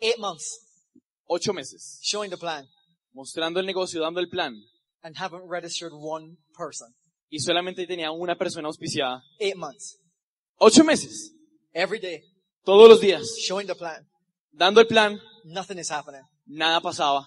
Eight 0.00 0.18
months 0.18 0.58
Ocho 1.28 1.52
meses. 1.52 1.98
showing 2.02 2.30
the 2.30 2.36
plan 2.36 2.66
Mostrando 3.14 3.60
el 3.60 3.66
negocio, 3.66 4.00
dando 4.00 4.20
el 4.20 4.28
plan. 4.28 4.54
and 5.02 5.16
haven't 5.18 5.46
registered 5.46 5.92
one 5.92 6.36
person. 6.56 6.94
Y 7.34 7.40
solamente 7.40 7.84
tenía 7.84 8.12
una 8.12 8.36
persona 8.36 8.68
auspiciada. 8.68 9.20
Eight 9.40 9.56
months. 9.56 9.98
Ocho 10.58 10.84
meses. 10.84 11.32
Every 11.72 11.98
day 11.98 12.20
Todos 12.64 12.88
los 12.88 13.00
días. 13.00 13.22
showing 13.44 13.66
the 13.66 13.74
plan. 13.74 14.06
Dando 14.52 14.80
el 14.80 14.86
plan, 14.86 15.18
Nothing 15.44 15.80
is 15.80 15.90
happening. 15.90 16.20
nada 16.46 16.80
pasaba. 16.80 17.26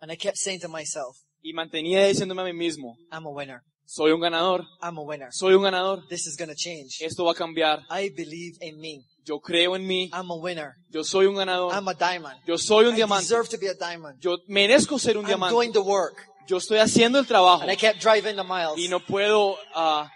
And 0.00 0.10
I 0.10 0.16
kept 0.16 0.36
saying 0.36 0.60
to 0.62 0.68
myself, 0.68 1.16
Y 1.42 1.52
mantenía 1.52 2.04
diciéndome 2.06 2.42
a 2.42 2.44
mí 2.46 2.52
mismo, 2.52 2.96
I'm 3.12 3.24
a 3.24 3.30
winner. 3.30 3.60
soy 3.84 4.10
un 4.10 4.20
ganador, 4.20 4.64
I'm 4.82 4.98
a 4.98 5.02
winner. 5.02 5.28
soy 5.30 5.54
un 5.54 5.62
ganador. 5.62 6.08
This 6.08 6.26
is 6.26 6.36
to 6.36 6.52
change. 6.56 6.96
Esto 7.00 7.24
va 7.24 7.30
a 7.30 7.34
cambiar. 7.36 7.84
I 7.88 8.10
believe 8.10 8.56
in 8.60 8.80
me. 8.80 9.04
Yo 9.24 9.38
creo 9.38 9.76
en 9.76 9.86
mí. 9.86 10.10
I'm 10.12 10.28
a 10.32 10.34
winner. 10.34 10.72
Yo 10.88 11.04
soy 11.04 11.26
un 11.26 11.36
ganador. 11.36 11.72
I'm 11.72 11.86
a 11.86 11.94
diamond. 11.94 12.34
Yo 12.48 12.58
soy 12.58 12.86
un 12.86 12.94
I 12.94 12.96
diamante. 12.96 13.22
deserve 13.22 13.48
to 13.48 13.58
be 13.58 13.68
a 13.68 13.74
diamond. 13.74 14.18
Yo 14.20 14.38
merezco 14.48 14.98
ser 14.98 15.16
un 15.16 15.22
I'm 15.24 15.28
diamante. 15.28 15.54
doing 15.54 15.72
the 15.72 15.82
work. 15.82 16.26
Yo 16.50 16.56
estoy 16.56 16.78
haciendo 16.78 17.20
el 17.20 17.26
trabajo 17.28 17.62
And 17.62 17.70
I 17.70 17.76
kept 17.76 18.02
driving 18.02 18.34
the 18.34 18.42
miles. 18.42 18.76
y 18.76 18.88
no 18.88 18.98
puedo, 18.98 19.56
ah, 19.72 20.10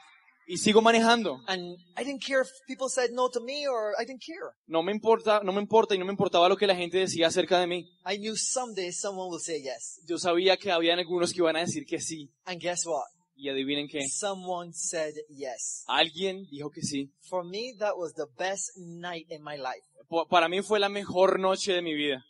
y 0.48 0.56
sigo 0.58 0.82
manejando. 0.82 1.40
And 1.46 1.76
I 1.96 2.02
didn't 2.04 2.24
care 2.26 2.42
if 2.42 2.48
people 2.66 2.88
said 2.88 3.10
no 3.12 3.28
to 3.30 3.40
me 3.40 3.68
or 3.68 3.94
I 3.96 4.04
didn't 4.04 4.20
care. 4.20 4.50
No 4.66 4.82
me 4.82 4.90
importa, 4.90 5.42
no 5.44 5.52
me 5.52 5.60
importa 5.60 5.94
y 5.94 5.98
no 5.98 6.04
me 6.04 6.10
importaba 6.10 6.48
lo 6.48 6.56
que 6.56 6.66
la 6.66 6.74
gente 6.74 6.98
decía 6.98 7.28
acerca 7.28 7.60
de 7.60 7.68
mí. 7.68 7.88
I 8.04 8.18
knew 8.18 8.34
someday 8.36 8.90
someone 8.90 9.30
will 9.30 9.40
say 9.40 9.62
yes. 9.62 10.00
Yo 10.08 10.18
sabía 10.18 10.56
que 10.56 10.72
habían 10.72 10.98
algunos 10.98 11.32
que 11.32 11.38
iban 11.38 11.54
a 11.54 11.60
decir 11.60 11.86
que 11.86 12.00
sí. 12.00 12.28
And 12.46 12.60
guess 12.60 12.84
what? 12.84 13.04
Y 13.36 13.48
adivinen 13.48 13.86
qué. 13.86 14.08
Someone 14.08 14.72
said 14.72 15.14
yes. 15.28 15.84
Alguien 15.86 16.48
dijo 16.50 16.68
que 16.70 16.82
sí. 16.82 17.12
For 17.30 17.44
me, 17.44 17.74
that 17.78 17.96
was 17.96 18.12
the 18.14 18.26
best 18.36 18.72
night 18.76 19.26
in 19.30 19.40
my 19.44 19.56
life. 19.56 19.84
Para 20.28 20.48
mí 20.48 20.62
fue 20.62 20.80
la 20.80 20.88
mejor 20.88 21.38
noche 21.38 21.72
de 21.74 21.80
mi 21.82 21.94
vida. 21.94 22.24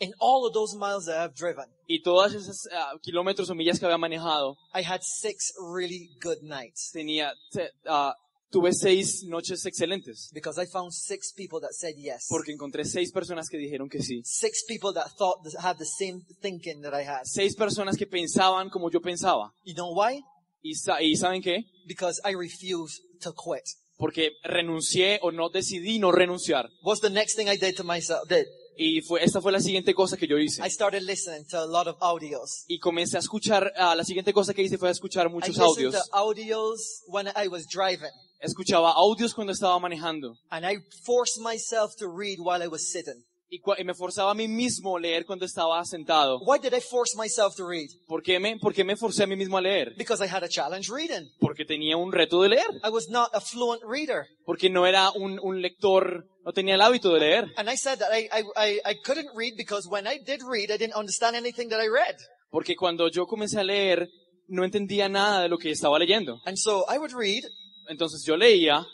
In 0.00 0.12
all 0.20 0.46
of 0.46 0.52
those 0.54 0.76
miles 0.76 1.06
that 1.06 1.18
I've 1.18 1.34
driven, 1.34 1.64
Y 1.88 2.00
todas 2.02 2.32
esas 2.34 2.68
ah, 2.72 2.92
kilómetros 3.02 3.50
o 3.50 3.54
millas 3.54 3.78
que 3.80 3.86
había 3.86 3.98
manejado, 3.98 4.56
I 4.72 4.82
had 4.82 5.00
six 5.02 5.52
really 5.74 6.10
good 6.22 6.38
nights 6.42 6.90
tenía, 6.92 7.32
te- 7.50 7.70
ah, 7.86 8.14
tuve 8.50 8.72
seis 8.72 9.24
noches 9.24 9.66
excelentes. 9.66 10.30
because 10.32 10.56
I 10.56 10.66
found 10.66 10.92
six 10.92 11.32
people 11.32 11.60
that 11.62 11.72
said 11.72 11.94
yes. 11.96 12.26
Porque 12.28 12.52
encontré 12.52 12.84
seis 12.84 13.10
personas 13.10 13.48
que 13.48 13.58
dijeron 13.58 13.88
que 13.90 14.00
sí. 14.00 14.22
Six 14.24 14.64
people 14.68 14.92
that 14.94 15.08
thought 15.18 15.42
that 15.42 15.60
had 15.64 15.78
the 15.78 15.84
same 15.86 16.22
thinking 16.40 16.80
that 16.82 16.94
I 16.94 17.02
had. 17.04 17.24
Seis 17.24 17.56
personas 17.56 17.96
que 17.96 18.06
pensaban 18.06 18.70
como 18.70 18.90
yo 18.90 19.00
pensaba. 19.00 19.52
You 19.64 19.74
know 19.74 19.92
why? 19.92 20.22
¿Y, 20.62 20.74
sa- 20.74 21.02
y 21.02 21.16
saben 21.16 21.42
qué? 21.42 21.64
Because 21.86 22.20
I 22.24 22.34
refused 22.36 23.00
to 23.22 23.32
quit. 23.32 23.64
Porque 23.96 24.30
renuncié 24.44 25.18
o 25.22 25.32
no 25.32 25.48
decidí 25.50 25.98
no 25.98 26.12
renunciar. 26.12 26.68
What's 26.82 27.00
the 27.00 27.10
next 27.10 27.34
thing 27.34 27.48
I 27.48 27.56
did 27.56 27.74
to 27.78 27.82
myself? 27.84 28.28
Did 28.28 28.46
Y 28.80 29.00
fue, 29.02 29.24
esta 29.24 29.40
fue 29.40 29.50
la 29.50 29.58
siguiente 29.60 29.92
cosa 29.92 30.16
que 30.16 30.28
yo 30.28 30.38
hice. 30.38 30.62
I 30.64 30.70
started 30.70 31.02
listening 31.02 31.44
to 31.50 31.58
a 31.58 31.66
lot 31.66 31.88
of 31.88 31.96
audios. 32.00 32.64
Y 32.68 32.78
comencé 32.78 33.16
a 33.16 33.20
escuchar, 33.20 33.72
ah, 33.76 33.96
la 33.96 34.04
siguiente 34.04 34.32
cosa 34.32 34.54
que 34.54 34.62
hice 34.62 34.78
fue 34.78 34.88
escuchar 34.88 35.26
I 35.26 35.30
muchos 35.30 35.48
listened 35.56 35.66
audios. 35.66 35.94
to 35.94 36.00
audios 36.12 37.02
when 37.08 37.26
I 37.34 37.48
was 37.48 37.66
driving. 37.66 38.12
Escuchaba 38.40 38.92
audios 38.94 39.34
cuando 39.34 39.52
estaba 39.52 39.76
manejando. 39.80 40.36
And 40.50 40.64
I 40.64 40.76
forced 41.04 41.40
myself 41.40 41.96
to 41.98 42.06
read 42.06 42.38
while 42.38 42.62
I 42.62 42.68
was 42.68 42.92
sitting. 42.92 43.24
Y, 43.50 43.62
y 43.78 43.84
me 43.84 43.94
forzaba 43.94 44.32
a 44.32 44.34
mí 44.34 44.46
mismo 44.46 44.96
a 44.96 45.00
leer 45.00 45.24
cuando 45.24 45.46
estaba 45.46 45.82
sentado. 45.84 46.38
Why 46.40 46.58
did 46.58 46.74
I 46.74 46.80
force 46.80 47.16
myself 47.16 47.56
to 47.56 47.66
read? 47.66 47.88
¿Por 48.06 48.22
qué 48.22 48.38
me, 48.38 48.58
por 48.58 48.74
qué 48.74 48.84
me 48.84 48.96
forcé 48.96 49.22
a 49.22 49.26
mí 49.26 49.36
mismo 49.36 49.56
a 49.56 49.60
leer? 49.62 49.94
Because 49.96 50.22
I 50.22 50.28
had 50.28 50.44
a 50.44 50.48
challenge 50.48 50.90
reading. 50.90 51.30
Porque 51.40 51.64
tenía 51.64 51.96
un 51.96 52.12
reto 52.12 52.42
de 52.42 52.50
leer. 52.50 52.68
I 52.84 52.90
was 52.90 53.08
not 53.08 53.30
a 53.32 53.40
fluent 53.40 53.82
reader. 53.82 54.26
Porque 54.44 54.68
no 54.68 54.86
era 54.86 55.10
un, 55.12 55.40
un 55.42 55.62
lector, 55.62 56.26
no 56.44 56.52
tenía 56.52 56.74
el 56.74 56.80
hábito 56.82 57.12
de 57.14 57.20
leer. 57.20 57.52
And 57.56 57.70
I 57.70 57.76
said 57.76 57.98
that 58.00 58.12
I, 58.12 58.28
I, 58.32 58.44
I, 58.56 58.80
I 58.84 58.94
couldn't 59.02 59.30
read 59.34 59.54
because 59.56 59.88
when 59.88 60.06
I 60.06 60.18
did 60.18 60.40
read, 60.42 60.70
I 60.70 60.76
didn't 60.76 60.96
understand 60.96 61.34
anything 61.34 61.68
that 61.70 61.80
I 61.80 61.88
read. 61.88 62.16
Porque 62.50 62.76
cuando 62.76 63.08
yo 63.08 63.26
comencé 63.26 63.58
a 63.58 63.64
leer, 63.64 64.08
no 64.48 64.64
entendía 64.64 65.08
nada 65.08 65.42
de 65.42 65.48
lo 65.48 65.58
que 65.58 65.70
estaba 65.70 65.98
leyendo. 65.98 66.40
And 66.44 66.56
so 66.58 66.84
I 66.88 66.98
would 66.98 67.12
read 67.12 67.44
Entonces 67.88 68.22
yo 68.24 68.36
leía 68.36 68.86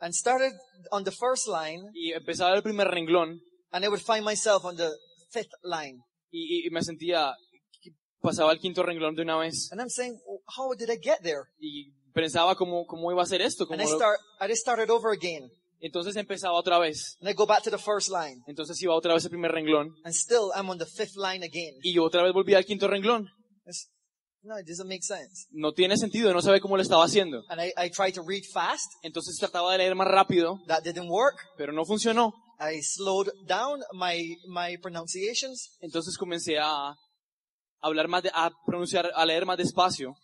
and 0.00 0.14
started 0.14 0.52
on 0.92 1.04
the 1.04 1.10
first 1.10 1.48
line 1.48 1.90
y 1.94 2.12
empezaba 2.12 2.54
el 2.54 2.62
primer 2.62 2.88
renglón 2.88 3.40
and 3.72 3.84
I 3.84 3.88
would 3.88 4.02
find 4.02 4.24
myself 4.24 4.64
on 4.64 4.76
the 4.76 4.90
fifth 5.30 5.52
line. 5.62 5.98
y, 6.32 6.66
y 6.66 6.70
me 6.70 6.82
sentía, 6.82 7.32
pasaba 8.20 8.50
al 8.52 8.58
quinto 8.58 8.82
renglón 8.82 9.14
de 9.14 9.22
una 9.22 9.36
vez 9.38 9.68
And 9.72 9.80
I'm 9.80 9.88
saying, 9.90 10.18
"Well, 10.26 10.40
how 10.56 10.74
did 10.74 10.90
I 10.90 10.98
get 11.02 11.20
there? 11.22 11.44
y 11.58 11.92
pensaba 12.12 12.54
cómo, 12.56 12.84
cómo 12.86 13.10
iba 13.12 13.22
a 13.22 13.26
ser 13.26 13.40
esto. 13.42 13.66
And 13.70 13.80
I 13.80 13.86
start, 13.86 14.18
I 14.40 14.48
just 14.48 14.60
started 14.62 14.90
over 14.90 15.12
again. 15.12 15.48
Entonces 15.82 16.14
empezaba 16.16 16.52
otra 16.58 16.78
vez. 16.78 17.16
And 17.20 17.28
I 17.30 17.32
go 17.32 17.46
back 17.46 17.62
to 17.62 17.70
the 17.70 17.78
first 17.78 18.10
line. 18.10 18.42
Entonces 18.46 18.80
iba 18.82 18.94
otra 18.94 19.14
vez 19.14 19.24
al 19.24 19.30
primer 19.30 19.50
renglón 19.50 19.94
And 20.04 20.12
still 20.14 20.50
I'm 20.54 20.68
on 20.68 20.76
the 20.78 20.86
fifth 20.86 21.16
line 21.16 21.42
again. 21.42 21.74
y 21.82 21.96
otra 21.98 22.22
vez 22.22 22.32
volvía 22.34 22.58
al 22.58 22.64
quinto 22.66 22.86
renglón. 22.86 23.28
It's, 23.64 23.88
no, 24.42 24.58
it 24.58 24.66
doesn't 24.66 24.88
make 24.88 25.02
sense. 25.02 25.46
No 25.52 25.72
tiene 25.72 25.96
sentido, 25.96 26.32
no 26.34 26.42
sabe 26.42 26.60
cómo 26.60 26.76
lo 26.76 26.82
estaba 26.82 27.04
haciendo. 27.04 27.44
And 27.48 27.60
I, 27.62 27.72
I 27.76 27.90
tried 27.90 28.12
to 28.14 28.22
read 28.26 28.42
fast. 28.52 28.90
Entonces 29.02 29.36
trataba 29.38 29.72
de 29.72 29.78
leer 29.78 29.94
más 29.94 30.08
rápido, 30.08 30.58
That 30.66 30.82
didn't 30.82 31.08
work. 31.08 31.36
pero 31.56 31.72
no 31.72 31.84
funcionó. 31.86 32.34
I 32.60 32.80
slowed 32.82 33.30
down 33.46 33.80
my, 33.94 34.36
my 34.46 34.76
pronunciations. 34.82 35.76
Entonces 35.80 36.16
comencé 36.18 36.58
a 36.58 36.94
hablar 37.82 38.06
más, 38.08 38.22
de- 38.22 38.30
a 38.34 38.50
pronunciar, 38.66 39.10
a 39.14 39.24
leer 39.24 39.46
más 39.46 39.56
despacio 39.56 40.14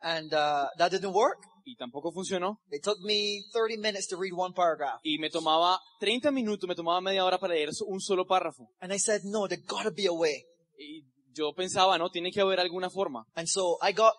And 0.00 0.32
uh, 0.34 0.68
that 0.78 0.90
didn't 0.92 1.12
work. 1.14 1.38
y 1.66 1.76
tampoco 1.76 2.12
funcionó. 2.12 2.58
It 2.70 2.82
took 2.84 2.98
me 3.00 3.42
30 3.54 3.78
minutes 3.80 4.06
to 4.08 4.16
read 4.18 4.32
one 4.36 4.52
paragraph. 4.54 5.00
Y 5.02 5.18
me 5.18 5.30
tomaba 5.30 5.78
30 5.98 6.30
minutos, 6.30 6.68
me 6.68 6.74
tomaba 6.74 7.00
media 7.00 7.24
hora 7.24 7.38
para 7.38 7.54
leer 7.54 7.70
un 7.86 8.00
solo 8.00 8.26
párrafo. 8.26 8.68
And 8.80 8.92
I 8.92 8.98
said, 8.98 9.22
no, 9.24 9.48
there 9.48 9.62
gotta 9.66 9.90
be 9.90 10.06
a 10.06 10.12
way. 10.12 10.44
Y 10.78 11.04
yo 11.32 11.52
pensaba, 11.54 11.96
no, 11.98 12.10
tiene 12.10 12.30
que 12.30 12.42
haber 12.42 12.60
alguna 12.60 12.90
forma. 12.90 13.24
And 13.34 13.48
so 13.48 13.78
I 13.80 13.92
got 13.92 14.12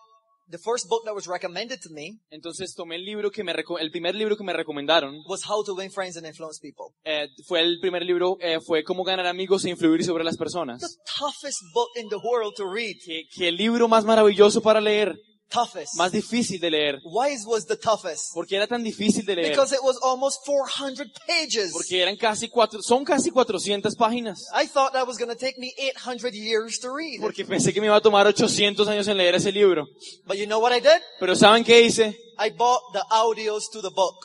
the 0.50 0.58
first 0.58 0.86
book 0.88 1.02
that 1.04 1.14
was 1.14 1.26
recommended 1.26 1.78
to 1.82 1.88
me 1.90 2.18
Entonces 2.30 2.74
tomé 2.74 2.96
el 2.96 3.04
libro 3.04 3.30
que 3.30 3.42
me, 3.44 3.52
reco- 3.52 3.78
el 3.80 3.90
primer 3.90 4.14
libro 4.14 4.36
que 4.36 4.44
me 4.44 4.52
recomendaron, 4.52 5.16
was 5.28 5.42
How 5.48 5.64
to 5.64 5.74
Win 5.74 5.90
Friends 5.90 6.16
and 6.16 6.26
Influence 6.26 6.58
People. 6.60 6.94
eh, 7.04 7.28
fue 7.46 7.60
el 7.60 7.78
primer 7.80 8.02
libro, 8.04 8.36
eh, 8.40 8.58
fue 8.60 8.82
Cómo 8.84 9.04
ganar 9.04 9.26
amigos 9.26 9.64
e 9.64 9.70
influir 9.70 10.04
sobre 10.04 10.24
las 10.24 10.34
The 10.36 10.38
personas. 10.38 10.98
toughest 11.18 11.58
book 11.74 11.88
in 11.96 12.08
the 12.08 12.16
world 12.22 12.54
to 12.56 12.64
read. 12.72 12.94
Que, 13.04 13.24
que 13.34 13.48
el 13.48 13.56
libro 13.56 13.88
más 13.88 14.04
maravilloso 14.04 14.60
para 14.62 14.80
leer, 14.80 15.14
Toughest. 15.48 15.94
más 15.96 16.10
difícil 16.12 16.60
de 16.60 16.70
leer. 16.70 17.00
Why 17.04 17.32
is- 17.32 17.44
was 17.46 17.66
the 17.66 17.76
toughest? 17.76 18.34
¿Por 18.34 18.46
qué 18.46 18.56
era 18.56 18.66
tan 18.66 18.82
difícil 18.82 19.24
de 19.24 19.36
leer? 19.36 19.50
Because 19.50 19.74
it 19.74 19.80
was 19.82 19.96
almost 20.02 20.44
400 20.44 21.10
pages. 21.26 21.72
Porque 21.72 22.02
eran 22.02 22.16
casi 22.16 22.48
cuatro, 22.48 22.82
son 22.82 23.04
casi 23.04 23.30
400 23.30 23.94
páginas. 23.96 24.46
I 24.52 24.66
thought 24.66 24.92
that 24.92 25.06
was 25.06 25.18
going 25.18 25.30
to 25.30 25.36
take 25.38 25.58
me 25.58 25.72
800 25.78 26.34
years 26.34 26.78
to 26.80 26.88
read. 26.92 27.20
Porque 27.20 27.44
pensé 27.44 27.72
que 27.72 27.80
me 27.80 27.86
iba 27.86 27.96
a 27.96 28.00
tomar 28.00 28.26
800 28.26 28.88
años 28.88 29.06
en 29.08 29.16
leer 29.16 29.34
ese 29.34 29.52
libro. 29.52 29.86
But 30.26 30.36
you 30.36 30.46
know 30.46 30.58
what 30.60 30.72
I 30.72 30.80
did? 30.80 31.00
Pero 31.20 31.34
¿saben 31.36 31.64
qué 31.64 31.82
hice? 31.82 32.16
I 32.38 32.50
bought 32.50 32.82
the 32.92 33.02
audios 33.10 33.70
to 33.70 33.80
the 33.80 33.90
book. 33.90 34.16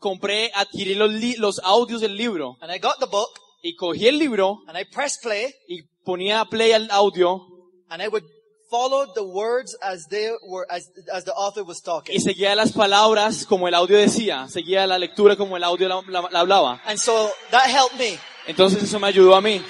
Compré, 0.00 0.50
adquirí 0.54 0.94
los, 0.94 1.10
los 1.38 1.60
audios 1.64 2.00
del 2.00 2.16
libro 2.16 2.56
And 2.60 2.72
I 2.72 2.78
got 2.78 2.98
the 2.98 3.06
book 3.06 3.28
y 3.62 3.74
cogí 3.76 4.06
el 4.08 4.18
libro 4.18 4.62
and 4.66 4.78
I 4.78 4.84
pressed 4.84 5.22
play 5.22 5.52
y 5.68 5.82
ponía 6.04 6.44
play 6.46 6.72
al 6.72 6.90
audio 6.90 7.46
and 7.88 8.02
I 8.02 8.08
would 8.08 8.24
follow 8.72 9.04
the 9.14 9.22
words 9.22 9.76
as 9.82 10.06
they 10.08 10.30
were, 10.48 10.64
as, 10.70 10.90
as 11.12 11.24
the 11.24 11.32
author 11.34 11.62
was 11.62 11.82
talking. 11.82 12.16
y 12.16 12.20
seguía 12.20 12.54
las 12.56 12.72
palabras 12.72 13.44
como 13.46 13.68
el 13.68 13.74
audio 13.74 13.98
decía, 13.98 14.48
seguía 14.48 14.86
la 14.86 14.96
lectura 14.98 15.36
como 15.36 15.58
el 15.58 15.62
audio 15.64 15.88
la, 15.88 16.00
la- 16.08 16.28
la 16.30 16.40
hablaba. 16.40 16.80
And 16.86 16.98
so 16.98 17.30
that 17.50 17.66
helped 17.68 17.98
me. 17.98 18.18
Entonces 18.46 18.82
eso 18.82 18.98
me 18.98 19.08
ayudó 19.08 19.34
a 19.36 19.42
mí, 19.42 19.60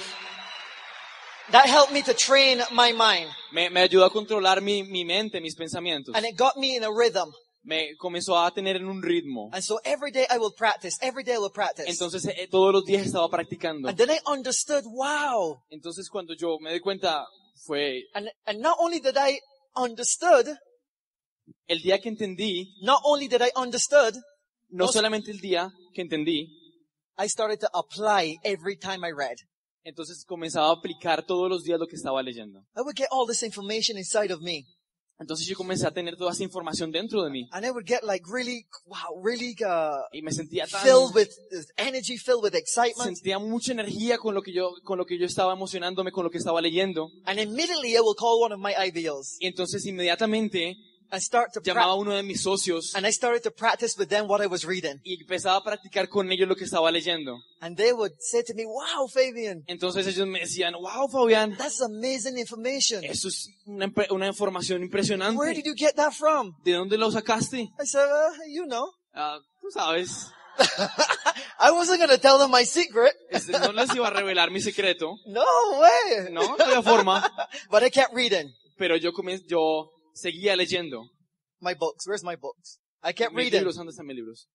That 1.51 1.65
helped 1.67 1.91
me 1.91 2.01
to 2.03 2.13
train 2.13 2.61
my 2.71 2.93
mind. 2.93 3.29
me, 3.51 3.69
me 3.69 3.81
ayudó 3.81 4.05
a 4.05 4.09
controlar 4.09 4.61
mi, 4.61 4.83
mi 4.83 5.03
mente, 5.03 5.41
mis 5.41 5.55
pensamientos. 5.55 6.15
And 6.15 6.25
it 6.25 6.37
got 6.37 6.55
me 6.57 6.75
in 6.77 6.83
a 6.83 6.89
rhythm. 6.89 7.31
Me 7.65 7.95
comenzó 7.97 8.37
a 8.37 8.49
tener 8.51 8.77
en 8.77 8.87
un 8.87 9.01
ritmo. 9.03 9.49
And 9.53 9.61
so 9.63 9.79
every 9.85 10.11
day 10.11 10.25
I 10.29 10.37
will 10.37 10.53
practice. 10.57 10.97
Every 11.01 11.23
day 11.23 11.33
I 11.35 11.37
will 11.39 11.51
practice. 11.51 11.85
Entonces 11.89 12.25
eh, 12.25 12.47
todos 12.49 12.73
los 12.73 12.83
días 12.85 13.05
estaba 13.05 13.29
practicando. 13.29 13.87
And 13.89 13.97
then 13.97 14.09
I 14.09 14.19
understood, 14.25 14.83
wow. 14.85 15.61
Entonces 15.69 16.09
cuando 16.09 16.33
yo 16.33 16.57
me 16.59 16.73
di 16.73 16.79
cuenta 16.79 17.25
fue 17.55 18.03
And, 18.13 18.29
and 18.45 18.59
not 18.61 18.77
only 18.79 18.99
did 18.99 19.15
I 19.17 19.39
understood, 19.75 20.47
el 21.67 21.81
día 21.81 21.99
que 22.01 22.09
entendí, 22.09 22.73
not 22.81 23.01
only 23.03 23.27
did 23.27 23.41
I 23.41 23.51
understood, 23.55 24.15
no 24.69 24.85
No- 24.85 24.91
solamente 24.91 25.31
el 25.31 25.39
día 25.39 25.71
que 25.93 26.01
entendí, 26.01 26.47
I 27.17 27.27
started 27.29 27.59
to 27.59 27.67
apply 27.73 28.39
every 28.43 28.75
time 28.77 29.05
I 29.07 29.11
read. 29.11 29.37
entonces 29.85 30.23
comenzaba 30.25 30.69
a 30.69 30.73
aplicar 30.73 31.25
todos 31.25 31.49
los 31.49 31.63
días 31.63 31.77
lo 31.79 31.87
que 31.87 31.95
estaba 31.97 32.21
leyendo. 32.23 32.59
I 32.75 32.81
would 32.81 32.95
get 32.95 33.09
all 33.11 33.27
this 33.27 33.43
information 33.43 33.97
inside 33.97 34.31
of 34.33 34.41
me. 34.41 34.65
Entonces 35.23 35.47
yo 35.47 35.55
comencé 35.55 35.87
a 35.87 35.91
tener 35.91 36.17
toda 36.17 36.31
esa 36.31 36.43
información 36.43 36.91
dentro 36.91 37.23
de 37.23 37.31
mí. 37.31 37.47
And 37.51 37.65
I 37.65 37.71
would 37.71 37.85
get 37.85 38.03
like 38.03 38.25
really, 38.29 38.65
wow, 38.85 39.23
really, 39.23 39.55
uh, 39.65 40.03
y 40.11 40.21
me 40.21 40.31
sentía 40.31 40.67
tan 40.67 40.81
filled 40.81 41.15
with 41.15 41.29
energy, 41.77 42.17
filled 42.17 42.43
with 42.43 42.55
excitement. 42.55 43.15
sentía 43.15 43.39
mucha 43.39 43.71
energía 43.71 44.17
con 44.17 44.35
lo 44.35 44.41
que 44.41 44.51
yo 44.51 44.71
con 44.83 44.97
lo 44.97 45.05
que 45.05 45.17
yo 45.17 45.25
estaba 45.25 45.53
emocionándome 45.53 46.11
con 46.11 46.25
lo 46.25 46.29
que 46.29 46.37
estaba 46.37 46.61
leyendo. 46.61 47.09
And 47.25 47.39
immediately 47.39 47.95
I 47.95 48.01
will 48.01 48.15
call 48.17 48.41
one 48.41 48.53
of 48.53 48.59
my 48.59 48.73
IBLs 48.73 49.37
y 49.39 49.47
entonces 49.47 49.85
inmediatamente 49.85 50.75
and 51.13 51.21
start 51.21 51.51
to 51.53 51.61
llamaba 51.61 51.93
a 51.93 51.95
practice. 51.95 52.01
uno 52.01 52.15
de 52.15 52.23
mis 52.23 52.41
socios 52.41 52.95
And 52.95 53.05
I 53.05 53.11
started 53.11 53.43
to 53.43 53.51
practice 53.51 53.95
with 53.97 54.09
them 54.09 54.27
what 54.27 54.41
I 54.43 54.47
was 54.47 54.65
reading. 54.65 54.99
y 55.03 55.21
empezaba 55.21 55.57
a 55.57 55.63
practicar 55.63 56.09
con 56.09 56.31
ellos 56.31 56.47
lo 56.49 56.55
que 56.55 56.63
estaba 56.65 56.91
leyendo. 56.91 57.37
And 57.61 57.77
they 57.77 57.93
would 57.93 58.13
say 58.19 58.41
to 58.43 58.53
me, 58.55 58.65
wow, 58.65 59.07
Fabian, 59.07 59.63
Entonces 59.67 60.07
ellos 60.07 60.27
me 60.27 60.39
decían, 60.39 60.73
wow, 60.73 61.07
Fabián, 61.07 61.55
that's 61.57 61.81
amazing 61.81 62.37
information. 62.39 63.03
eso 63.03 63.27
es 63.27 63.47
una, 63.65 63.85
impre- 63.85 64.11
una 64.11 64.27
información 64.27 64.77
Where 64.79 64.85
impresionante. 64.85 65.53
did 65.53 65.65
you 65.65 65.75
get 65.75 65.95
that 65.95 66.11
from? 66.13 66.53
¿De 66.65 66.71
dónde 66.73 66.97
lo 66.97 67.11
sacaste? 67.11 67.61
I 67.79 67.85
said, 67.85 68.05
uh, 68.09 68.31
you 68.49 68.65
know. 68.65 68.91
Ah, 69.15 69.37
tú 69.61 69.69
sabes, 69.71 70.31
I 71.59 71.71
wasn't 71.71 71.99
going 71.99 72.09
to 72.09 72.17
tell 72.17 72.39
them 72.39 72.49
my 72.51 72.63
secret. 72.63 73.13
este, 73.29 73.51
no 73.59 73.71
les 73.71 73.93
iba 73.95 74.07
a 74.07 74.11
revelar 74.11 74.49
mi 74.51 74.59
secreto, 74.59 75.15
No 75.27 75.43
way. 75.79 76.31
no, 76.31 76.55
no 76.57 76.63
había 76.65 76.81
forma, 76.81 77.21
But 77.69 77.83
I 77.83 77.89
kept 77.91 78.13
reading 78.13 78.51
pero 78.75 78.97
yo 78.97 79.11
comen- 79.13 79.43
yo 79.47 79.91
seguía 80.13 80.55
leyendo. 80.55 81.09
my 81.61 81.73
books. 81.73 82.05
Where's 82.07 82.23
my 82.23 82.35
books? 82.35 82.79
I 83.01 83.13
kept 83.13 83.33
Mis 83.33 83.45
reading. 83.45 83.59
libros, 83.61 83.75
¿dónde 83.77 83.91
están 83.91 84.05
mis 84.05 84.15
libros? 84.15 84.47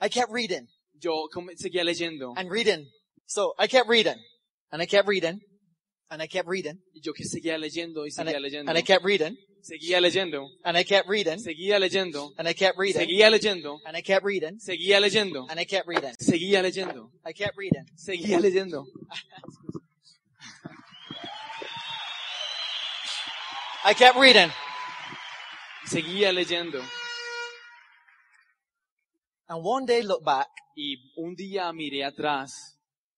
I 0.00 0.08
kept 0.08 0.30
reading 0.32 0.66
Yo 0.98 1.28
seguía 1.56 1.84
leyendo. 1.84 2.32
and 2.36 2.50
reading. 2.50 2.86
So 3.26 3.54
I 3.58 3.66
kept 3.66 3.88
reading 3.88 4.16
and 4.72 4.80
I 4.82 4.86
kept 4.86 5.08
reading 5.08 5.40
and 6.10 6.22
I 6.22 6.26
kept 6.26 6.48
reading 6.48 6.78
Y 6.94 7.00
yo 7.02 7.12
que 7.12 7.24
seguía 7.24 7.58
leyendo 7.58 8.06
y 8.06 8.10
and 8.18 8.28
I, 8.28 8.32
seguía 8.32 8.40
leyendo. 8.40 8.68
and 8.70 8.78
I 8.78 8.82
kept 8.82 9.04
reading 9.04 9.36
Seguía 9.64 9.98
leyendo, 9.98 10.46
and 10.62 10.76
I 10.76 10.84
kept 10.84 11.08
reading 11.08 11.38
seguía 11.38 11.78
leyendo, 11.80 12.28
and 12.36 12.46
I 12.46 12.52
kept 12.52 12.76
reading 12.76 12.98
seguía 13.08 13.30
leyendo, 13.30 13.78
and 13.86 13.96
I 13.96 14.02
kept 14.02 14.26
reading 14.26 14.58
seguía 14.58 15.00
leyendo, 15.00 15.48
and 15.48 15.58
I 15.58 15.64
kept 15.64 15.86
reading. 15.88 16.14
seguía 16.20 16.60
leyendo, 16.62 17.10
I 17.24 17.32
kept 17.32 17.56
reading. 17.56 17.86
seguía 17.96 18.38
leyendo. 18.42 18.84
I 23.86 23.94
kept 23.94 24.18
reading. 24.18 24.50
Seguía 25.86 26.32
leyendo. 26.32 26.80
And 29.46 29.60
one 29.62 29.84
day 29.86 30.02
look 30.02 30.24
back 30.24 30.48
Y 30.76 31.12
un 31.16 31.36
día 31.36 31.72
miré 31.72 32.04
atrás, 32.04 32.73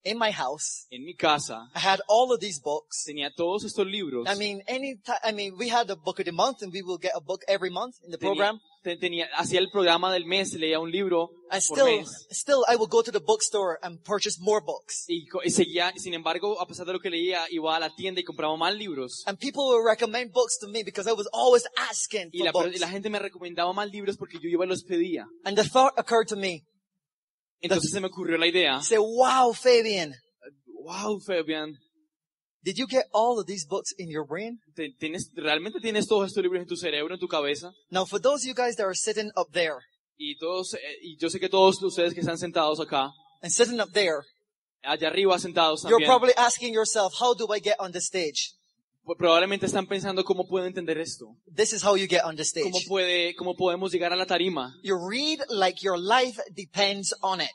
in 0.09 0.17
my 0.17 0.31
house. 0.31 0.87
en 0.91 1.03
mi 1.03 1.13
casa, 1.15 1.69
I 1.75 1.79
had 1.79 1.99
all 2.07 2.31
of 2.33 2.39
these 2.39 2.59
books. 2.61 3.03
tenía 3.05 3.29
todos 3.35 3.63
estos 3.63 3.85
libros. 3.85 4.27
I 4.27 4.35
mean, 4.37 4.61
any 4.67 4.95
I 5.23 5.31
mean, 5.33 5.55
we 5.57 5.69
had 5.69 5.89
a 5.89 5.95
book 5.95 6.19
of 6.19 6.25
the 6.25 6.31
month 6.31 6.61
and 6.61 6.71
we 6.73 6.81
will 6.81 6.97
get 6.99 7.11
a 7.15 7.19
book 7.21 7.41
every 7.47 7.69
month 7.69 7.95
in 8.03 8.11
the 8.11 8.17
Tenía, 8.17 8.35
program. 8.35 8.59
tenía, 8.99 9.27
hacía 9.35 9.59
el 9.59 9.69
programa 9.69 10.11
del 10.13 10.25
mes, 10.25 10.53
leía 10.53 10.79
un 10.79 10.89
libro 10.91 11.29
And 11.51 11.61
por 11.67 11.77
still, 11.77 11.97
mes. 11.99 12.27
still 12.31 12.63
I 12.69 12.75
will 12.77 12.87
go 12.87 13.01
to 13.01 13.11
the 13.11 13.19
bookstore 13.19 13.77
and 13.81 14.01
purchase 14.03 14.37
more 14.39 14.61
books. 14.61 15.05
Y, 15.09 15.25
y 15.43 15.49
seguía, 15.49 15.91
sin 15.97 16.13
embargo, 16.13 16.59
a 16.61 16.65
pesar 16.67 16.85
de 16.85 16.93
lo 16.93 16.99
que 16.99 17.09
leía, 17.09 17.45
iba 17.49 17.75
a 17.75 17.79
la 17.79 17.93
tienda 17.95 18.21
y 18.21 18.23
compraba 18.23 18.55
más 18.57 18.73
libros. 18.75 19.23
And 19.25 19.37
people 19.37 19.63
will 19.67 19.83
recommend 19.85 20.31
books 20.31 20.57
to 20.59 20.67
me 20.67 20.83
because 20.83 21.09
I 21.09 21.13
was 21.13 21.27
always 21.33 21.67
asking 21.89 22.29
Y 22.31 22.39
for 22.39 22.45
la, 22.45 22.51
books. 22.53 22.75
y 22.75 22.79
la 22.79 22.87
gente 22.87 23.09
me 23.09 23.19
recomendaba 23.19 23.73
más 23.73 23.89
libros 23.91 24.15
porque 24.17 24.39
yo 24.41 24.49
iba 24.49 24.65
y 24.65 24.69
los 24.69 24.83
pedía. 24.83 25.25
And 25.43 25.57
the 25.57 25.63
thought 25.67 25.93
occurred 25.97 26.27
to 26.29 26.35
me. 26.37 26.63
Entonces 27.61 27.91
se 27.91 27.99
me 27.99 28.07
ocurrió 28.07 28.37
la 28.37 28.47
idea. 28.47 28.81
Say, 28.81 28.97
wow, 28.97 29.53
Fabian, 29.53 30.13
wow, 30.67 31.19
Fabian, 31.19 31.77
Did 32.63 32.77
you 32.77 32.87
get 32.87 33.05
all 33.13 33.39
of 33.39 33.45
these 33.47 33.65
books 33.65 33.93
in 33.97 34.09
your 34.09 34.25
brain? 34.25 34.59
¿te- 34.75 34.93
¿tienes, 34.99 35.31
¿realmente 35.33 35.79
tienes 35.79 36.05
todos 36.05 36.27
estos 36.27 36.43
libros 36.43 36.61
en 36.61 36.67
tu 36.67 36.75
cerebro, 36.75 37.13
en 37.13 37.19
tu 37.19 37.27
cabeza? 37.27 37.71
Now, 37.89 38.05
for 38.05 38.19
those 38.19 38.43
of 38.43 38.47
you 38.47 38.53
guys 38.53 38.75
that 38.75 38.83
are 38.85 38.93
sitting 38.95 39.31
up 39.37 39.51
there 39.53 39.77
Y 40.17 40.35
todos, 40.37 40.73
eh, 40.73 40.79
y 41.01 41.15
yo 41.17 41.29
sé 41.29 41.39
que 41.39 41.47
todos 41.47 41.81
ustedes 41.81 42.13
que 42.13 42.19
están 42.21 42.37
sentados 42.37 42.79
acá, 42.79 43.11
and 43.41 43.51
sitting 43.53 43.79
up 43.79 43.91
there, 43.93 44.21
allá 44.83 45.07
arriba 45.07 45.37
sentados 45.39 45.83
you're 45.83 45.91
también, 45.91 46.07
probably 46.07 46.33
asking 46.35 46.73
yourself, 46.73 47.13
how 47.21 47.33
do 47.33 47.47
I 47.53 47.59
get 47.59 47.75
on 47.79 47.91
the 47.93 48.01
stage? 48.01 48.53
Pues 49.07 49.17
probablemente 49.17 49.65
están 49.65 49.87
pensando 49.87 50.23
cómo 50.25 50.45
puedo 50.47 50.65
entender 50.67 50.97
esto. 50.97 51.37
This 51.55 51.71
is 51.71 51.81
how 51.83 51.95
you 51.95 52.07
get 52.07 52.23
on 52.25 52.35
the 52.35 52.43
stage. 52.43 52.65
¿Cómo 52.65 52.77
puede, 52.87 53.33
cómo 53.35 53.55
podemos 53.55 53.91
llegar 53.93 54.11
a 54.11 54.17
la 54.17 54.25
tarima? 54.25 54.75
You 54.83 54.97
read 55.09 55.39
like 55.49 55.79
your 55.81 55.97
life 55.97 56.37
depends 56.53 57.15
on 57.21 57.39
it. 57.39 57.47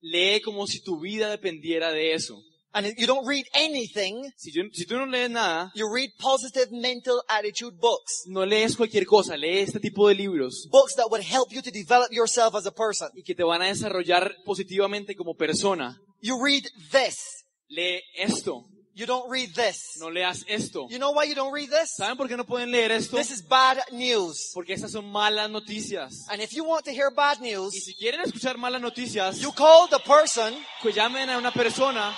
Lee 0.00 0.40
como 0.40 0.66
si 0.68 0.80
tu 0.82 1.00
vida 1.00 1.28
dependiera 1.28 1.90
de 1.90 2.14
eso. 2.14 2.40
And 2.74 2.86
you 2.96 3.06
don't 3.06 3.26
read 3.28 3.44
anything, 3.52 4.30
Si, 4.36 4.50
yo- 4.50 4.62
si 4.72 4.86
tú 4.86 4.96
no 4.96 5.04
lees 5.04 5.28
nada, 5.28 5.70
you 5.74 5.86
read 5.92 6.08
positive 6.18 6.68
mental 6.70 7.20
attitude 7.28 7.76
books. 7.78 8.22
no 8.28 8.46
lees 8.46 8.76
cualquier 8.76 9.04
cosa, 9.04 9.36
lee 9.36 9.58
este 9.58 9.78
tipo 9.78 10.08
de 10.08 10.14
libros 10.14 10.66
Books 10.70 10.94
that 10.94 11.08
would 11.10 11.22
help 11.22 11.52
you 11.52 11.60
to 11.60 11.70
develop 11.70 12.10
yourself 12.12 12.54
as 12.54 12.64
a 12.64 12.70
person. 12.72 13.10
y 13.14 13.22
que 13.24 13.34
te 13.34 13.42
van 13.44 13.60
a 13.60 13.66
desarrollar 13.66 14.34
positivamente 14.46 15.14
como 15.16 15.34
persona. 15.34 16.00
You 16.22 16.42
read 16.42 16.62
this. 16.92 17.44
Lee 17.68 18.00
esto, 18.16 18.64
You 18.94 19.06
don't 19.06 19.30
read 19.30 19.54
this. 19.54 19.96
no 20.00 20.08
leas 20.10 20.44
esto. 20.46 20.86
You 20.90 20.98
know 20.98 21.12
why 21.12 21.24
you 21.24 21.34
don't 21.34 21.52
read 21.52 21.70
this? 21.70 21.94
¿Saben 21.96 22.16
por 22.18 22.28
qué 22.28 22.36
no 22.36 22.44
pueden 22.44 22.70
leer 22.70 22.92
esto? 22.92 23.16
This 23.16 23.30
is 23.30 23.42
bad 23.42 23.78
news. 23.90 24.50
Porque 24.52 24.74
estas 24.74 24.90
son 24.92 25.06
malas 25.10 25.48
noticias. 25.50 26.26
And 26.30 26.42
if 26.42 26.52
you 26.52 26.62
want 26.64 26.84
to 26.84 26.92
hear 26.92 27.10
bad 27.10 27.40
news, 27.40 27.74
Y 27.74 27.80
si 27.80 27.94
quieren 27.94 28.20
escuchar 28.20 28.58
malas 28.58 28.82
noticias, 28.82 29.38
you 29.40 29.50
call 29.52 29.88
the 29.88 29.98
person 30.00 30.54
pues 30.82 30.94
llamen 30.94 31.30
a 31.30 31.38
una 31.38 31.50
persona, 31.52 32.14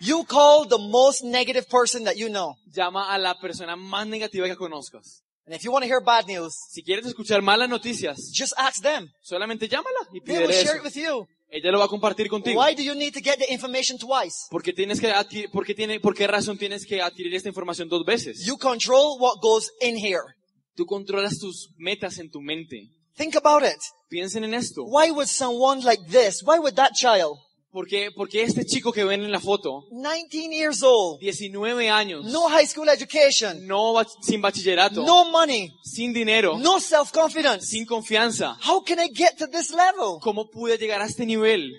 You 0.00 0.22
call 0.24 0.64
the 0.66 0.78
most 0.78 1.24
negative 1.24 1.68
person 1.68 2.04
that 2.04 2.16
you 2.16 2.28
know. 2.28 2.54
llama 2.72 3.08
a 3.12 3.18
la 3.18 3.34
persona 3.34 3.74
más 3.74 4.06
negativa 4.06 4.46
que 4.46 4.54
conozcas. 4.54 5.22
And 5.44 5.54
if 5.56 5.64
you 5.64 5.72
want 5.72 5.82
to 5.82 5.88
hear 5.88 6.00
bad 6.00 6.26
news, 6.28 6.54
Si 6.70 6.84
quieres 6.84 7.04
escuchar 7.06 7.42
malas 7.42 7.68
noticias, 7.68 8.30
just 8.32 8.52
ask 8.56 8.80
them. 8.82 9.10
solamente 9.20 9.66
llámala 9.68 10.06
y 10.12 10.20
pídele 10.20 10.52
share 10.52 10.76
eso. 10.76 10.76
it 10.76 10.82
with 10.84 10.94
you. 10.96 11.26
Ella 11.50 11.70
lo 11.70 11.78
va 11.78 11.86
a 11.86 11.88
compartir 11.88 12.28
contigo. 12.28 12.60
Why 12.60 12.74
do 12.74 12.82
you 12.82 12.94
need 12.94 13.14
to 13.14 13.20
get 13.20 13.38
the 13.38 13.52
information 13.52 13.98
twice? 13.98 14.46
Porque 14.50 14.72
tienes 14.72 15.00
que 15.00 15.10
adquirir, 15.10 15.50
porque 15.50 15.74
tiene, 15.74 15.98
¿Por 15.98 16.14
qué 16.14 16.26
razón 16.26 16.58
tienes 16.58 16.84
que 16.84 17.00
adquirir 17.00 17.34
esta 17.34 17.48
información 17.48 17.88
dos 17.88 18.04
veces? 18.04 18.44
You 18.44 18.58
control 18.58 19.18
what 19.18 19.40
goes 19.40 19.70
in 19.80 19.96
here. 19.96 20.34
Tú 20.76 20.84
controlas 20.84 21.38
tus 21.38 21.70
metas 21.78 22.18
en 22.18 22.30
tu 22.30 22.40
mente. 22.40 22.88
Think 23.16 23.34
about 23.36 23.64
it. 23.64 23.80
Piensen 24.08 24.44
en 24.44 24.54
esto. 24.54 24.84
Why 24.84 25.10
would 25.10 25.26
someone 25.26 25.82
like 25.82 26.02
this, 26.08 26.42
why 26.44 26.58
would 26.58 26.74
that 26.74 26.92
child, 26.94 27.38
Porque, 27.70 28.10
porque 28.16 28.42
este 28.42 28.64
chico 28.64 28.92
que 28.92 29.04
ven 29.04 29.22
en 29.22 29.30
la 29.30 29.40
foto, 29.40 29.84
19 29.90 30.54
years 30.54 30.82
old, 30.82 31.20
19 31.20 31.90
años, 31.90 32.24
no 32.24 32.48
high 32.48 32.66
school 32.66 32.88
education, 32.88 33.66
no 33.66 33.94
sin 34.22 34.40
bachillerato, 34.40 35.04
no 35.04 35.30
money, 35.30 35.70
sin 35.84 36.14
dinero, 36.14 36.58
no 36.58 36.80
self-confidence, 36.80 37.66
sin 37.66 37.84
confianza, 37.84 38.56
how 38.66 38.82
can 38.82 38.98
I 38.98 39.10
get 39.14 39.36
to 39.36 39.46
this 39.46 39.70
level? 39.70 40.18
¿cómo 40.22 40.48
pude 40.50 40.78
llegar 40.78 41.02
a 41.02 41.04
este 41.04 41.26
nivel? 41.26 41.74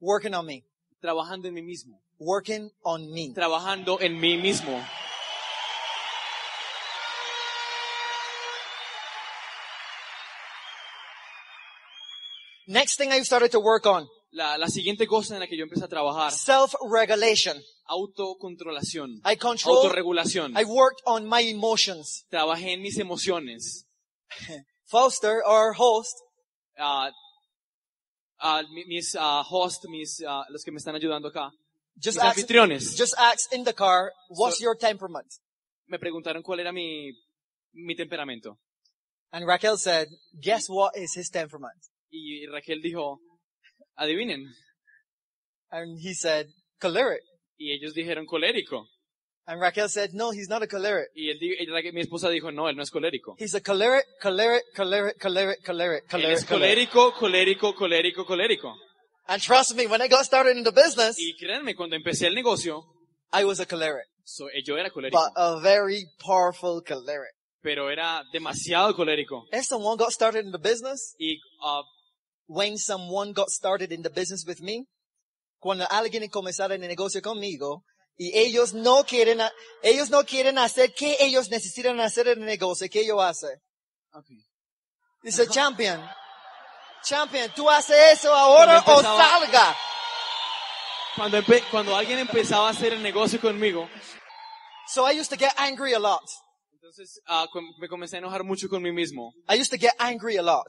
Working 0.00 0.34
on 0.34 0.44
me. 0.44 0.64
Trabajando 1.00 1.48
en 1.48 1.54
mí 1.54 1.62
mismo. 1.62 2.02
Working 2.18 2.70
on 2.82 3.10
me. 3.10 3.32
Trabajando 3.32 3.98
en 4.00 4.20
mí 4.20 4.36
mismo. 4.36 4.84
Next 12.68 12.96
thing 12.98 13.12
I 13.12 13.22
started 13.22 13.52
to 13.52 13.60
work 13.60 13.86
on, 13.86 14.08
La, 14.36 14.58
la 14.58 14.68
siguiente 14.68 15.06
cosa 15.06 15.32
en 15.34 15.40
la 15.40 15.46
que 15.46 15.56
yo 15.56 15.62
empecé 15.64 15.84
a 15.84 15.88
trabajar, 15.88 16.30
self-regulation. 16.30 17.56
autocontrolación, 17.86 19.22
I 19.24 19.36
control, 19.36 19.76
autorregulación. 19.78 20.52
I 20.58 20.64
worked 20.64 21.00
on 21.06 21.26
my 21.26 21.40
emotions. 21.40 22.26
Trabajé 22.30 22.72
en 22.74 22.82
mis 22.82 22.98
emociones. 22.98 23.86
Foster, 24.90 25.42
our 25.46 25.72
host, 25.72 26.14
mi- 28.74 28.84
mis 28.86 29.16
ah, 29.18 29.42
hosts, 29.42 29.88
mis, 29.88 30.20
los 30.50 30.62
que 30.64 30.70
me 30.70 30.76
están 30.78 30.94
ayudando 30.94 31.28
acá, 31.28 31.50
just 31.96 32.18
mis 32.18 32.24
asked, 32.24 32.36
anfitriones, 32.44 32.94
just 32.94 33.14
asked 33.18 33.52
in 33.56 33.64
the 33.64 33.72
car, 33.72 34.12
what's 34.28 34.58
So- 34.58 34.64
your 34.64 34.76
temperament? 34.76 35.26
me 35.88 35.98
preguntaron 35.98 36.42
cuál 36.42 36.60
era 36.60 36.72
mi, 36.72 37.10
mi 37.72 37.94
temperamento. 37.94 38.58
And 39.32 39.46
Raquel 39.46 39.78
said, 39.78 40.08
guess 40.42 40.68
what 40.68 40.94
is 40.94 41.14
his 41.14 41.30
temperament? 41.30 41.78
Y 42.10 42.44
Raquel 42.52 42.82
dijo, 42.82 43.18
adivinen. 43.96 44.46
And 45.70 45.98
he 46.00 46.14
said, 46.14 46.46
choleric. 46.80 47.22
Y 47.58 47.72
ellos 47.72 47.94
dijeron 47.94 48.26
colérico. 48.26 48.86
And 49.48 49.60
Raquel 49.60 49.88
said, 49.88 50.10
no, 50.12 50.30
he's 50.32 50.48
not 50.48 50.62
a 50.62 50.66
choleric. 50.66 51.08
Y 51.14 51.30
él, 51.30 51.38
Raquel- 51.70 51.92
mi 51.92 52.00
esposa 52.00 52.28
dijo, 52.30 52.50
no, 52.52 52.68
él 52.68 52.76
no 52.76 52.82
es 52.82 52.90
colérico. 52.90 53.36
He's 53.38 53.54
a 53.54 53.60
choleric, 53.60 54.04
choleric, 54.20 54.62
choleric, 54.74 55.18
choleric, 55.20 55.62
choleric, 55.64 56.02
Él 56.04 56.08
choleric, 56.10 56.38
es 56.38 56.44
colérico, 56.44 57.12
colérico, 57.14 57.74
colérico, 57.74 58.24
colérico. 58.26 58.74
And 59.28 59.40
trust 59.42 59.74
me, 59.76 59.86
when 59.86 60.00
I 60.02 60.08
got 60.08 60.24
started 60.24 60.56
in 60.56 60.64
the 60.64 60.72
business, 60.72 61.16
Y 61.18 61.34
créanme, 61.36 61.74
cuando 61.76 61.96
empecé 61.96 62.26
el 62.26 62.34
negocio, 62.34 62.84
I 63.32 63.44
was 63.44 63.60
a 63.60 63.66
choleric, 63.66 64.06
so- 64.24 64.48
eh, 64.48 64.62
yo 64.64 64.76
era 64.76 64.90
colérico. 64.90 65.12
but 65.18 65.32
a 65.36 65.60
very 65.60 66.06
powerful 66.20 66.82
choleric. 66.82 67.32
Pero 67.62 67.88
era 67.90 68.22
demasiado 68.32 68.94
colérico. 68.94 69.44
If 69.52 69.64
someone 69.64 69.96
got 69.96 70.10
started 70.12 70.44
in 70.44 70.52
the 70.52 70.58
business, 70.58 71.14
Y 71.18 71.38
ah, 71.62 71.82
when 72.46 72.76
someone 72.78 73.32
got 73.32 73.48
started 73.48 73.92
in 73.92 74.02
the 74.02 74.10
business 74.10 74.44
with 74.46 74.60
me, 74.60 74.86
cuando 75.58 75.86
alguien 75.90 76.28
comenzara 76.30 76.74
en 76.74 76.82
el 76.82 76.88
negocio 76.88 77.20
conmigo, 77.22 77.82
y 78.18 78.30
ellos 78.38 78.72
no 78.72 79.04
quieren, 79.04 79.40
ellos 79.82 80.10
no 80.10 80.24
quieren 80.24 80.58
hacer 80.58 80.94
que 80.94 81.16
ellos 81.20 81.50
necesitan 81.50 82.00
hacer 82.00 82.28
en 82.28 82.40
el 82.40 82.46
negocio, 82.46 82.88
¿qué 82.90 83.04
yo 83.06 83.20
hace? 83.20 83.60
Dice, 85.22 85.46
champion, 85.48 86.00
champion, 87.02 87.50
tú 87.54 87.68
haces 87.68 87.96
eso 88.12 88.32
ahora 88.34 88.82
o 88.86 89.02
salga. 89.02 89.76
cuando, 91.16 91.38
cuando 91.70 91.96
alguien 91.96 92.18
empezaba 92.20 92.68
a 92.68 92.70
hacer 92.70 92.92
el 92.92 93.02
negocio 93.02 93.40
conmigo, 93.40 93.88
So 94.88 95.04
I 95.04 95.18
used 95.18 95.30
to 95.30 95.36
get 95.36 95.52
angry 95.58 95.94
a 95.94 95.98
lot. 95.98 96.22
entonces 96.72 97.20
ah, 97.26 97.46
com- 97.52 97.74
me 97.80 97.88
comencé 97.88 98.16
a 98.16 98.18
enojar 98.20 98.44
mucho 98.44 98.68
con 98.68 98.80
mí 98.82 98.92
mismo. 98.92 99.32
I 99.48 99.60
used 99.60 99.70
to 99.72 99.76
get 99.78 99.94
angry 99.98 100.36
a 100.36 100.42
lot. 100.42 100.68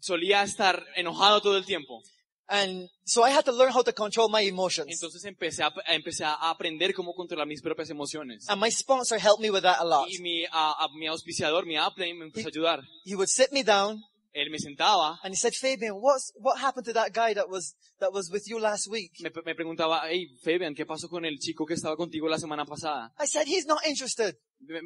Solía 0.00 0.42
estar 0.42 0.84
enojado 0.96 1.40
todo 1.40 1.56
el 1.56 1.64
tiempo. 1.64 2.02
And 2.50 2.88
so 3.04 3.24
I 3.24 3.30
had 3.30 3.44
to 3.44 3.52
learn 3.52 3.72
how 3.72 3.82
to 3.82 3.92
control 3.92 4.30
my 4.30 4.40
emotions. 4.40 4.88
Entonces 4.90 5.22
empecé 5.24 5.62
a, 5.62 5.70
empecé 5.88 6.24
a 6.24 6.32
aprender 6.48 6.94
cómo 6.94 7.12
controlar 7.14 7.46
mis 7.46 7.60
propias 7.60 7.90
emociones. 7.90 8.48
And 8.48 8.58
my 8.58 8.70
sponsor 8.70 9.18
helped 9.18 9.42
me 9.42 9.50
with 9.50 9.62
that 9.64 9.76
a 9.80 9.84
lot. 9.84 10.08
Y 10.08 10.18
mi, 10.22 10.44
a- 10.46 10.74
a- 10.78 10.88
mi 10.96 11.06
auspiciador, 11.08 11.66
mi 11.66 11.76
Apple, 11.76 12.14
me 12.14 12.24
empezó 12.26 12.48
a 12.48 12.50
ayudar. 12.50 12.80
He 13.04 13.14
would 13.14 13.28
sit 13.28 13.52
me 13.52 13.62
down 13.62 14.02
Él 14.34 14.50
me 14.50 14.58
sentaba, 14.58 15.18
and 15.24 15.32
he 15.34 15.36
said, 15.36 15.52
Fabian, 15.54 15.94
what's, 15.94 16.32
what 16.36 16.58
happened 16.60 16.84
to 16.86 16.92
that 16.92 17.12
guy 17.12 17.34
that 17.34 17.48
was, 17.48 17.74
that 17.98 18.12
was 18.12 18.30
with 18.30 18.44
you 18.46 18.60
last 18.60 18.86
week? 18.88 19.10
me, 19.20 19.30
me 19.44 19.54
preguntaba, 19.54 20.02
hey, 20.08 20.28
Fabian, 20.44 20.74
¿qué 20.74 20.86
pasó 20.86 21.08
con 21.08 21.24
el 21.24 21.38
chico 21.40 21.64
que 21.66 21.74
estaba 21.74 21.96
contigo 21.96 22.28
la 22.28 22.38
semana 22.38 22.64
pasada? 22.64 23.10
I 23.18 23.26
said, 23.26 23.46
he's 23.48 23.66
not 23.66 23.84
interested. 23.86 24.36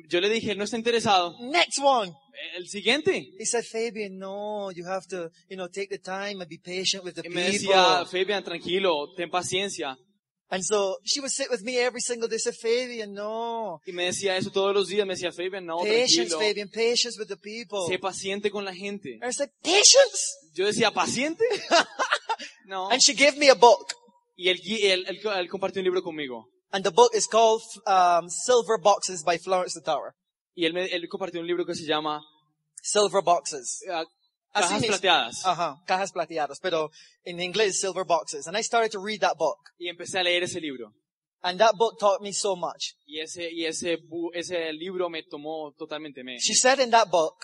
Yo 0.08 0.20
le 0.20 0.28
dije, 0.28 0.52
él 0.52 0.58
no 0.58 0.64
está 0.64 0.76
interesado. 0.76 1.34
Next 1.40 1.78
one. 1.82 2.12
El 2.56 2.68
siguiente. 2.68 3.28
He 3.38 3.46
said, 3.46 3.64
Fabian, 3.64 4.18
no, 4.18 4.70
you 4.70 4.84
have 4.86 5.06
to, 5.08 5.30
you 5.48 5.56
know, 5.56 5.68
take 5.68 5.88
the 5.88 5.98
time 5.98 6.40
and 6.40 6.48
be 6.48 6.58
patient 6.58 7.04
with 7.04 7.14
the 7.14 7.22
Y 7.24 7.28
me 7.30 7.42
people. 7.50 7.52
decía, 7.52 8.04
Fabian, 8.06 8.44
tranquilo, 8.44 9.12
ten 9.16 9.30
paciencia. 9.30 9.96
And 10.50 10.62
so 10.62 10.98
she 11.04 11.20
would 11.20 11.30
sit 11.32 11.48
with 11.50 11.62
me 11.62 11.78
every 11.78 12.00
single 12.02 12.28
day. 12.28 12.38
Said, 12.38 12.54
Fabian, 12.54 13.14
no. 13.14 13.80
Y 13.86 13.92
me 13.92 14.04
decía 14.04 14.36
eso 14.36 14.50
todos 14.50 14.74
los 14.74 14.88
días. 14.88 15.06
Me 15.06 15.14
decía, 15.14 15.32
Fabian, 15.32 15.64
no, 15.64 15.78
Patience, 15.78 16.28
tranquilo. 16.28 16.38
Fabian, 16.38 16.68
patience 16.68 17.18
with 17.18 17.28
the 17.28 17.36
people. 17.38 17.86
Sé 17.88 17.98
paciente 17.98 18.50
con 18.50 18.64
la 18.64 18.74
gente. 18.74 19.18
And 19.22 19.30
I 19.30 19.32
said, 19.32 19.48
patience? 19.62 20.36
Yo 20.54 20.66
decía, 20.66 20.90
¿paciente? 20.90 21.44
no. 22.66 22.90
And 22.90 23.00
she 23.00 23.14
gave 23.14 23.36
me 23.38 23.48
a 23.48 23.54
book. 23.54 23.94
Y 24.36 24.48
él, 24.50 24.60
él, 24.64 25.04
él- 25.08 25.20
él 25.38 25.48
compartió 25.48 25.80
un 25.80 25.84
libro 25.84 26.02
conmigo. 26.02 26.48
And 26.72 26.84
the 26.84 26.90
book 26.90 27.10
is 27.14 27.26
called 27.26 27.62
um, 27.86 28.28
Silver 28.30 28.78
Boxes 28.78 29.22
by 29.22 29.36
Florence 29.38 29.74
the 29.74 29.82
Tower. 29.82 30.14
Y 30.56 30.64
él, 30.64 30.72
me, 30.72 30.84
él 30.86 31.06
compartió 31.08 31.40
un 31.40 31.46
libro 31.46 31.64
que 31.66 31.74
se 31.74 31.84
llama 31.86 32.20
Silver 32.82 33.22
Boxes. 33.22 33.82
Así 34.54 34.68
Cajas 34.68 34.80
mismo. 34.80 34.88
Plateadas. 34.88 35.46
Ajá, 35.46 35.76
cajas 35.86 36.12
plateadas, 36.12 36.58
pero 36.60 36.90
en 37.24 37.40
inglés 37.40 37.80
Silver 37.80 38.04
Boxes. 38.04 38.46
And 38.46 38.56
I 38.56 38.62
started 38.62 38.90
to 38.92 39.00
read 39.00 39.20
that 39.20 39.36
book. 39.38 39.58
Y 39.78 39.88
empecé 39.88 40.18
a 40.18 40.22
leer 40.22 40.42
ese 40.42 40.60
libro. 40.60 40.92
And 41.42 41.58
that 41.58 41.74
book 41.76 41.98
taught 41.98 42.20
me 42.20 42.32
so 42.32 42.54
much. 42.54 42.94
Y 43.06 43.20
ese, 43.20 43.50
y 43.50 43.64
ese, 43.64 43.96
bu- 43.98 44.30
ese 44.34 44.72
libro 44.74 45.08
me 45.08 45.22
tomó 45.22 45.72
totalmente. 45.76 46.22
Me, 46.22 46.38
She 46.38 46.54
said 46.54 46.78
in 46.80 46.90
that 46.90 47.10
book, 47.10 47.34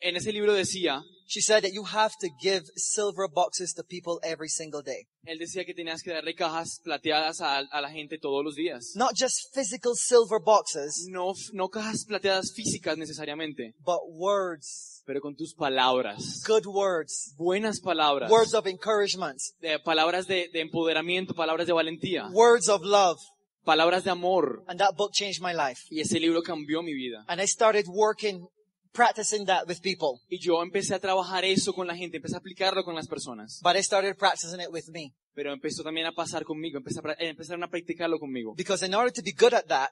en 0.00 0.16
ese 0.16 0.32
libro 0.32 0.52
decía, 0.52 1.02
She 1.30 1.42
said 1.42 1.62
that 1.62 1.72
you 1.74 1.84
have 1.84 2.12
to 2.20 2.28
give 2.40 2.62
silver 2.76 3.28
boxes 3.30 3.74
to 3.74 3.82
people 3.84 4.18
every 4.22 4.48
single 4.48 4.80
day. 4.82 5.06
él 5.26 5.38
decía 5.38 5.66
que 5.66 5.74
tenías 5.74 6.02
que 6.02 6.10
darle 6.10 6.34
cajas 6.34 6.80
plateadas 6.82 7.42
a, 7.42 7.58
a 7.58 7.80
la 7.82 7.90
gente 7.90 8.16
todos 8.18 8.42
los 8.42 8.54
días. 8.54 8.92
Not 8.94 9.10
just 9.14 9.54
physical 9.54 9.94
silver 9.94 10.40
boxes, 10.42 11.06
No, 11.10 11.34
no 11.52 11.68
cajas 11.68 12.06
plateadas 12.06 12.52
físicas 12.54 12.96
necesariamente, 12.96 13.74
but 13.84 14.00
words, 14.08 15.02
pero 15.04 15.20
con 15.20 15.34
tus 15.36 15.52
palabras. 15.54 16.42
good 16.46 16.64
words, 16.66 17.34
Buenas 17.36 17.80
palabras. 17.80 18.30
words 18.30 18.54
of 18.54 18.66
encouragement, 18.66 19.38
de- 19.60 19.78
palabras 19.80 20.26
de, 20.26 20.48
de 20.52 20.60
empoderamiento, 20.60 21.34
palabras 21.34 21.66
de 21.66 21.72
valentía, 21.74 22.28
words 22.32 22.68
of 22.70 22.80
love. 22.82 23.18
palabras 23.66 24.02
de 24.04 24.10
amor. 24.10 24.62
And 24.66 24.78
that 24.80 24.94
book 24.96 25.12
changed 25.12 25.42
my 25.42 25.52
life. 25.52 25.82
Y 25.90 26.00
ese 26.00 26.18
libro 26.18 26.40
cambió 26.42 26.82
mi 26.82 26.94
vida. 26.94 27.22
And 27.28 27.38
I 27.38 27.46
started 27.46 27.84
working, 27.86 28.46
practicing 28.92 29.46
that 29.46 29.66
with 29.68 29.80
people. 29.82 30.20
Y 30.28 30.38
yo 30.40 30.62
empecé 30.62 30.94
a 30.94 30.98
trabajar 31.00 31.44
eso 31.44 31.72
con 31.72 31.86
la 31.86 31.96
gente, 31.96 32.16
empecé 32.18 32.34
a 32.36 32.38
aplicarlo 32.38 32.84
con 32.84 32.94
las 32.94 33.06
personas. 33.08 33.60
But 33.62 33.76
I 33.76 33.82
started 33.82 34.16
practicing 34.16 34.60
it 34.60 34.68
with 34.70 34.88
me. 34.92 35.12
Pero 35.34 35.52
empezó 35.52 35.82
también 35.82 36.06
a 36.06 36.12
pasar 36.12 36.44
conmigo, 36.44 36.78
empecé 36.78 36.98
a, 37.00 37.02
pra- 37.02 37.16
empezaron 37.18 37.62
a 37.62 37.68
practicarlo 37.68 38.18
conmigo. 38.18 38.54
Because 38.56 38.84
in 38.84 38.94
order 38.94 39.12
to 39.12 39.22
be 39.22 39.32
good 39.32 39.54
at 39.54 39.66
that, 39.66 39.90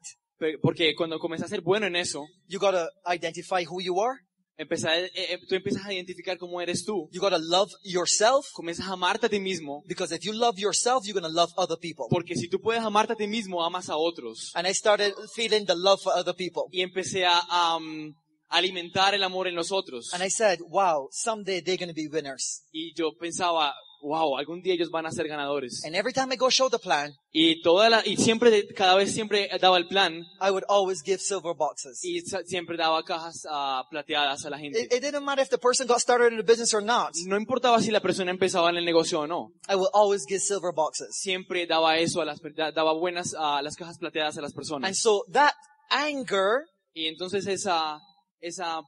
Porque 0.61 0.95
cuando 0.95 1.19
comencé 1.19 1.47
a 1.47 1.49
ser 1.49 1.63
bueno 1.63 1.87
en 1.87 1.97
eso, 1.97 2.27
you 2.47 2.59
gotta 2.59 2.89
identify 3.07 3.65
who 3.67 3.81
you 3.81 3.99
are. 4.03 4.19
empecé 4.59 4.89
a- 4.89 4.99
eh, 4.99 5.11
eh, 5.15 5.39
tú 5.49 5.55
empiezas 5.55 5.85
a 5.87 5.93
identificar 5.93 6.37
cómo 6.39 6.61
eres 6.61 6.85
tú. 6.85 7.09
You 7.13 7.21
gotta 7.21 7.39
love 7.39 7.71
yourself. 7.85 8.47
Comienzas 8.53 8.87
a 8.89 8.93
amarte 8.95 9.27
a 9.27 9.29
ti 9.29 9.39
mismo. 9.39 9.83
Because 9.87 10.15
if 10.15 10.23
you 10.25 10.33
love 10.33 10.59
yourself, 10.59 11.05
you're 11.07 11.19
gonna 11.19 11.33
love 11.33 11.51
other 11.57 11.77
people. 11.79 12.07
Porque 12.11 12.35
si 12.37 12.49
tú 12.49 12.59
puedes 12.61 12.83
amarte 12.83 13.13
a 13.13 13.17
ti 13.17 13.27
mismo, 13.27 13.65
amas 13.65 13.89
a 13.89 13.97
otros. 13.97 14.51
And 14.55 14.67
I 14.67 14.73
started 14.75 15.13
feeling 15.35 15.65
the 15.67 15.75
love 15.77 16.01
for 16.03 16.13
other 16.15 16.35
people. 16.35 16.65
Y 16.73 16.81
empecé 16.83 17.25
a, 17.27 17.39
a, 17.49 17.77
um, 17.77 18.15
alimentar 18.49 19.15
el 19.15 19.23
amor 19.23 19.49
en 19.49 19.55
los 19.55 19.73
otros. 19.73 20.13
And 20.15 20.23
I 20.23 20.29
said, 20.31 20.61
wow, 20.69 21.09
someday 21.11 21.61
they're 21.61 21.77
gonna 21.79 21.93
be 21.95 22.09
winners. 22.09 22.63
Y 22.73 22.93
yo 22.95 23.13
pensaba, 23.19 23.75
wow, 24.03 24.37
algún 24.37 24.63
día 24.63 24.75
ellos 24.75 24.91
van 24.91 25.05
a 25.07 25.11
ser 25.11 25.27
ganadores. 25.27 25.83
And 25.85 25.97
every 25.97 26.13
time 26.13 26.33
I 26.33 26.37
go 26.37 26.49
show 26.51 26.69
the 26.71 26.79
plan, 26.79 27.13
Y 27.33 27.61
toda 27.63 27.91
la, 27.91 28.03
y 28.07 28.17
siempre, 28.17 28.67
cada 28.75 28.95
vez 28.95 29.13
siempre 29.13 29.49
daba 29.61 29.77
el 29.79 29.89
plan 29.89 30.25
I 30.41 30.51
would 30.51 30.65
always 30.69 31.03
give 31.03 31.19
silver 31.19 31.55
boxes. 31.57 32.05
y 32.05 32.21
siempre 32.47 32.77
daba 32.77 33.03
cajas 33.03 33.45
ah, 33.51 33.85
plateadas 33.91 34.45
a 34.45 34.51
la 34.51 34.59
gente. 34.59 34.81
It, 34.81 34.93
it 34.93 35.03
didn't 35.03 35.25
matter 35.25 35.43
if 35.43 35.49
the 35.51 35.59
person 35.59 35.87
got 35.89 35.99
started 36.01 36.31
in 36.33 36.37
the 36.39 36.45
business 36.45 36.73
or 36.73 36.83
not. 36.83 37.15
No 37.27 37.37
importaba 37.37 37.81
si 37.81 37.91
la 37.91 38.01
persona 38.01 38.31
empezaba 38.31 38.71
en 38.71 38.77
el 38.77 38.85
negocio 38.85 39.21
o 39.21 39.27
no. 39.27 39.51
I 39.69 39.75
will 39.75 39.91
always 39.93 40.25
give 40.27 40.41
silver 40.41 40.73
boxes. 40.73 41.17
Siempre 41.19 41.67
daba 41.67 41.99
eso 41.99 42.21
a 42.21 42.25
las, 42.25 42.39
daba 42.75 42.93
buenas, 42.93 43.35
a 43.37 43.61
las 43.63 43.75
cajas 43.77 43.99
plateadas 43.99 44.39
a 44.39 44.41
las 44.43 44.53
And 44.53 44.57
personas. 44.57 44.99
so 45.01 45.25
that 45.33 45.53
anger, 45.91 46.65
Y 46.95 47.09
entonces 47.09 47.47
esa, 47.47 47.99
esa 48.41 48.81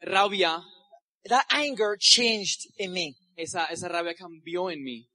rabia, 0.00 0.60
that 1.28 1.44
anger 1.50 1.96
changed 1.98 2.60
in 2.78 2.92
me. 2.92 3.14
esa, 3.36 3.66
esa 3.66 3.88
rabia 3.88 4.14
cambió 4.14 4.70
en 4.70 4.82
mí. 4.82 5.06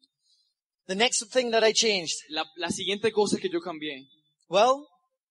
The 0.88 0.96
next 0.96 1.24
thing 1.32 1.52
that 1.52 1.64
I 1.64 1.72
changed, 1.74 2.16
La, 2.30 2.44
la 2.58 2.70
siguiente 2.70 3.12
cosa 3.12 3.38
que 3.38 3.50
yo 3.50 3.62
cambié, 3.62 4.06
well, 4.50 4.86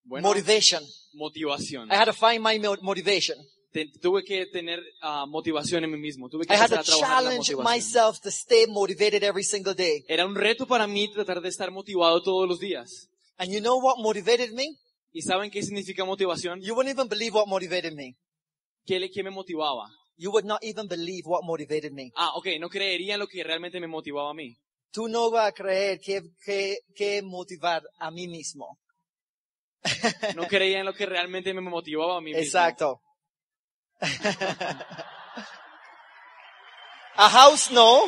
bueno, 0.05 0.29
motivation. 0.29 0.83
motivación. 1.15 1.91
I 1.91 1.97
had 1.97 2.07
to 2.07 2.13
find 2.15 2.43
my 2.43 2.59
mo- 2.59 2.77
motivation. 2.81 3.37
Te- 3.73 3.89
tuve 4.03 4.23
que 4.25 4.47
tener 4.47 4.81
ah, 5.03 5.25
motivación 5.27 5.85
en 5.85 5.91
mí 5.91 5.99
mismo. 5.99 6.29
Tuve 6.29 6.47
que 6.47 6.55
I 6.55 6.57
had 6.59 6.71
to 6.71 6.83
challenge 6.83 7.55
myself 7.57 8.19
to 8.21 8.31
stay 8.31 8.67
motivated 8.67 9.23
every 9.23 9.45
single 9.45 9.75
day. 9.75 10.05
Era 10.09 10.27
un 10.27 10.35
reto 10.35 10.67
para 10.67 10.87
mí 10.87 11.11
tratar 11.11 11.41
de 11.41 11.49
estar 11.49 11.71
motivado 11.71 12.23
todos 12.23 12.47
los 12.49 12.59
días. 12.59 13.09
And 13.39 13.51
you 13.51 13.61
know 13.61 13.79
what 13.79 13.97
motivated 13.99 14.53
me? 14.53 14.77
¿Y 15.13 15.23
saben 15.23 15.51
qué 15.51 15.63
significa 15.63 16.05
motivación? 16.05 16.61
You 16.63 16.75
wouldn't 16.75 16.95
even 16.95 17.09
believe 17.09 17.35
what 17.35 17.47
motivated 17.47 17.95
me. 17.95 18.15
¿Qué, 18.85 18.99
le- 18.99 19.11
qué 19.11 19.23
me 19.23 19.31
motivaba? 19.31 19.89
You 20.17 20.31
would 20.31 20.45
not 20.45 20.63
even 20.63 20.87
believe 20.89 21.23
what 21.27 21.43
motivated 21.45 21.93
me. 21.93 22.11
Ah, 22.17 22.33
ok, 22.35 22.47
no 22.61 22.69
creería 22.69 23.17
lo 23.17 23.27
que 23.27 23.43
realmente 23.43 23.81
me 23.81 23.87
motivaba 23.87 24.31
a 24.31 24.35
mí. 24.35 24.57
Tú 24.93 25.09
no 25.09 25.31
vas 25.31 25.49
a 25.49 25.53
creer 25.53 25.99
que, 26.01 26.21
que, 26.45 26.79
que 26.95 27.23
motivar 27.23 27.83
a 27.99 28.11
mí 28.11 28.29
mismo. 28.29 28.79
No 30.37 30.47
creía 30.47 30.81
en 30.81 30.87
lo 30.87 30.95
que 30.95 31.07
realmente 31.07 31.53
me 31.55 31.61
motivaba 31.61 32.19
a 32.19 32.21
mí 32.21 32.33
mismo. 32.33 32.43
Exacto. 32.43 33.01
a 37.17 37.29
house, 37.29 37.71
no. 37.71 38.05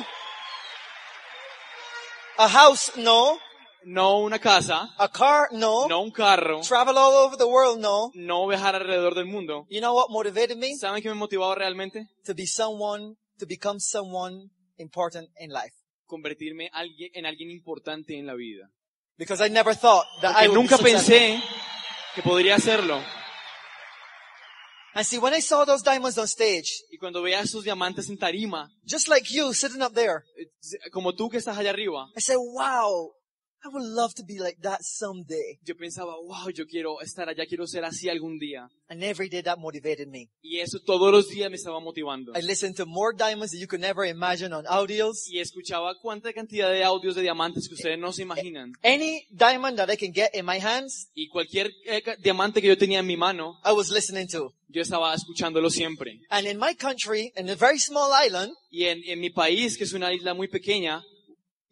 A 2.38 2.48
house, 2.48 2.92
no. 2.96 3.38
No 3.86 4.18
una 4.20 4.38
casa, 4.38 4.88
A 4.98 5.08
car, 5.10 5.48
no. 5.52 5.86
no 5.88 6.00
un 6.00 6.10
carro, 6.10 6.60
Travel 6.62 6.96
all 6.96 7.14
over 7.26 7.36
the 7.36 7.44
world, 7.44 7.78
no. 7.80 8.10
no 8.14 8.46
viajar 8.46 8.74
alrededor 8.74 9.14
del 9.14 9.26
mundo. 9.26 9.66
You 9.68 9.80
know 9.80 9.94
what 9.94 10.08
motivated 10.10 10.56
me? 10.56 10.76
¿Saben 10.76 11.02
qué 11.02 11.08
me 11.08 11.14
motivaba 11.14 11.54
realmente? 11.54 12.08
To 12.24 12.34
be 12.34 12.46
someone, 12.46 13.16
to 13.38 13.46
become 13.46 13.78
someone 13.80 14.50
important 14.78 15.28
in 15.38 15.50
life. 15.50 15.74
Convertirme 16.06 16.70
alguien- 16.72 17.10
en 17.14 17.26
alguien 17.26 17.50
importante 17.50 18.18
en 18.18 18.26
la 18.26 18.34
vida. 18.34 18.70
Because 19.16 19.40
I 19.44 19.48
never 19.50 19.74
thought 19.76 20.06
that 20.22 20.30
I 20.32 20.46
Porque 20.46 20.48
would 20.48 20.56
be 20.56 20.62
nunca 20.62 20.78
pensé 20.78 21.42
que 22.14 22.22
podría 22.22 22.56
hacerlo. 22.56 23.00
And 24.96 25.04
see, 25.04 25.18
when 25.18 25.34
I 25.34 25.40
saw 25.40 25.64
those 25.64 25.82
diamonds 25.82 26.16
on 26.18 26.26
stage, 26.28 26.84
Y 26.90 26.98
cuando 26.98 27.20
veía 27.20 27.40
esos 27.40 27.64
diamantes 27.64 28.08
en 28.08 28.16
tarima, 28.16 28.70
just 28.86 29.08
like 29.08 29.28
you 29.28 29.52
sitting 29.52 29.82
up 29.82 29.92
there, 29.92 30.22
eh, 30.38 30.90
como 30.92 31.12
tú 31.14 31.28
que 31.28 31.38
estás 31.38 31.58
allá 31.58 31.70
arriba, 31.70 32.06
I 32.16 32.20
said, 32.20 32.36
wow, 32.38 33.12
I 33.64 33.68
would 33.68 33.82
love 33.82 34.12
to 34.16 34.22
be 34.24 34.38
like 34.38 34.58
that 34.62 34.80
someday. 34.82 35.58
yo 35.64 35.74
pensaba, 35.74 36.12
wow, 36.22 36.50
yo 36.54 36.66
quiero 36.66 37.00
estar 37.00 37.28
allá, 37.28 37.46
quiero 37.48 37.66
ser 37.66 37.84
así 37.84 38.10
algún 38.10 38.38
día. 38.38 38.68
And 38.88 39.02
every 39.02 39.30
day 39.30 39.42
that 39.42 39.56
motivated 39.58 40.08
me. 40.08 40.28
Y 40.42 40.58
eso 40.60 40.78
todos 40.84 41.10
los 41.10 41.28
días 41.28 41.48
me 41.50 41.56
estaba 41.56 41.80
motivando. 41.80 42.32
I 42.36 42.42
listened 42.42 42.76
to 42.76 42.84
more 42.84 43.14
diamonds 43.16 43.52
than 43.52 43.60
you 43.60 43.66
could 43.66 43.80
never 43.80 44.04
imagine 44.04 44.52
on 44.52 44.66
audios. 44.68 45.26
Y 45.28 45.38
escuchaba 45.40 45.94
cuánta 46.02 46.32
cantidad 46.34 46.70
de 46.70 46.84
audios 46.84 47.14
de 47.14 47.22
diamantes 47.22 47.66
que 47.66 47.74
ustedes 47.74 47.98
no 47.98 48.12
se 48.12 48.22
imaginan. 48.22 48.72
Any 48.82 49.26
diamond 49.30 49.78
that 49.78 49.88
I 49.90 49.96
can 49.96 50.12
get 50.12 50.34
in 50.34 50.44
my 50.44 50.58
hands, 50.60 51.08
Y 51.14 51.28
cualquier 51.28 51.70
eh, 51.86 52.02
diamante 52.22 52.60
que 52.60 52.68
yo 52.68 52.76
tenía 52.76 52.98
en 52.98 53.06
mi 53.06 53.16
mano, 53.16 53.58
I 53.64 53.72
was 53.72 53.90
listening 53.90 54.28
to. 54.28 54.52
yo 54.68 54.82
estaba 54.82 55.14
escuchándolo 55.14 55.70
siempre. 55.70 56.20
And 56.28 56.46
in 56.46 56.58
my 56.58 56.74
country, 56.74 57.32
in 57.36 57.48
a 57.48 57.54
very 57.54 57.78
small 57.78 58.10
island, 58.12 58.52
Y 58.70 58.84
en, 58.84 59.02
en 59.06 59.20
mi 59.20 59.30
país, 59.30 59.78
que 59.78 59.84
es 59.84 59.94
una 59.94 60.12
isla 60.12 60.34
muy 60.34 60.48
pequeña, 60.48 61.02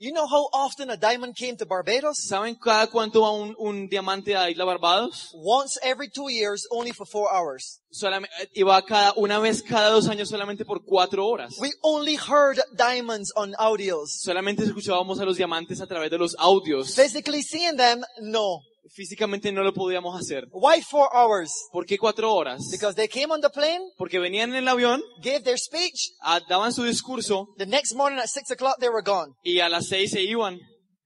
you 0.02 0.12
know 0.12 0.26
how 0.26 0.48
often 0.52 0.90
a 0.90 0.96
diamond 0.96 1.36
came 1.36 1.56
to 1.56 1.64
Barbados? 1.64 2.26
¿saben 2.26 2.56
cada 2.56 2.88
cuánto 2.88 3.20
va 3.22 3.30
un, 3.30 3.54
un 3.56 3.88
diamante 3.88 4.34
a 4.34 4.50
Isla 4.50 4.64
Barbados? 4.64 5.30
Once 5.32 5.78
every 5.82 6.08
two 6.08 6.28
years, 6.28 6.66
only 6.72 6.92
for 6.92 7.06
four 7.06 7.32
hours. 7.32 7.80
Solamente, 7.90 8.32
iba 8.54 8.82
cada, 8.84 9.12
una 9.16 9.38
vez 9.38 9.62
cada 9.62 9.90
dos 9.90 10.08
años 10.08 10.28
solamente 10.28 10.64
por 10.64 10.84
cuatro 10.84 11.26
horas. 11.26 11.56
We 11.60 11.70
only 11.82 12.16
heard 12.16 12.58
diamonds 12.76 13.32
on 13.36 13.54
audios. 13.58 14.20
Solamente 14.20 14.64
escuchábamos 14.64 15.20
a 15.20 15.24
los 15.24 15.36
diamantes 15.36 15.80
a 15.80 15.86
través 15.86 16.10
de 16.10 16.18
los 16.18 16.34
audios. 16.38 16.94
Physically 16.94 17.42
seeing 17.42 17.76
them, 17.76 18.02
no. 18.20 18.60
Físicamente 18.90 19.52
no 19.52 19.62
lo 19.62 19.72
podíamos 19.72 20.18
hacer. 20.20 20.46
Why 20.52 20.82
four 20.82 21.08
hours? 21.14 21.52
¿Por 21.72 21.86
qué 21.86 21.96
cuatro 21.98 22.32
horas? 22.34 22.68
Because 22.70 22.94
they 22.96 23.08
came 23.08 23.32
on 23.32 23.40
the 23.40 23.48
plane, 23.50 23.80
Porque 23.96 24.18
venían 24.18 24.50
en 24.50 24.56
el 24.56 24.68
avión, 24.68 25.02
gave 25.22 25.40
their 25.42 25.58
speech, 25.58 26.10
ah, 26.20 26.40
daban 26.48 26.72
su 26.72 26.82
discurso 26.84 27.46
the 27.58 27.66
next 27.66 27.94
morning 27.94 28.18
at 28.18 28.26
six 28.28 28.50
o'clock 28.50 28.76
they 28.80 28.88
were 28.88 29.02
gone. 29.04 29.32
y 29.44 29.60
a 29.60 29.68
las 29.68 29.86
seis 29.88 30.10
se 30.10 30.22
iban. 30.22 30.58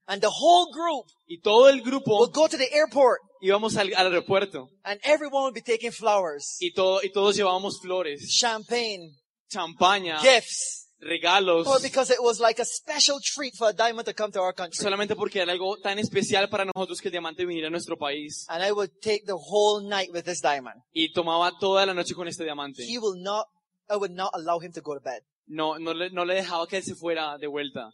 And 0.07 0.21
the 0.21 0.29
whole 0.29 0.71
group 0.73 1.05
Y 1.27 1.39
todo 1.41 1.67
el 1.69 1.81
would 1.81 1.85
grupo 1.85 2.27
go 2.31 2.47
to 2.47 2.57
the 2.57 2.69
airport 2.73 3.19
íbamos 3.41 3.75
al, 3.77 3.93
al 3.95 4.07
aeropuerto. 4.07 4.69
and 4.83 4.99
everyone 5.03 5.43
would 5.43 5.53
be 5.53 5.61
taking 5.61 5.91
flowers, 5.91 6.57
Y, 6.59 6.71
todo, 6.73 7.01
y 7.03 7.11
todos 7.11 7.35
llevábamos 7.35 7.79
flores, 7.81 8.27
champagne, 8.39 9.11
champaña, 9.49 10.19
gifts. 10.19 10.86
Regalos. 10.99 11.65
Well, 11.65 11.79
because 11.81 12.09
it 12.11 12.21
was 12.21 12.39
like 12.39 12.59
a 12.59 12.65
special 12.65 13.19
treat 13.23 13.55
for 13.55 13.69
a 13.69 13.73
diamond 13.73 14.05
to 14.07 14.13
come 14.13 14.31
to 14.31 14.41
our 14.41 14.53
country. 14.53 14.77
Solamente 14.83 15.15
porque 15.15 15.41
era 15.41 15.51
algo 15.51 15.77
tan 15.81 15.99
especial 15.99 16.49
para 16.49 16.65
nosotros 16.65 16.99
que 17.01 17.09
el 17.09 17.11
diamante 17.11 17.45
viniera 17.45 17.67
a 17.67 17.71
nuestro 17.71 17.97
país. 17.97 18.45
And 18.49 18.63
I 18.63 18.71
would 18.71 18.91
take 19.01 19.25
the 19.25 19.35
whole 19.37 19.81
night 19.87 20.11
with 20.11 20.23
this 20.25 20.41
diamond. 20.41 20.81
Y 20.93 21.11
tomaba 21.13 21.51
toda 21.59 21.85
la 21.85 21.93
noche 21.93 22.13
con 22.15 22.27
este 22.27 22.43
diamante. 22.43 22.83
He 22.83 22.97
will 22.99 23.21
not, 23.21 23.47
I 23.89 23.95
would 23.97 24.11
not 24.11 24.31
allow 24.33 24.59
him 24.59 24.71
to 24.73 24.81
go 24.81 24.93
to 24.93 24.99
bed. 25.01 25.21
No, 25.47 25.77
no 25.77 25.93
le, 25.93 26.09
no 26.09 26.25
le 26.25 26.35
dejaba 26.35 26.67
que 26.67 26.77
él 26.77 26.83
se 26.83 26.95
fuera 26.95 27.37
de 27.37 27.47
vuelta, 27.47 27.91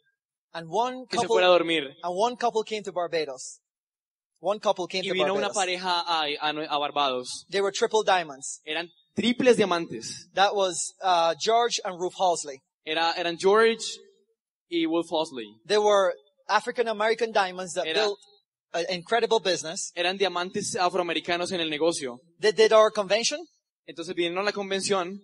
And 0.54 0.68
one 0.70 1.06
que 1.08 1.20
se 1.20 1.26
couple, 1.28 1.28
fuera 1.36 1.48
a 1.48 1.50
dormir. 1.52 1.96
and 2.04 2.16
one 2.16 2.36
couple 2.36 2.64
came 2.64 2.84
to 2.84 2.92
Barbados. 2.92 3.60
One 4.40 4.60
couple 4.60 4.88
came 4.88 5.04
Y 5.04 5.10
to 5.10 5.14
vino 5.14 5.34
una 5.36 5.50
Barbados. 5.50 5.56
pareja 5.56 6.04
a, 6.06 6.26
a, 6.42 6.50
a 6.76 6.80
Barbados. 6.80 7.46
They 7.50 7.62
were 7.62 7.72
triple 7.72 8.04
diamonds. 8.04 8.60
Eran 8.66 8.90
triples 9.16 9.56
diamantes. 9.58 10.28
That 10.34 10.54
was 10.56 10.94
uh, 11.02 11.36
George 11.40 11.80
and 11.86 12.00
Ruth 12.00 12.16
Halsley. 12.18 12.62
Era, 12.86 13.14
eran 13.14 13.38
George 13.38 13.84
y 14.70 14.86
Wolf 14.86 15.08
Halsley. 15.12 15.48
They 15.66 15.78
were 15.78 16.14
African 16.48 16.88
American 16.88 17.32
diamonds 17.32 17.74
that 17.74 17.86
Era- 17.86 18.00
built 18.06 18.20
an 18.74 18.86
incredible 18.90 19.40
business. 19.40 19.92
Eran 19.96 20.18
diamantes 20.18 20.76
afroamericanos 20.76 21.52
en 21.52 21.62
el 21.62 21.70
negocio. 21.70 22.20
They 22.40 22.52
did 22.52 22.74
our 22.74 22.92
convention, 22.92 23.40
Entonces 23.88 24.16
vinieron 24.16 24.40
a 24.40 24.44
la 24.44 24.52
convención 24.52 25.20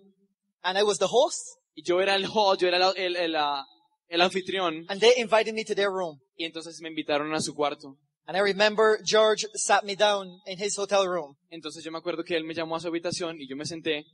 and 0.62 0.76
I 0.78 0.82
was 0.82 0.98
the 0.98 1.08
host, 1.10 1.40
y 1.74 1.82
yo 1.82 2.00
era 2.00 2.14
el 2.14 2.24
host, 2.26 2.60
yo 2.60 2.68
era 2.68 2.76
el, 2.76 2.92
el, 2.96 3.16
el, 3.16 3.36
ah, 3.36 3.64
el 4.08 4.20
anfitrión. 4.20 4.84
and 4.88 5.00
they 5.00 5.14
invited 5.16 5.54
me 5.54 5.64
to 5.64 5.74
their 5.74 5.90
room. 5.90 6.18
Y 6.36 6.44
entonces 6.44 6.78
me 6.82 6.88
invitaron 6.90 7.32
a 7.34 7.40
su 7.40 7.54
cuarto. 7.54 7.96
And 8.26 8.36
I 8.36 8.40
remember 8.40 8.98
George 9.04 9.46
sat 9.54 9.82
me 9.84 9.96
down 9.96 10.28
in 10.46 10.58
his 10.58 10.76
hotel 10.78 11.06
room, 11.08 11.36
Entonces 11.50 11.82
yo 11.82 11.90
me 11.90 11.98
acuerdo 11.98 12.22
que 12.24 12.36
él 12.36 12.44
me 12.44 12.54
llamó 12.54 12.76
a 12.76 12.80
su 12.80 12.88
habitación 12.88 13.40
y 13.40 13.48
yo 13.48 13.56
me 13.56 13.64
senté 13.64 14.04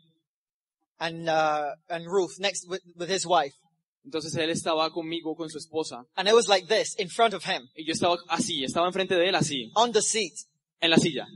and, 0.99 1.28
uh, 1.28 1.74
and 1.88 2.07
Ruth 2.07 2.38
next 2.38 2.68
with, 2.68 2.82
with 2.97 3.09
his 3.09 3.26
wife. 3.26 3.55
Entonces 4.05 4.36
él 4.36 4.51
estaba 4.51 4.90
conmigo, 4.90 5.34
con 5.36 5.51
su 5.51 5.59
esposa, 5.59 6.05
And 6.16 6.28
I 6.28 6.32
was 6.32 6.49
like 6.49 6.68
this 6.68 6.94
in 6.97 7.09
front 7.09 7.34
of 7.34 7.44
him. 7.44 7.68
Y 7.76 7.84
yo 7.84 7.92
estaba 7.92 8.16
así, 8.28 8.62
estaba 8.62 8.86
enfrente 8.86 9.16
de 9.16 9.28
él 9.28 9.34
así, 9.34 9.72
on 9.74 9.92
the 9.92 10.01
seat, 10.01 10.32
en 10.80 10.90
la 10.90 10.97
silla, 10.97 11.26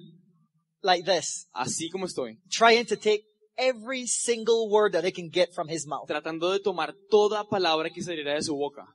like 0.82 1.04
this, 1.04 1.48
así 1.52 1.90
como 1.90 2.06
estoy, 2.06 2.38
trying 2.48 2.86
to 2.86 2.96
take 2.96 3.24
every 3.58 4.06
single 4.06 4.70
word 4.70 4.92
that 4.92 5.04
I 5.04 5.10
can 5.10 5.30
get 5.30 5.52
from 5.52 5.68
his 5.68 5.84
mouth. 5.86 6.06
tratando 6.06 6.52
de 6.52 6.60
tomar 6.60 6.94
toda 7.10 7.42
palabra 7.44 7.90
que 7.90 8.02
saliera 8.02 8.34
de 8.34 8.42
su 8.42 8.54
boca. 8.54 8.86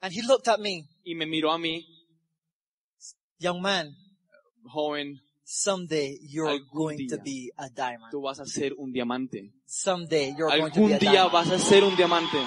And 0.00 0.12
he 0.12 0.22
looked 0.22 0.48
at 0.48 0.58
me, 0.58 0.86
Y 1.04 1.14
me 1.14 1.26
miró 1.26 1.52
a 1.52 1.58
mí, 1.58 1.84
young 3.38 3.60
man, 3.60 3.94
joven, 4.72 5.20
someday 5.54 6.18
you're 6.22 6.48
Algún 6.48 6.72
going 6.96 7.08
to 7.08 7.16
día. 7.18 7.22
be 7.24 7.52
a 7.58 7.68
diamond. 7.68 8.10
tú 8.10 8.22
vas 8.22 8.40
a 8.40 8.46
ser 8.46 8.72
un 8.78 8.90
diamante. 8.90 9.52
Someday 9.66 10.34
you're 10.36 10.48
going 10.48 10.70
to 10.72 10.80
be 10.80 10.86
Algún 10.86 10.92
a 10.94 10.98
día 10.98 11.28
vas 11.30 11.50
a 11.50 11.58
ser 11.58 11.84
un 11.84 11.94
diamante. 11.94 12.38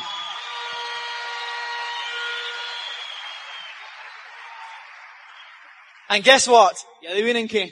And 6.09 6.23
guess 6.23 6.47
what? 6.47 6.75
Y 7.01 7.07
adivinen 7.07 7.47
qué, 7.47 7.71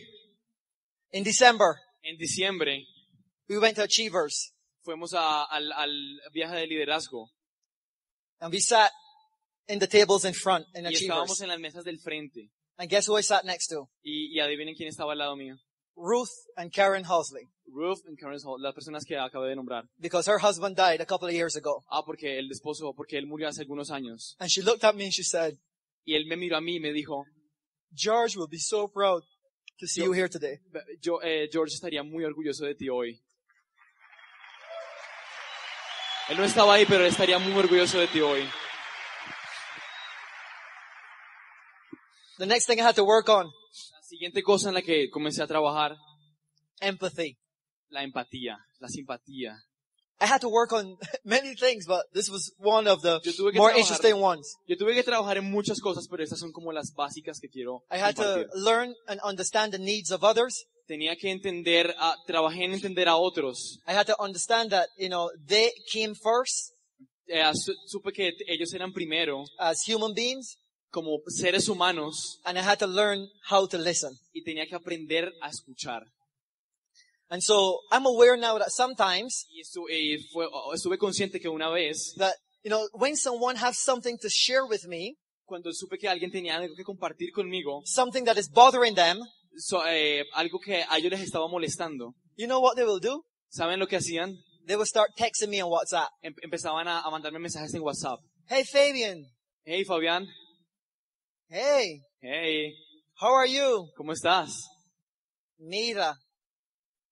In 1.12 1.24
December, 1.24 1.76
en 2.04 2.18
diciembre 2.18 2.86
we 3.48 3.58
went 3.60 3.76
to 3.76 3.84
Achievers 3.84 4.54
fuimos 4.84 5.14
a- 5.14 5.44
al, 5.46 5.72
al 5.74 6.20
viaje 6.34 6.56
de 6.56 6.68
liderazgo 6.68 7.30
and 8.40 8.52
we 8.52 8.60
sat 8.60 8.92
in 9.68 9.80
the 9.80 9.88
tables 9.88 10.26
in 10.26 10.34
front 10.34 10.66
in 10.74 10.86
y 10.86 10.94
estábamos 10.94 11.40
Achievers. 11.40 11.42
en 11.42 11.48
las 11.50 11.60
mesas 11.60 11.84
del 11.86 12.00
frente. 12.00 12.50
And 12.84 12.90
guess 12.92 13.08
who 13.08 13.16
I 13.18 13.22
sat 13.22 13.46
next 13.46 13.68
to? 13.70 13.88
Y, 14.04 14.28
y 14.36 14.42
adivinen 14.42 14.76
quién 14.76 14.90
estaba 14.90 15.14
al 15.14 15.18
lado 15.20 15.38
mío. 15.38 15.56
Ruth 15.96 16.28
and 16.58 16.70
Karen 16.70 17.06
Hosley. 17.06 17.48
Ruth 17.66 18.00
y 18.12 18.18
Karen 18.18 18.40
Hall, 18.44 18.62
las 18.62 18.74
personas 18.74 19.06
que 19.06 19.16
acabé 19.18 19.48
de 19.48 19.56
nombrar. 19.56 19.86
Because 19.98 20.28
her 20.30 20.38
husband 20.40 20.76
died 20.76 21.00
a 21.00 21.06
couple 21.06 21.30
of 21.30 21.34
years 21.34 21.56
ago. 21.56 21.86
Ah, 21.90 22.02
porque 22.06 22.38
el 22.38 22.52
esposo, 22.52 22.94
porque 22.94 23.18
él 23.18 23.26
murió 23.26 23.48
hace 23.48 23.62
algunos 23.62 23.90
años. 23.90 24.36
And 24.38 24.50
she 24.50 24.62
looked 24.62 24.84
at 24.84 24.96
me 24.96 25.06
and 25.06 25.14
she 25.14 25.24
said, 25.24 25.54
Y 26.06 26.16
él 26.16 26.26
me 26.28 26.36
miró 26.36 26.58
a 26.58 26.62
mí 26.62 26.76
y 26.76 26.80
me 26.82 26.92
dijo, 26.92 27.24
George 27.96 28.38
will 28.38 28.50
be 28.50 28.60
so 28.60 28.90
proud 28.90 29.24
to 29.80 29.88
see 29.88 30.02
Yo- 30.02 30.08
you 30.08 30.14
here 30.14 30.28
today. 30.28 30.60
yo, 31.02 31.22
eh, 31.24 31.48
George 31.50 31.74
estaría 31.76 32.04
muy 32.04 32.26
orgulloso 32.26 32.66
de 32.66 32.76
ti 32.76 32.90
hoy. 32.90 33.18
Él 36.28 36.36
no 36.38 36.44
estaba 36.44 36.74
ahí, 36.74 36.86
pero 36.86 37.06
estaría 37.06 37.40
muy 37.40 37.54
orgulloso 37.54 37.98
de 37.98 38.08
ti 38.08 38.20
hoy. 38.20 38.44
The 42.40 42.46
next 42.46 42.66
thing 42.66 42.80
I 42.80 42.84
had 42.84 42.96
to 42.96 43.04
work 43.06 43.30
on, 43.30 43.46
La 43.46 44.02
siguiente 44.08 44.42
cosa 44.44 44.70
en 44.70 44.76
la 44.76 44.82
que 44.82 45.10
comencé 45.10 45.42
a 45.44 45.48
trabajar, 45.48 45.96
empathy. 46.82 47.38
la 47.90 48.04
empatía, 48.04 48.58
la 48.80 48.88
simpatía. 48.90 49.56
I 50.22 50.26
had 50.26 50.42
to 50.42 50.50
work 50.50 50.72
on 50.74 50.98
many 51.26 51.56
things, 51.56 51.86
but 51.86 52.06
this 52.14 52.30
was 52.30 52.54
one 52.58 52.88
of 52.88 53.02
the 53.02 53.20
Yo 53.24 53.34
tuve 53.34 53.52
que 53.52 53.58
more 53.60 53.72
trabajar- 53.72 53.80
interesting 53.80 54.22
ones. 54.22 54.56
Yo 54.68 54.76
tuve 54.78 54.94
que 54.94 55.04
trabajar 55.04 55.38
en 55.38 55.52
muchas 55.52 55.80
cosas, 55.80 56.08
pero 56.08 56.24
estas 56.24 56.40
son 56.40 56.52
como 56.52 56.72
las 56.72 56.94
básicas 56.96 57.40
que 57.40 57.50
quiero 57.50 57.84
I 57.92 57.98
had 57.98 58.16
to 58.16 58.24
compartir. 58.24 58.48
learn 58.56 58.96
and 59.08 59.20
understand 59.24 59.72
the 59.74 59.80
needs 59.80 60.12
of 60.12 60.24
others. 60.24 60.66
Tenía 60.88 61.16
que 61.18 61.32
entender, 61.32 61.94
a- 61.98 62.16
trabajé 62.28 62.66
en 62.66 62.74
entender 62.74 63.08
a 63.08 63.16
otros. 63.16 63.80
I 63.88 63.94
had 63.94 64.06
to 64.08 64.16
understand 64.20 64.70
that, 64.72 64.88
you 64.98 65.08
know, 65.10 65.30
they 65.48 65.72
came 65.92 66.14
first 66.16 66.72
Eh, 67.28 67.42
su- 67.54 67.74
supe 67.88 68.12
que 68.12 68.32
t- 68.34 68.44
ellos 68.48 68.74
eran 68.74 68.92
primero 68.92 69.46
as 69.58 69.82
human 69.88 70.14
beings, 70.14 70.58
como 70.94 71.20
seres 71.28 71.68
humanos 71.68 72.40
and 72.46 72.58
I 72.58 72.62
had 72.62 72.78
to 72.80 72.88
learn 72.88 73.28
how 73.50 73.68
to 73.68 73.78
listen. 73.80 74.12
y 74.32 74.44
tenía 74.44 74.68
que 74.68 74.76
aprender 74.76 75.34
a 75.42 75.50
escuchar. 75.50 76.04
And 77.30 77.42
so 77.42 77.80
I'm 77.92 78.06
aware 78.06 78.38
now 78.38 78.58
that 78.60 78.70
sometimes 78.70 79.46
Y 79.50 79.62
estu- 79.62 79.88
eh, 79.90 80.20
fue- 80.32 80.48
estuve 80.76 80.98
consciente 81.00 81.40
que 81.42 81.50
una 81.50 81.70
vez, 81.70 82.14
that, 82.18 82.36
you 82.64 82.70
know, 82.70 82.88
when 82.94 83.16
someone 83.18 83.58
has 83.58 83.78
something 83.80 84.18
to 84.20 84.30
share 84.30 84.66
with 84.70 84.86
me, 84.88 85.16
cuando 85.46 85.72
supe 85.74 85.98
que 85.98 86.08
alguien 86.08 86.32
tenía 86.32 86.56
algo 86.58 86.76
que 86.76 86.84
compartir 86.84 87.32
conmigo, 87.34 87.82
something 87.86 88.24
that 88.26 88.38
is 88.38 88.50
bothering 88.50 88.94
them, 88.94 89.20
so- 89.58 89.84
eh, 89.88 90.24
algo 90.36 90.60
que 90.60 90.84
a 90.88 90.98
ellos 90.98 91.12
les 91.12 91.22
estaba 91.22 91.48
molestando, 91.48 92.14
you 92.38 92.46
know 92.46 92.60
what 92.62 92.76
they 92.76 92.86
will 92.86 93.00
do? 93.02 93.24
¿saben 93.50 93.80
lo 93.80 93.88
que 93.88 93.98
hacían? 93.98 94.38
They 94.68 94.76
will 94.76 94.86
start 94.88 95.12
texting 95.18 95.50
me 95.50 95.62
on 95.62 95.70
WhatsApp. 95.72 96.10
Em- 96.22 96.36
empezaban 96.44 96.88
a, 96.88 97.02
a 97.02 97.10
mandarme 97.10 97.40
mensajes 97.40 97.74
en 97.74 97.82
WhatsApp. 97.82 98.20
Hey 98.48 98.64
Fabian, 98.64 99.26
Hey 99.66 99.84
Fabián, 99.86 100.28
hey, 101.54 102.02
hey, 102.22 102.74
how 103.22 103.34
are 103.34 103.48
you? 103.48 103.88
¿cómo 103.96 104.12
estás? 104.12 104.64
Mira. 105.60 106.16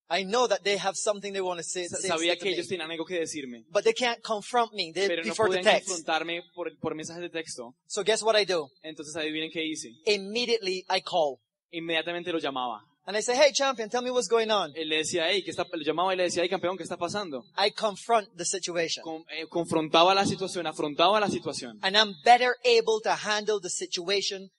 I 0.10 0.26
know 0.26 0.46
that 0.48 0.62
they 0.64 0.76
have 0.78 0.96
something 0.98 1.32
they 1.32 1.40
want 1.42 1.60
to 1.60 1.64
say, 1.64 1.88
Sa- 1.88 1.98
say, 1.98 2.10
Sabía 2.10 2.38
que 2.38 2.50
ellos 2.50 2.68
tenían 2.68 2.92
algo 2.92 3.06
que 3.06 3.18
decirme, 3.18 3.64
but 3.72 3.84
they 3.86 3.94
can't 3.94 4.22
confront 4.22 4.74
me 4.74 4.92
they, 4.94 5.08
pero 5.08 5.24
no 5.24 5.30
before 5.30 5.50
the 5.50 5.60
podían 5.60 5.64
text. 5.64 5.88
confrontarme 5.88 6.42
por, 6.54 6.70
por 6.82 6.96
mensajes 6.96 7.22
de 7.22 7.30
texto. 7.30 7.76
So 7.88 8.04
guess 8.04 8.22
what 8.22 8.36
I 8.36 8.44
do? 8.44 8.68
Entonces 8.84 9.16
adivinen 9.16 9.50
qué 9.52 9.64
hice. 9.64 9.90
Immediately 10.06 10.84
I 10.90 11.02
call. 11.02 11.40
Inmediatamente 11.72 12.34
lo 12.34 12.40
llamaba. 12.40 12.82
And 13.08 13.18
I 13.18 13.22
say, 13.22 13.36
hey 13.36 13.52
champion, 13.52 13.90
tell 13.90 14.04
me 14.04 14.12
what's 14.12 14.28
going 14.30 14.52
on. 14.52 14.72
Él 14.76 14.88
le 14.90 14.98
decía, 14.98 15.28
hey, 15.28 15.44
¿qué 15.44 15.50
está? 15.52 15.66
Lo 15.72 15.84
llamaba 15.84 16.14
y 16.14 16.18
le 16.18 16.24
decía, 16.24 16.44
hey, 16.44 16.50
campeón, 16.50 16.78
¿qué 16.78 16.84
está 16.84 16.98
pasando? 16.98 17.44
I 17.58 17.72
confront 17.72 18.30
the 18.38 18.46
situation. 18.46 19.04
Con- 19.04 19.24
eh, 19.30 19.48
confrontaba 19.50 20.14
la 20.14 20.26
situación, 20.26 20.68
afrontaba 20.68 21.20
la 21.20 21.28
situación. 21.30 21.80
And 21.82 21.96
I'm 21.98 22.14
better 22.24 22.56
able 22.64 23.02
to 23.04 23.10
handle 23.12 23.60
the 23.60 23.70
situation 23.72 24.50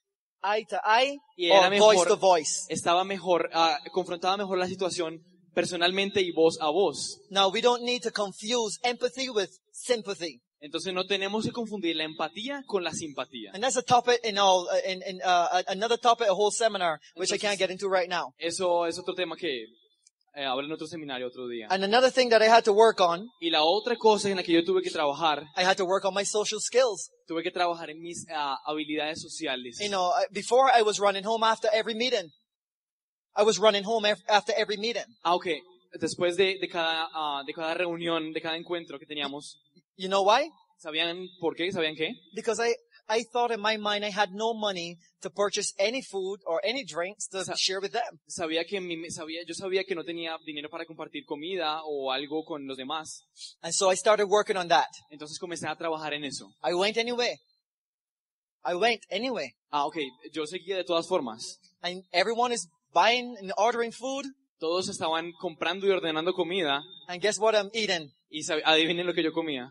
eye 0.43 0.65
to 0.69 0.77
eye 0.83 1.17
Y 1.37 1.49
or 1.51 1.69
voice 1.69 1.79
mejor- 1.99 2.07
to 2.09 2.17
voice. 2.17 2.65
Estaba 2.69 3.05
mejor, 3.05 3.49
ah, 3.53 3.79
confrontaba 3.93 4.35
mejor 4.35 4.57
la 4.57 4.67
situación 4.67 5.21
personalmente 5.55 6.21
y 6.21 6.31
voz 6.31 6.57
a 6.59 6.69
voz. 6.69 7.19
Now 7.29 7.49
we 7.49 7.61
don't 7.61 7.83
need 7.83 8.01
to 8.03 8.11
confuse 8.11 8.77
empathy 8.83 9.29
with 9.29 9.51
sympathy. 9.71 10.41
Entonces 10.63 10.93
no 10.93 11.05
tenemos 11.05 11.43
que 11.43 11.51
confundir 11.51 11.97
la 11.97 12.05
empatía 12.05 12.63
con 12.65 12.85
la 12.85 12.93
simpatía. 12.93 13.51
And 13.53 13.61
that's 13.61 13.75
a 13.75 13.81
topic 13.81 14.21
in 14.23 14.37
all, 14.37 14.65
uh, 14.71 14.89
in, 14.89 15.03
in, 15.05 15.21
uh, 15.21 15.61
another 15.67 15.99
topic, 15.99 16.29
a 16.29 16.33
whole 16.33 16.51
seminar, 16.51 17.01
which 17.17 17.33
I 17.33 17.37
can't 17.37 17.59
get 17.59 17.69
into 17.69 17.89
right 17.89 18.07
now. 18.09 18.33
Eso 18.37 18.85
es 18.85 18.97
otro 18.97 19.13
tema 19.13 19.35
que 19.35 19.65
eh, 20.35 20.45
en 20.45 20.71
otro 20.71 20.87
seminario 20.87 21.27
otro 21.27 21.49
día. 21.49 21.67
And 21.69 21.83
another 21.83 22.09
thing 22.09 22.29
that 22.29 22.41
I 22.41 22.47
had 22.47 22.63
to 22.63 22.71
work 22.71 23.01
on, 23.01 23.29
Y 23.41 23.49
la 23.49 23.61
otra 23.63 23.97
cosa 23.97 24.29
en 24.29 24.37
la 24.37 24.43
que 24.43 24.53
yo 24.53 24.63
tuve 24.63 24.81
que 24.81 24.89
trabajar, 24.89 25.43
I 25.57 25.65
had 25.65 25.75
to 25.75 25.85
work 25.85 26.05
on 26.05 26.13
my 26.13 26.23
social 26.23 26.61
skills. 26.61 27.11
tuve 27.27 27.43
que 27.43 27.51
trabajar 27.51 27.89
en 27.89 27.99
mis 27.99 28.25
ah, 28.33 28.57
habilidades 28.65 29.21
sociales. 29.21 29.79
You 29.81 29.89
know, 29.89 30.13
before 30.31 30.71
I 30.73 30.81
was 30.81 30.97
running 30.97 31.25
home 31.25 31.43
after 31.43 31.69
every 31.73 31.93
meeting. 31.93 32.31
I 33.35 33.43
was 33.43 33.59
running 33.59 33.83
home 33.83 34.05
af- 34.05 34.23
after 34.29 34.53
every 34.55 34.77
meeting. 34.77 35.03
Ah. 35.25 35.37
Después 35.99 36.37
de, 36.37 36.57
de 36.57 36.67
cada, 36.69 37.09
ah, 37.13 37.43
de 37.45 37.53
cada 37.53 37.73
reunión, 37.73 38.31
de 38.31 38.41
cada 38.41 38.55
encuentro 38.55 38.97
que 38.97 39.05
teníamos, 39.05 39.59
You 39.97 40.09
know 40.09 40.23
why? 40.23 40.49
¿sabían 40.79 41.27
por 41.39 41.55
qué? 41.55 41.71
¿Sabían 41.71 41.95
qué? 41.95 42.11
Because 42.35 42.59
I, 42.61 42.73
I 43.07 43.23
thought 43.31 43.51
in 43.51 43.61
my 43.61 43.77
mind 43.77 44.03
I 44.03 44.11
had 44.11 44.29
no 44.31 44.53
money 44.53 44.97
to 45.21 45.29
purchase 45.29 45.73
any 45.79 46.01
food 46.01 46.39
or 46.45 46.59
any 46.65 46.83
drinks 46.83 47.27
to 47.29 47.43
Sa- 47.45 47.53
share 47.55 47.79
with 47.79 47.91
them. 47.91 48.19
Sabía 48.27 48.65
que 48.65 48.81
mi- 48.81 49.09
sabía, 49.09 49.41
yo 49.47 49.53
sabía 49.53 49.83
que 49.85 49.95
no 49.95 50.03
tenía 50.03 50.35
dinero 50.45 50.69
para 50.69 50.85
compartir 50.85 51.23
comida 51.25 51.81
o 51.85 52.11
algo 52.11 52.43
con 52.43 52.65
los 52.67 52.75
demás. 52.77 53.23
And 53.61 53.73
so 53.73 53.89
I 53.91 53.95
started 53.95 54.25
working 54.27 54.57
on 54.57 54.67
that. 54.69 54.87
Entonces 55.09 55.39
comencé 55.39 55.67
a 55.67 55.75
trabajar 55.75 56.13
en 56.13 56.23
eso. 56.25 56.51
I 56.63 56.73
went 56.73 56.97
anyway. 56.97 57.37
I 58.65 58.75
went 58.75 59.01
anyway. 59.11 59.51
Ah, 59.71 59.85
ok. 59.85 59.97
Yo 60.33 60.45
seguía 60.45 60.75
de 60.77 60.83
todas 60.83 61.07
formas. 61.07 61.59
And 61.81 62.03
everyone 62.11 62.53
is 62.53 62.67
buying 62.93 63.35
and 63.39 63.51
ordering 63.57 63.91
food. 63.91 64.25
Todos 64.59 64.87
estaban 64.89 65.31
comprando 65.39 65.85
y 65.87 65.89
ordenando 65.91 66.33
comida 66.33 66.81
And 67.07 67.21
guess 67.21 67.37
what 67.37 67.53
I'm 67.53 67.69
eating? 67.73 68.11
y 68.29 68.41
adivinen 68.65 69.05
lo 69.05 69.13
que 69.13 69.23
yo 69.23 69.31
comía. 69.33 69.69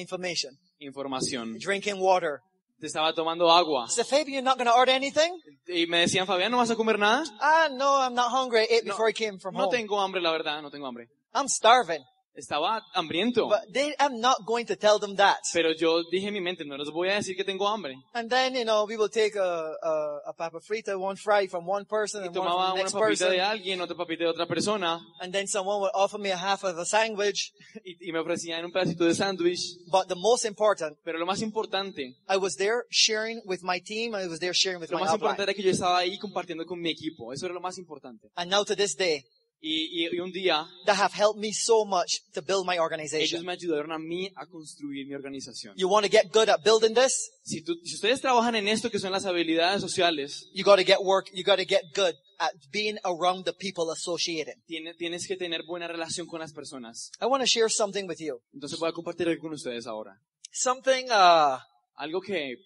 Information. 0.00 0.52
Información. 0.80 1.58
Drinking 1.58 1.98
water. 1.98 2.40
Estaba 2.82 3.12
tomando 3.14 3.50
agua. 3.50 3.88
Fabian, 3.88 4.28
you're 4.34 4.42
not 4.42 4.58
going 4.58 4.66
to 4.66 4.74
order 4.74 4.92
anything? 4.92 5.40
Y 5.66 5.86
me 5.86 6.00
decían, 6.00 6.26
Fabián, 6.26 6.50
¿no 6.50 6.58
vas 6.58 6.70
a 6.70 6.76
comer 6.76 6.98
nada? 6.98 7.24
Ah, 7.40 7.68
no, 7.72 8.00
I'm 8.02 8.14
not 8.14 8.30
hungry. 8.30 8.60
I 8.60 8.66
ate 8.70 8.84
No, 8.84 8.92
before 8.92 9.08
I 9.08 9.12
came 9.12 9.38
from 9.38 9.54
No 9.54 9.64
home. 9.64 9.70
tengo 9.76 9.98
hambre, 9.98 10.20
la 10.20 10.30
verdad, 10.30 10.60
no 10.62 10.68
tengo 10.70 10.86
hambre. 10.86 11.08
I'm 11.34 11.48
starving. 11.48 12.04
Estaba 12.36 12.82
hambriento. 12.94 13.48
But 13.48 13.72
they, 13.72 13.94
I'm 13.98 14.20
not 14.20 14.44
going 14.44 14.66
to 14.66 14.76
tell 14.76 14.98
them 14.98 15.16
that. 15.16 15.38
Pero 15.52 15.72
yo 15.72 16.02
dije 16.10 16.28
en 16.28 16.34
mi 16.34 16.40
mente, 16.40 16.64
no 16.64 16.76
les 16.76 16.90
voy 16.90 17.08
a 17.08 17.14
decir 17.14 17.36
que 17.36 17.44
tengo 17.44 17.66
hambre. 17.66 17.96
And 18.12 18.28
then, 18.30 18.54
you 18.54 18.64
know, 18.64 18.84
we 18.86 18.96
will 18.96 19.08
take 19.08 19.36
a, 19.36 19.42
a, 19.82 20.20
a 20.28 20.32
papa 20.32 20.60
frita, 20.60 20.98
one 20.98 21.16
fry 21.16 21.46
from 21.46 21.66
one 21.66 21.84
person 21.86 22.22
Y 22.22 22.26
and 22.26 22.36
one 22.36 22.46
tomaba 22.46 22.66
the 22.66 22.72
una 22.74 22.82
next 22.82 22.94
papita 22.94 23.08
person. 23.08 23.30
de 23.30 23.40
alguien, 23.40 23.80
otra 23.80 23.96
papita 23.96 24.24
de 24.24 24.30
otra 24.30 24.46
persona, 24.46 25.00
And 25.20 25.32
then 25.32 25.46
someone 25.46 25.80
would 25.80 25.92
offer 25.94 26.18
me 26.18 26.30
a 26.30 26.36
half 26.36 26.62
of 26.64 26.76
a 26.78 26.84
sandwich. 26.84 27.52
y, 27.84 27.96
y 28.08 28.12
me 28.12 28.18
ofrecían 28.18 28.64
un 28.64 28.72
pedacito 28.72 29.04
de 29.04 29.14
sándwich. 29.14 29.60
But 29.90 30.08
the 30.08 30.16
most 30.16 30.44
important, 30.44 30.98
Pero 31.04 31.18
lo 31.18 31.26
más 31.26 31.40
importante, 31.42 32.16
I 32.28 32.36
was 32.36 32.56
there 32.56 32.84
sharing 32.90 33.40
with 33.46 33.62
my 33.62 33.80
team. 33.80 34.14
I 34.14 34.26
was 34.26 34.40
there 34.40 34.52
sharing 34.54 34.80
with 34.80 34.90
lo 34.90 34.98
my 34.98 35.06
más 35.06 35.14
importante 35.14 35.42
era 35.42 35.54
que 35.54 35.62
yo 35.62 35.70
estaba 35.70 35.98
ahí 35.98 36.18
compartiendo 36.18 36.66
con 36.66 36.80
mi 36.80 36.90
equipo. 36.90 37.32
Eso 37.32 37.46
era 37.46 37.54
lo 37.54 37.60
más 37.60 37.78
importante. 37.78 38.28
And 38.36 38.50
now 38.50 38.64
to 38.64 38.76
this 38.76 38.94
day, 38.96 39.24
Y, 39.58 40.04
y- 40.04 40.08
y 40.12 40.20
un 40.20 40.30
día 40.32 40.66
that 40.84 40.96
have 40.96 41.12
helped 41.14 41.40
me 41.40 41.52
so 41.52 41.84
much 41.86 42.20
to 42.34 42.42
build 42.42 42.66
my 42.66 42.74
ellos 42.74 42.82
organization. 42.82 43.44
me 43.44 43.52
ayudaron 43.52 43.90
a 43.90 43.98
mí 43.98 44.30
a 44.36 44.46
construir 44.46 45.06
mi 45.06 45.14
organización. 45.14 45.74
You 45.76 45.88
want 45.88 46.04
to 46.04 46.10
get 46.12 46.30
good 46.32 46.48
at 46.48 46.62
building 46.62 46.94
this? 46.94 47.30
Si, 47.42 47.62
tú- 47.62 47.80
si 47.82 47.94
ustedes 47.94 48.20
trabajan 48.20 48.54
en 48.54 48.68
esto 48.68 48.90
que 48.90 48.98
son 48.98 49.12
las 49.12 49.24
habilidades 49.24 49.80
sociales, 49.80 50.46
You 50.52 50.62
got 50.62 50.76
to 50.76 50.84
get 50.84 50.98
work. 51.00 51.30
You 51.32 51.42
got 51.42 51.56
to 51.56 51.64
get 51.64 51.82
good 51.94 52.14
at 52.38 52.52
being 52.70 52.98
around 53.04 53.44
the 53.46 53.54
people 53.54 53.90
associated. 53.90 54.54
tiene- 54.66 54.94
tienes 54.94 55.26
que 55.26 55.36
tener 55.36 55.62
buena 55.66 55.88
relación 55.88 56.26
con 56.26 56.40
las 56.40 56.52
personas. 56.52 57.10
I 57.20 57.24
want 57.24 57.42
to 57.42 57.46
share 57.48 57.70
something 57.70 58.06
with 58.06 58.18
you. 58.20 58.38
Entonces 58.52 58.78
voy 58.78 58.90
a 58.90 58.92
compartir 58.92 59.26
algo 59.26 59.40
con 59.40 59.54
ustedes 59.54 59.86
ahora. 59.86 60.20
Something 60.52 61.06
uh, 61.10 61.58
Algo 61.98 62.20
que, 62.20 62.56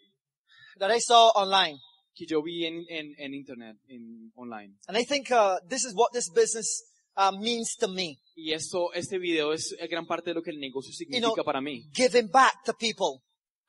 that 0.78 0.90
I 0.90 1.00
saw 1.00 1.30
online, 1.36 1.78
que 2.20 2.26
yo 2.26 2.42
vi 2.42 2.66
en, 2.66 2.84
en, 2.88 3.14
en 3.16 3.34
internet, 3.34 3.76
en 3.88 4.30
online. 4.34 4.74
and 4.88 4.98
I 4.98 5.04
think 5.04 5.30
uh, 5.30 5.56
this 5.68 5.84
is 5.84 5.94
what 5.94 6.12
this 6.12 6.28
business 6.28 6.82
uh, 7.16 7.32
means 7.32 7.76
to 7.76 7.88
me. 7.88 8.18
Y 8.36 8.52
esto, 8.52 8.92
este 8.92 9.18
video 9.18 9.54
es 9.54 9.74
gran 9.88 10.06
parte 10.06 10.30
de 10.30 10.34
lo 10.34 10.42
que 10.42 10.50
el 10.50 10.60
negocio 10.60 10.92
significa 10.92 11.32
know, 11.32 11.44
para 11.44 11.62
mí. 11.62 11.88
Giving 11.94 12.28
back 12.30 12.62
to 12.66 12.74
people, 12.74 13.22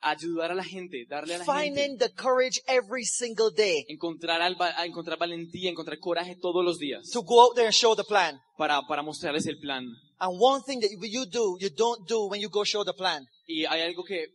Ayudar 0.04 0.50
a 0.50 0.54
la 0.54 0.64
gente, 0.64 1.06
darle 1.08 1.36
a 1.36 1.38
la 1.38 1.44
finding 1.44 1.96
gente, 1.96 2.08
the 2.08 2.14
courage 2.14 2.60
every 2.66 3.04
single 3.04 3.52
day 3.56 3.84
encontrar, 3.88 4.42
al, 4.42 4.56
encontrar 4.84 5.16
valentía, 5.16 5.70
encontrar 5.70 5.98
coraje 6.00 6.34
todos 6.34 6.64
los 6.64 6.78
días 6.78 7.08
to 7.12 7.22
go 7.22 7.40
out 7.40 7.54
there 7.54 7.66
and 7.66 7.74
show 7.74 7.94
the 7.94 8.02
plan. 8.02 8.36
para, 8.58 8.82
para 8.82 9.02
mostrarles 9.02 9.46
el 9.46 9.58
plan. 9.60 9.84
And 10.18 10.38
one 10.40 10.62
thing 10.64 10.80
that 10.80 10.90
you 10.90 11.24
do, 11.26 11.56
you 11.60 11.70
don't 11.70 12.06
do 12.08 12.28
when 12.28 12.40
you 12.40 12.48
go 12.50 12.64
show 12.64 12.84
the 12.84 12.92
plan. 12.92 13.24
Y 13.46 13.64
hay 13.64 13.82
algo 13.82 14.02
que, 14.04 14.26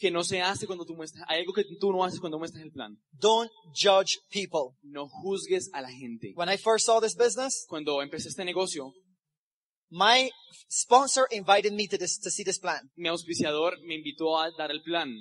que 0.00 0.10
no 0.10 0.24
se 0.24 0.40
hace 0.40 0.66
cuando 0.66 0.84
tú 0.86 0.94
muestras, 0.96 1.24
hay 1.28 1.40
algo 1.40 1.52
que 1.52 1.64
tú 1.78 1.92
no 1.92 2.02
haces 2.02 2.18
cuando 2.20 2.38
muestras 2.38 2.64
el 2.64 2.72
plan. 2.72 2.96
Don't 3.12 3.50
judge 3.74 4.18
people. 4.30 4.76
No 4.82 5.08
juzgues 5.08 5.68
a 5.74 5.82
la 5.82 5.90
gente. 5.90 6.32
When 6.34 6.48
I 6.48 6.56
first 6.56 6.86
saw 6.86 7.00
this 7.00 7.14
business, 7.14 7.66
Cuando 7.68 8.00
empecé 8.02 8.28
este 8.28 8.44
negocio, 8.44 8.92
my 9.90 10.30
sponsor 10.70 11.26
invited 11.30 11.72
me 11.74 11.86
to 11.86 11.98
this 11.98 12.18
to 12.20 12.30
see 12.30 12.44
this 12.44 12.58
plan, 12.58 12.90
mi 12.96 13.08
auspiciador 13.08 13.76
me 13.84 13.94
invitó 13.96 14.38
a 14.40 14.50
dar 14.56 14.70
el 14.70 14.82
plan. 14.82 15.14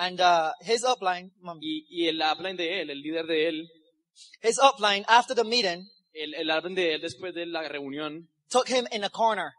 and 0.00 0.20
uh, 0.20 0.52
his 0.62 0.84
upline, 0.84 1.32
Y, 1.60 1.84
y 1.90 2.06
el 2.08 2.20
upline 2.22 2.56
de 2.56 2.80
él, 2.80 2.90
el 2.90 3.02
líder 3.02 3.26
de 3.26 3.48
él, 3.48 3.68
his 4.42 4.58
upline 4.58 5.04
after 5.08 5.34
the 5.34 5.44
meeting 5.44 5.86
el, 6.14 6.34
el 6.34 6.48
upline 6.50 6.74
de 6.76 6.94
él 6.94 7.00
después 7.00 7.34
de 7.34 7.46
la 7.46 7.68
reunión, 7.68 8.28
took 8.48 8.68
him 8.68 8.86
in 8.92 9.04
a 9.04 9.10
corner. 9.10 9.52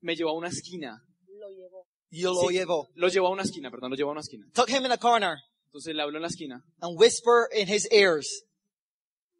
me 0.00 0.14
llevó 0.14 0.30
a 0.30 0.34
una 0.34 0.48
esquina. 0.48 1.02
Yo 2.14 2.32
lo 2.32 2.48
Sí. 2.48 2.54
llevo. 2.54 2.88
Lo 2.94 3.08
llevó 3.08 3.26
a 3.28 3.30
una 3.30 3.42
esquina, 3.42 3.70
perdón, 3.70 3.90
lo 3.90 3.96
llevó 3.96 4.10
a 4.10 4.12
una 4.12 4.20
esquina. 4.20 4.46
Took 4.54 4.70
him 4.70 4.84
in 4.86 4.92
a 4.92 4.98
corner 4.98 5.36
Entonces 5.66 5.94
le 5.94 6.02
habló 6.02 6.18
en 6.18 6.22
la 6.22 6.28
esquina, 6.28 6.64
and 6.80 6.96
whisper 6.98 7.48
in 7.52 7.68
his 7.68 7.88
ears 7.90 8.44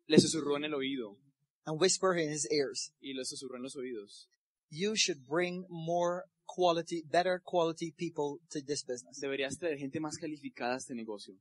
le 0.07 0.19
susurró 0.19 0.57
en 0.57 0.65
el 0.65 0.75
oído 0.75 1.17
and 1.65 1.81
whisper 1.81 2.19
in 2.19 2.31
his 2.31 2.47
ears. 2.51 2.93
y 3.01 3.15
le 3.15 3.25
susurró 3.25 3.57
en 3.57 3.63
los 3.63 3.77
oídos. 3.77 4.29
You 4.71 4.95
should 4.97 5.25
bring 5.29 5.65
more 5.69 6.25
quality, 6.47 7.03
better 7.07 7.41
quality 7.45 7.93
people 7.93 8.41
to 8.51 8.61
this 8.61 8.83
business. 8.85 9.21
Deberías 9.21 9.57
tener 9.59 9.79
gente 9.79 10.01
más 10.01 10.17
calificada 10.19 10.75
a 10.75 10.79
este 10.79 10.95
negocio. 10.95 11.35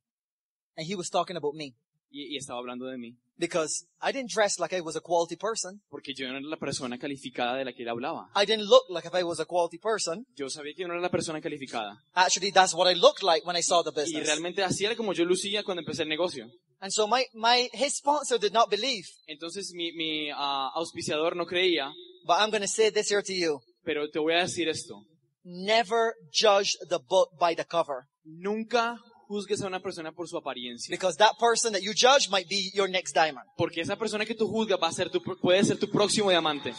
And 0.78 0.86
he 0.88 0.96
was 0.96 1.10
talking 1.10 1.36
about 1.38 1.56
me 1.56 1.74
Y, 2.16 2.36
y 2.36 2.38
estaba 2.38 2.60
hablando 2.60 2.86
de 2.86 2.96
mí, 3.00 3.18
because 3.40 3.88
I 4.00 4.12
didn't 4.12 4.30
dress 4.32 4.60
like 4.60 4.72
I 4.72 4.82
was 4.82 4.96
a 4.96 5.02
quality 5.02 5.36
person. 5.36 5.82
porque 5.90 6.14
yo 6.14 6.28
no 6.28 6.38
era 6.38 6.48
la 6.48 6.58
persona 6.58 7.00
calificada 7.00 7.58
de 7.58 7.66
la 7.66 7.74
que 7.74 7.82
él 7.82 7.90
hablaba. 7.90 8.30
I 8.36 8.46
didn't 8.46 8.68
look 8.68 8.84
like 8.90 9.08
if 9.08 9.16
I 9.16 9.24
was 9.24 9.40
a 9.40 9.46
quality 9.46 9.80
person. 9.80 10.24
Yo 10.36 10.48
sabía 10.48 10.76
que 10.76 10.84
yo 10.84 10.88
no 10.88 10.94
era 10.94 11.02
la 11.02 11.10
persona 11.10 11.42
calificada. 11.42 11.98
Actually, 12.14 12.52
that's 12.52 12.76
what 12.76 12.88
I 12.88 12.94
looked 12.94 13.24
like 13.24 13.44
when 13.48 13.56
I 13.58 13.64
saw 13.64 13.82
the 13.82 13.90
Y 13.92 14.04
business. 14.04 14.28
realmente 14.28 14.62
así 14.64 14.86
era 14.86 14.96
como 14.96 15.14
yo 15.14 15.26
lucía 15.26 15.64
cuando 15.64 15.82
empecé 15.82 16.04
el 16.04 16.10
negocio. 16.10 16.48
And 16.82 16.92
so 16.92 17.08
my, 17.08 17.26
my, 17.34 17.68
his 17.74 17.96
sponsor 17.96 18.38
did 18.38 18.54
not 18.54 18.70
believe, 18.70 19.08
Entonces 19.28 19.74
mi, 19.74 19.92
mi 19.94 20.30
ah, 20.32 20.70
auspiciador 20.76 21.36
no 21.36 21.46
creía, 21.48 21.92
but 22.28 22.38
I'm 22.40 22.52
going 22.52 22.62
to 22.62 22.68
say 22.68 22.92
this 22.92 23.10
here 23.10 23.24
to 23.24 23.34
you. 23.34 23.60
pero 23.84 24.08
te 24.10 24.20
voy 24.20 24.34
a 24.34 24.44
decir 24.44 24.68
esto. 24.70 25.04
Never 25.44 26.14
judge 26.32 26.78
the 26.90 27.00
book 27.00 27.32
by 27.40 27.56
the 27.56 27.66
cover 27.66 28.06
Nunca 28.26 28.98
juzgues 29.34 29.62
a 29.64 29.68
una 29.68 29.80
persona 29.80 30.12
por 30.12 30.28
su 30.28 30.38
apariencia. 30.38 30.92
because 30.92 31.18
that 31.18 31.34
person 31.40 31.74
that 31.74 31.82
you 31.82 31.94
judge 31.94 32.30
might 32.30 32.48
be 32.48 32.70
your 32.74 32.88
next 32.90 33.14
diamond. 33.16 33.46
Porque 33.58 33.82
esa 33.82 33.96
persona 33.96 34.26
que 34.26 34.36
tú 34.36 34.48
juzgas 34.48 34.80
va 34.82 34.88
a 34.90 34.92
ser 34.94 35.10
tu, 35.10 35.22
puede 35.22 35.64
ser 35.64 35.78
tu 35.78 35.88
próximo 35.90 36.30
diamante. 36.30 36.74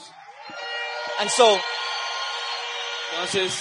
And 1.20 1.30
so 1.30 1.58
Entonces, 3.14 3.52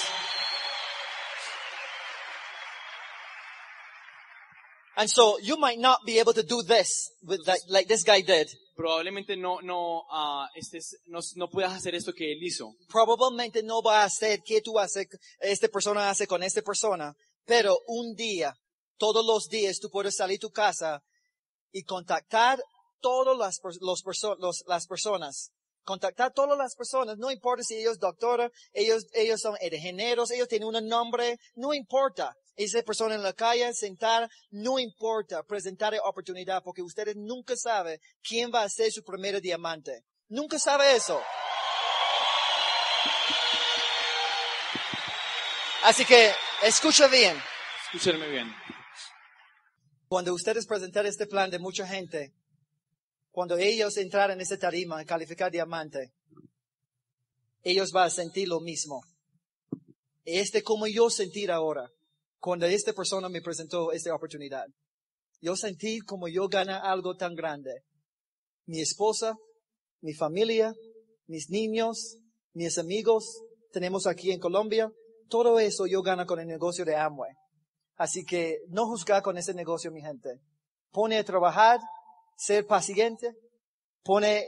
And 4.96 5.10
so 5.10 5.40
you 5.40 5.58
might 5.58 5.80
not 5.80 6.00
be 6.06 6.20
able 6.20 6.34
to 6.34 6.44
do 6.44 6.62
this 6.62 7.10
with 7.24 7.44
that, 7.46 7.58
like 7.68 7.88
this 7.88 8.04
guy 8.04 8.22
did. 8.22 8.48
probablemente 8.76 9.36
no, 9.36 9.60
no, 9.62 10.04
ah, 10.12 10.48
estés- 10.56 10.96
no, 11.08 11.20
no 11.36 11.48
puedas 11.48 11.74
hacer 11.74 11.96
esto 11.96 12.14
que 12.14 12.32
él 12.32 12.40
hizo. 12.44 12.74
Probablemente 12.90 13.64
no 13.64 13.82
va 13.82 14.02
a 14.02 14.06
hacer 14.06 14.42
que 14.44 14.62
tú 14.62 14.78
haces, 14.80 15.08
esta 15.40 15.68
persona 15.68 16.10
hace 16.10 16.28
con 16.28 16.44
esta 16.44 16.62
persona, 16.62 17.14
pero 17.46 17.76
un 17.88 18.14
día, 18.16 18.54
todos 18.98 19.26
los 19.26 19.48
días 19.48 19.80
tú 19.80 19.90
puedes 19.90 20.16
salir 20.16 20.38
de 20.38 20.48
tu 20.48 20.52
casa 20.52 21.02
y 21.72 21.84
contactar 21.84 22.64
todas 23.02 23.38
las, 23.38 23.60
personas. 24.88 25.52
Contactar 25.84 26.32
todas 26.32 26.58
las 26.58 26.76
personas, 26.76 27.18
no 27.18 27.30
importa 27.30 27.64
si 27.64 27.76
ellos 27.76 28.00
doctora, 28.00 28.50
ellos, 28.72 29.06
ellos 29.14 29.42
son 29.42 29.56
ingenieros, 29.62 30.32
ellos 30.32 30.48
tienen 30.48 30.70
un 30.70 30.88
nombre, 30.88 31.38
no 31.56 31.74
importa. 31.74 32.34
Esa 32.56 32.84
persona 32.84 33.16
en 33.16 33.24
la 33.24 33.34
calle, 33.34 33.74
sentar, 33.74 34.30
no 34.52 34.78
importa, 34.78 35.44
presentar 35.44 35.94
oportunidad, 36.04 36.62
porque 36.64 36.84
ustedes 36.84 37.16
nunca 37.16 37.58
saben 37.58 38.00
quién 38.22 38.52
va 38.54 38.62
a 38.62 38.70
ser 38.70 38.92
su 38.92 39.04
primer 39.04 39.42
diamante. 39.42 40.04
Nunca 40.30 40.60
sabe 40.60 40.96
eso. 40.96 41.20
Así 45.84 46.06
que, 46.06 46.32
escucha 46.62 47.08
bien. 47.08 47.42
Escúchenme 47.86 48.30
bien. 48.30 48.56
Cuando 50.14 50.32
ustedes 50.32 50.68
presentan 50.68 51.08
este 51.08 51.26
plan 51.26 51.50
de 51.50 51.58
mucha 51.58 51.88
gente, 51.88 52.36
cuando 53.32 53.58
ellos 53.58 53.98
entraran 53.98 54.38
en 54.38 54.42
esa 54.42 54.60
tarima 54.60 55.02
y 55.02 55.08
calificar 55.08 55.52
diamante, 55.52 56.14
ellos 57.64 57.90
van 57.92 58.06
a 58.06 58.10
sentir 58.12 58.48
lo 58.48 58.60
mismo. 58.60 59.02
Este 60.24 60.62
como 60.62 60.86
yo 60.86 61.10
sentir 61.10 61.50
ahora, 61.50 61.90
cuando 62.40 62.68
esta 62.68 62.94
persona 62.94 63.28
me 63.28 63.42
presentó 63.42 63.92
esta 63.92 64.14
oportunidad. 64.14 64.68
Yo 65.42 65.56
sentí 65.56 66.00
como 66.02 66.28
yo 66.28 66.48
gana 66.48 66.78
algo 66.78 67.16
tan 67.16 67.34
grande. 67.34 67.82
Mi 68.68 68.82
esposa, 68.82 69.36
mi 70.02 70.14
familia, 70.14 70.76
mis 71.26 71.50
niños, 71.50 72.18
mis 72.54 72.78
amigos, 72.78 73.42
tenemos 73.72 74.06
aquí 74.06 74.32
en 74.32 74.40
Colombia, 74.40 74.92
todo 75.28 75.60
eso 75.60 75.88
yo 75.88 76.04
gano 76.04 76.28
con 76.28 76.40
el 76.40 76.46
negocio 76.46 76.86
de 76.86 76.98
Amway. 76.98 77.34
Así 77.98 78.26
que 78.26 78.60
no 78.70 78.86
juzgar 78.88 79.22
con 79.22 79.38
ese 79.38 79.54
negocio, 79.54 79.92
mi 79.92 80.02
gente. 80.02 80.40
Pone 80.92 81.18
a 81.18 81.24
trabajar, 81.24 81.80
ser 82.36 82.66
paciente, 82.66 83.36
pone 84.04 84.48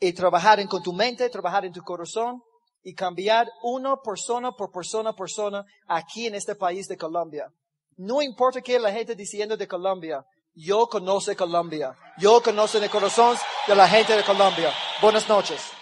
y 0.00 0.12
trabajar 0.12 0.60
en 0.60 0.68
con 0.68 0.82
tu 0.82 0.92
mente, 0.92 1.28
trabajar 1.30 1.64
en 1.64 1.72
tu 1.72 1.82
corazón 1.82 2.42
y 2.82 2.94
cambiar 2.94 3.48
una 3.62 3.96
persona 3.96 4.52
por 4.52 4.70
persona 4.70 5.12
persona 5.12 5.64
aquí 5.86 6.26
en 6.26 6.34
este 6.34 6.54
país 6.54 6.86
de 6.88 6.96
Colombia. 6.96 7.52
No 7.96 8.22
importa 8.22 8.60
qué 8.60 8.78
la 8.78 8.92
gente 8.92 9.14
diciendo 9.14 9.56
de 9.56 9.66
Colombia, 9.66 10.24
yo 10.54 10.88
conozco 10.88 11.34
Colombia. 11.36 11.96
Yo 12.18 12.42
conozco 12.42 12.78
el 12.78 12.90
corazón 12.90 13.36
de 13.66 13.74
la 13.74 13.88
gente 13.88 14.16
de 14.16 14.24
Colombia. 14.24 14.72
Buenas 15.00 15.28
noches. 15.28 15.77